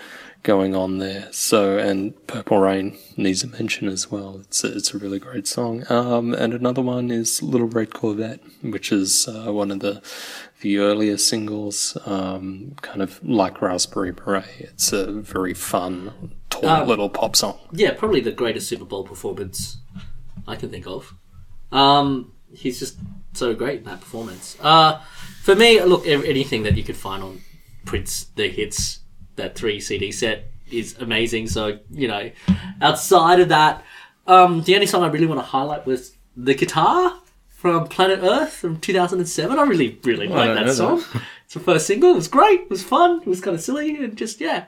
going 0.43 0.75
on 0.75 0.99
there. 0.99 1.27
So, 1.31 1.77
and 1.77 2.15
Purple 2.27 2.59
Rain 2.59 2.97
needs 3.17 3.43
a 3.43 3.47
mention 3.47 3.87
as 3.87 4.09
well. 4.09 4.39
It's 4.39 4.63
a, 4.63 4.75
it's 4.75 4.93
a 4.93 4.97
really 4.97 5.19
great 5.19 5.47
song. 5.47 5.83
Um, 5.89 6.33
and 6.33 6.53
another 6.53 6.81
one 6.81 7.11
is 7.11 7.43
Little 7.43 7.67
Red 7.67 7.93
Corvette, 7.93 8.39
which 8.61 8.91
is 8.91 9.27
uh, 9.27 9.51
one 9.51 9.71
of 9.71 9.79
the 9.81 10.01
the 10.61 10.77
earlier 10.79 11.17
singles, 11.17 11.97
um, 12.05 12.75
kind 12.81 13.01
of 13.01 13.23
like 13.23 13.61
Raspberry 13.61 14.11
Beret. 14.11 14.45
It's 14.59 14.91
a 14.91 15.11
very 15.11 15.53
fun, 15.53 16.33
tall 16.49 16.67
Um, 16.67 16.87
little 16.87 17.09
pop 17.09 17.35
song. 17.35 17.57
Yeah, 17.71 17.91
probably 17.91 18.19
the 18.19 18.31
greatest 18.31 18.67
Super 18.67 18.85
Bowl 18.85 19.03
performance 19.03 19.77
I 20.47 20.55
can 20.55 20.69
think 20.69 20.85
of. 20.87 21.13
Um, 21.71 22.33
he's 22.51 22.79
just 22.79 22.97
so 23.33 23.53
great 23.53 23.79
in 23.79 23.85
that 23.85 24.01
performance. 24.01 24.57
Uh, 24.61 24.99
for 25.43 25.55
me, 25.55 25.81
look, 25.81 26.05
anything 26.05 26.63
that 26.63 26.75
you 26.75 26.83
could 26.83 26.97
find 26.97 27.23
on 27.23 27.41
Prince, 27.85 28.25
the 28.35 28.49
hits, 28.49 28.99
that 29.35 29.55
three 29.55 29.79
CD 29.79 30.11
set 30.11 30.51
is 30.69 30.97
amazing. 30.99 31.47
So, 31.47 31.79
you 31.89 32.07
know, 32.07 32.31
outside 32.81 33.39
of 33.39 33.49
that, 33.49 33.83
um, 34.27 34.63
the 34.63 34.75
only 34.75 34.87
song 34.87 35.03
I 35.03 35.07
really 35.07 35.25
want 35.25 35.39
to 35.39 35.45
highlight 35.45 35.85
was 35.85 36.15
the 36.35 36.53
guitar 36.53 37.19
from 37.59 37.89
Planet 37.89 38.19
Earth 38.21 38.53
from 38.53 38.79
2007. 38.79 39.59
I 39.59 39.63
really, 39.63 39.99
really 40.05 40.29
like 40.29 40.55
don't 40.55 40.65
that 40.65 40.73
song. 40.73 41.03
It's 41.43 41.55
the 41.55 41.59
first 41.59 41.87
single. 41.87 42.11
It 42.11 42.15
was 42.15 42.29
great. 42.29 42.61
It 42.61 42.69
was 42.69 42.83
fun. 42.83 43.19
It 43.21 43.27
was 43.27 43.41
kind 43.41 43.53
of 43.53 43.61
silly 43.61 44.01
and 44.01 44.15
just, 44.15 44.39
yeah. 44.39 44.67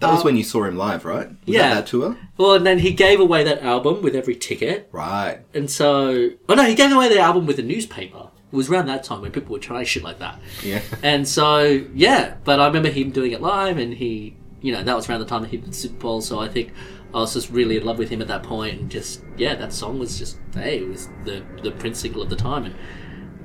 That 0.00 0.10
was 0.10 0.22
um, 0.22 0.24
when 0.24 0.36
you 0.36 0.42
saw 0.42 0.64
him 0.64 0.76
live, 0.76 1.04
right? 1.04 1.28
Was 1.28 1.36
yeah. 1.44 1.68
That, 1.68 1.74
that 1.74 1.86
tour? 1.86 2.16
Well, 2.36 2.54
and 2.54 2.66
then 2.66 2.80
he 2.80 2.94
gave 2.94 3.20
away 3.20 3.44
that 3.44 3.62
album 3.62 4.02
with 4.02 4.16
every 4.16 4.34
ticket. 4.34 4.88
Right. 4.90 5.38
And 5.54 5.70
so, 5.70 6.30
oh 6.48 6.54
no, 6.54 6.64
he 6.64 6.74
gave 6.74 6.90
away 6.90 7.08
the 7.08 7.20
album 7.20 7.46
with 7.46 7.60
a 7.60 7.62
newspaper. 7.62 8.30
It 8.52 8.56
was 8.56 8.68
around 8.68 8.86
that 8.86 9.04
time 9.04 9.20
when 9.20 9.30
people 9.30 9.52
were 9.52 9.60
trying 9.60 9.84
shit 9.84 10.02
like 10.02 10.18
that. 10.18 10.40
Yeah. 10.64 10.82
And 11.00 11.28
so, 11.28 11.86
yeah, 11.94 12.34
but 12.42 12.58
I 12.58 12.66
remember 12.66 12.90
him 12.90 13.12
doing 13.12 13.30
it 13.30 13.40
live, 13.40 13.78
and 13.78 13.94
he, 13.94 14.34
you 14.60 14.72
know, 14.72 14.82
that 14.82 14.96
was 14.96 15.08
around 15.08 15.20
the 15.20 15.26
time 15.26 15.42
that 15.42 15.52
he 15.52 15.58
did 15.58 15.70
the 15.70 15.74
Super 15.74 16.00
Bowl. 16.00 16.20
So 16.20 16.40
I 16.40 16.48
think 16.48 16.72
I 17.14 17.18
was 17.18 17.34
just 17.34 17.50
really 17.50 17.76
in 17.76 17.84
love 17.84 17.98
with 17.98 18.08
him 18.08 18.22
at 18.22 18.28
that 18.28 18.42
point, 18.42 18.80
and 18.80 18.90
just 18.90 19.22
yeah, 19.36 19.54
that 19.56 19.72
song 19.72 19.98
was 19.98 20.18
just 20.18 20.38
hey, 20.54 20.78
it 20.78 20.88
was 20.88 21.08
the 21.24 21.42
the 21.62 21.70
Prince 21.72 22.00
single 22.00 22.22
of 22.22 22.30
the 22.30 22.36
time, 22.36 22.64
and 22.64 22.74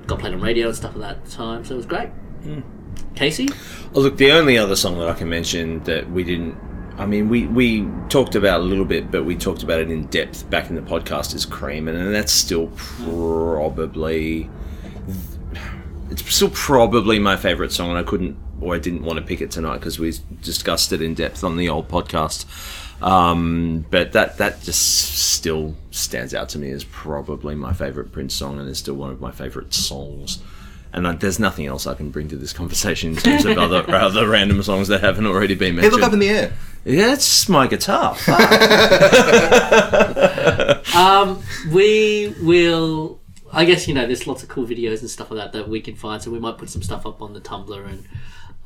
got 0.07 0.19
played 0.19 0.33
on 0.33 0.41
radio 0.41 0.67
and 0.67 0.75
stuff 0.75 0.95
at 0.95 1.01
that 1.01 1.25
time, 1.29 1.65
so 1.65 1.73
it 1.73 1.77
was 1.77 1.85
great. 1.85 2.09
Hmm. 2.43 2.61
Casey, 3.15 3.47
Oh, 3.93 3.99
look, 3.99 4.17
the 4.17 4.31
only 4.31 4.57
other 4.57 4.75
song 4.75 4.97
that 4.99 5.07
I 5.07 5.13
can 5.13 5.29
mention 5.29 5.83
that 5.83 6.09
we 6.09 6.23
didn't. 6.23 6.57
I 6.97 7.05
mean, 7.05 7.29
we, 7.29 7.45
we 7.45 7.87
talked 8.09 8.33
about 8.33 8.61
a 8.61 8.63
little 8.63 8.85
bit, 8.85 9.11
but 9.11 9.23
we 9.23 9.35
talked 9.35 9.61
about 9.61 9.79
it 9.79 9.91
in 9.91 10.07
depth 10.07 10.49
back 10.49 10.69
in 10.69 10.75
the 10.75 10.81
podcast 10.81 11.35
is 11.35 11.45
Cream, 11.45 11.87
and 11.87 12.13
that's 12.13 12.31
still 12.31 12.71
probably. 12.75 14.49
It's 16.09 16.33
still 16.33 16.49
probably 16.49 17.19
my 17.19 17.35
favourite 17.35 17.71
song, 17.71 17.89
and 17.89 17.97
I 17.97 18.03
couldn't 18.03 18.37
or 18.61 18.73
I 18.73 18.79
didn't 18.79 19.03
want 19.03 19.19
to 19.19 19.25
pick 19.25 19.41
it 19.41 19.51
tonight 19.51 19.77
because 19.77 19.99
we 19.99 20.13
discussed 20.41 20.91
it 20.91 21.01
in 21.01 21.13
depth 21.13 21.43
on 21.43 21.57
the 21.57 21.69
old 21.69 21.87
podcast. 21.87 22.45
Um, 23.01 23.85
but 23.91 24.11
that 24.13 24.37
that 24.39 24.61
just 24.63 24.81
still 25.33 25.75
stands 25.91 26.33
out 26.33 26.49
to 26.49 26.57
me 26.59 26.71
as 26.71 26.83
probably 26.83 27.53
my 27.55 27.71
favourite 27.73 28.11
Prince 28.11 28.33
song, 28.33 28.59
and 28.59 28.67
is 28.67 28.79
still 28.79 28.95
one 28.95 29.11
of 29.11 29.21
my 29.21 29.31
favourite 29.31 29.71
songs. 29.73 30.39
And 30.93 31.05
I, 31.07 31.11
there's 31.13 31.37
nothing 31.37 31.67
else 31.67 31.85
I 31.85 31.93
can 31.93 32.09
bring 32.09 32.27
to 32.29 32.37
this 32.37 32.53
conversation 32.53 33.11
in 33.11 33.17
terms 33.17 33.45
of 33.45 33.55
other 33.59 33.83
other 33.93 34.27
random 34.27 34.63
songs 34.63 34.87
that 34.87 35.01
haven't 35.01 35.27
already 35.27 35.53
been 35.53 35.75
Hey, 35.75 35.81
mentioned. 35.81 35.93
look 35.93 36.03
up 36.03 36.13
in 36.13 36.19
the 36.19 36.29
air. 36.29 36.53
yeah, 36.85 37.13
it's 37.13 37.47
my 37.49 37.67
guitar. 37.67 38.15
we 41.71 42.33
will. 42.41 43.19
I 43.53 43.65
guess 43.65 43.87
you 43.87 43.93
know 43.93 44.05
there's 44.05 44.27
lots 44.27 44.43
of 44.43 44.49
cool 44.49 44.65
videos 44.65 44.99
and 45.01 45.09
stuff 45.09 45.31
like 45.31 45.39
that 45.39 45.53
that 45.53 45.69
we 45.69 45.81
can 45.81 45.95
find, 45.95 46.21
so 46.21 46.31
we 46.31 46.39
might 46.39 46.57
put 46.57 46.69
some 46.69 46.81
stuff 46.81 47.05
up 47.05 47.21
on 47.21 47.33
the 47.33 47.41
Tumblr 47.41 47.85
and 47.87 48.03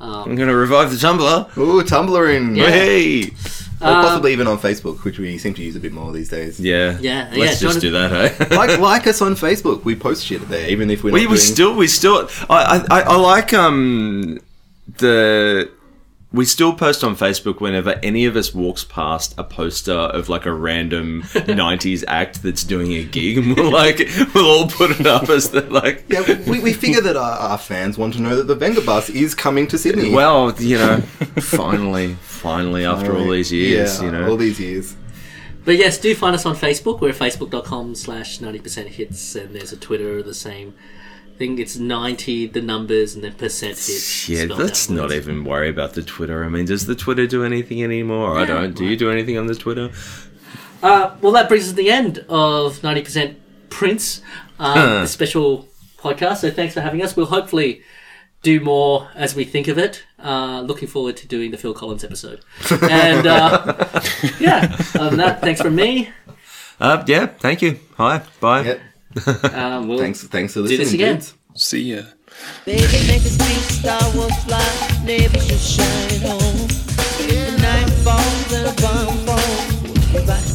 I'm 0.00 0.34
gonna 0.34 0.54
revive 0.56 0.90
the 0.90 0.96
Tumblr. 0.96 1.56
Ooh, 1.56 1.82
Tumblr 1.82 2.36
in. 2.36 2.56
Yeah. 2.56 2.70
Hey, 2.70 3.30
Or 3.82 3.94
possibly 4.02 4.32
even 4.32 4.46
on 4.46 4.58
Facebook, 4.58 5.02
which 5.04 5.18
we 5.18 5.38
seem 5.38 5.54
to 5.54 5.62
use 5.62 5.76
a 5.76 5.80
bit 5.80 5.92
more 5.92 6.12
these 6.12 6.28
days. 6.28 6.60
yeah, 6.60 6.98
Yeah, 7.00 7.24
Let's 7.24 7.36
yeah, 7.36 7.46
just 7.46 7.60
Jonathan- 7.62 7.80
do 7.80 7.90
that, 7.90 8.10
hey. 8.48 8.56
like, 8.56 8.78
like 8.90 9.06
us 9.06 9.20
on 9.20 9.34
Facebook. 9.34 9.84
We 9.84 9.94
post 9.96 10.24
shit 10.24 10.48
there, 10.48 10.68
even 10.68 10.90
if 10.90 11.02
we're 11.02 11.10
not 11.10 11.14
we, 11.14 11.22
we 11.22 11.26
doing... 11.28 11.38
still 11.38 11.74
we 11.74 11.86
still 11.88 12.28
I, 12.48 12.84
I 12.90 13.00
I 13.00 13.16
like 13.16 13.52
um 13.52 14.38
the 14.98 15.70
we 16.32 16.44
still 16.44 16.72
post 16.72 17.04
on 17.04 17.14
Facebook 17.14 17.60
whenever 17.60 18.00
any 18.02 18.24
of 18.24 18.36
us 18.36 18.54
walks 18.54 18.84
past 18.84 19.34
a 19.36 19.44
poster 19.44 19.92
of 19.92 20.28
like 20.28 20.46
a 20.46 20.52
random 20.52 21.22
'90s 21.32 22.04
act 22.08 22.42
that's 22.42 22.64
doing 22.64 22.92
a 22.92 23.04
gig, 23.04 23.38
and 23.38 23.56
we'll 23.56 23.70
like 23.70 23.98
we'll 24.34 24.46
all 24.46 24.68
put 24.68 24.90
it 24.92 25.06
up 25.06 25.28
as 25.28 25.50
the 25.50 25.60
like. 25.62 26.04
Yeah, 26.08 26.22
we, 26.48 26.60
we 26.60 26.72
figure 26.72 27.02
that 27.02 27.16
our, 27.16 27.38
our 27.38 27.58
fans 27.58 27.98
want 27.98 28.14
to 28.14 28.22
know 28.22 28.36
that 28.36 28.46
the 28.46 28.54
Venga 28.54 28.80
Bus 28.80 29.10
is 29.10 29.34
coming 29.34 29.66
to 29.68 29.78
Sydney. 29.78 30.12
Well, 30.12 30.54
you 30.58 30.78
know, 30.78 31.00
finally, 31.40 32.14
finally, 32.22 32.84
after 32.84 33.16
all 33.16 33.28
these 33.28 33.52
years, 33.52 33.98
yeah, 33.98 34.06
you 34.06 34.12
know, 34.12 34.30
all 34.30 34.36
these 34.36 34.58
years. 34.58 34.96
But 35.64 35.76
yes, 35.76 35.98
do 35.98 36.12
find 36.14 36.34
us 36.34 36.44
on 36.44 36.56
Facebook. 36.56 37.00
We're 37.00 37.12
facebook.com 37.12 37.94
slash 37.94 38.40
90% 38.40 38.86
hits, 38.86 39.36
and 39.36 39.54
there's 39.54 39.72
a 39.72 39.76
Twitter, 39.76 40.20
the 40.20 40.34
same 40.34 40.74
thing. 41.42 41.58
It's 41.58 41.76
90, 41.76 42.46
the 42.48 42.62
numbers, 42.62 43.14
and 43.14 43.24
then 43.24 43.32
percent 43.32 43.76
hits. 43.76 44.28
Yeah, 44.28 44.44
let's 44.44 44.88
not 44.88 45.10
words. 45.10 45.14
even 45.14 45.44
worry 45.44 45.68
about 45.68 45.94
the 45.94 46.02
Twitter. 46.02 46.44
I 46.44 46.48
mean, 46.48 46.66
does 46.66 46.86
the 46.86 46.94
Twitter 46.94 47.26
do 47.26 47.44
anything 47.44 47.82
anymore? 47.82 48.38
I 48.38 48.44
don't. 48.44 48.74
Do 48.74 48.84
you 48.84 48.96
do 48.96 49.10
anything 49.10 49.36
on 49.38 49.46
the 49.46 49.54
Twitter? 49.54 49.90
Uh, 50.82 51.16
well, 51.20 51.32
that 51.32 51.48
brings 51.48 51.64
us 51.64 51.70
to 51.70 51.76
the 51.76 51.90
end 51.90 52.18
of 52.28 52.78
90% 52.80 53.36
Prince, 53.70 54.20
um, 54.58 55.02
a 55.02 55.06
special 55.06 55.68
podcast. 55.98 56.38
So 56.38 56.50
thanks 56.50 56.74
for 56.74 56.80
having 56.80 57.02
us. 57.02 57.16
We'll 57.16 57.26
hopefully 57.26 57.82
do 58.42 58.60
more 58.60 59.08
as 59.14 59.34
we 59.34 59.44
think 59.44 59.68
of 59.68 59.78
it. 59.78 60.04
Uh, 60.18 60.60
looking 60.60 60.88
forward 60.88 61.16
to 61.18 61.26
doing 61.26 61.50
the 61.50 61.56
Phil 61.56 61.74
Collins 61.74 62.04
episode. 62.04 62.40
And 62.82 63.26
uh, 63.26 64.00
yeah, 64.40 64.76
other 64.94 65.10
than 65.10 65.18
that, 65.18 65.40
thanks 65.40 65.60
from 65.60 65.74
me. 65.74 66.10
Uh, 66.80 67.02
yeah. 67.06 67.26
Thank 67.26 67.62
you. 67.62 67.78
Hi. 67.96 68.22
Bye. 68.40 68.62
Yep. 68.62 68.80
Um, 69.52 69.88
we'll 69.88 69.98
Thanks, 69.98 70.22
thanks 70.24 70.52
for 70.54 70.60
do 70.60 70.62
listening. 70.64 70.78
this 70.78 70.94
again. 70.94 71.14
dudes. 71.16 71.34
See 71.54 71.94
ya. 71.94 72.02
Baby, 72.64 72.82
make 73.06 73.22
us 73.22 73.36
be 73.36 73.54
Star 73.78 74.02
Wars 74.16 74.32
fly, 74.44 75.04
neighbor 75.04 75.38
should 75.38 75.58
shine 75.60 76.20
home. 76.22 76.68
If 77.20 77.56
the 77.56 77.62
night 77.62 77.90
falls 78.04 78.52
and 78.52 78.68
a 78.68 78.74
bomb 78.80 79.16
falls, 79.26 79.82
we'll 79.82 80.22
be 80.22 80.26
right 80.28 80.51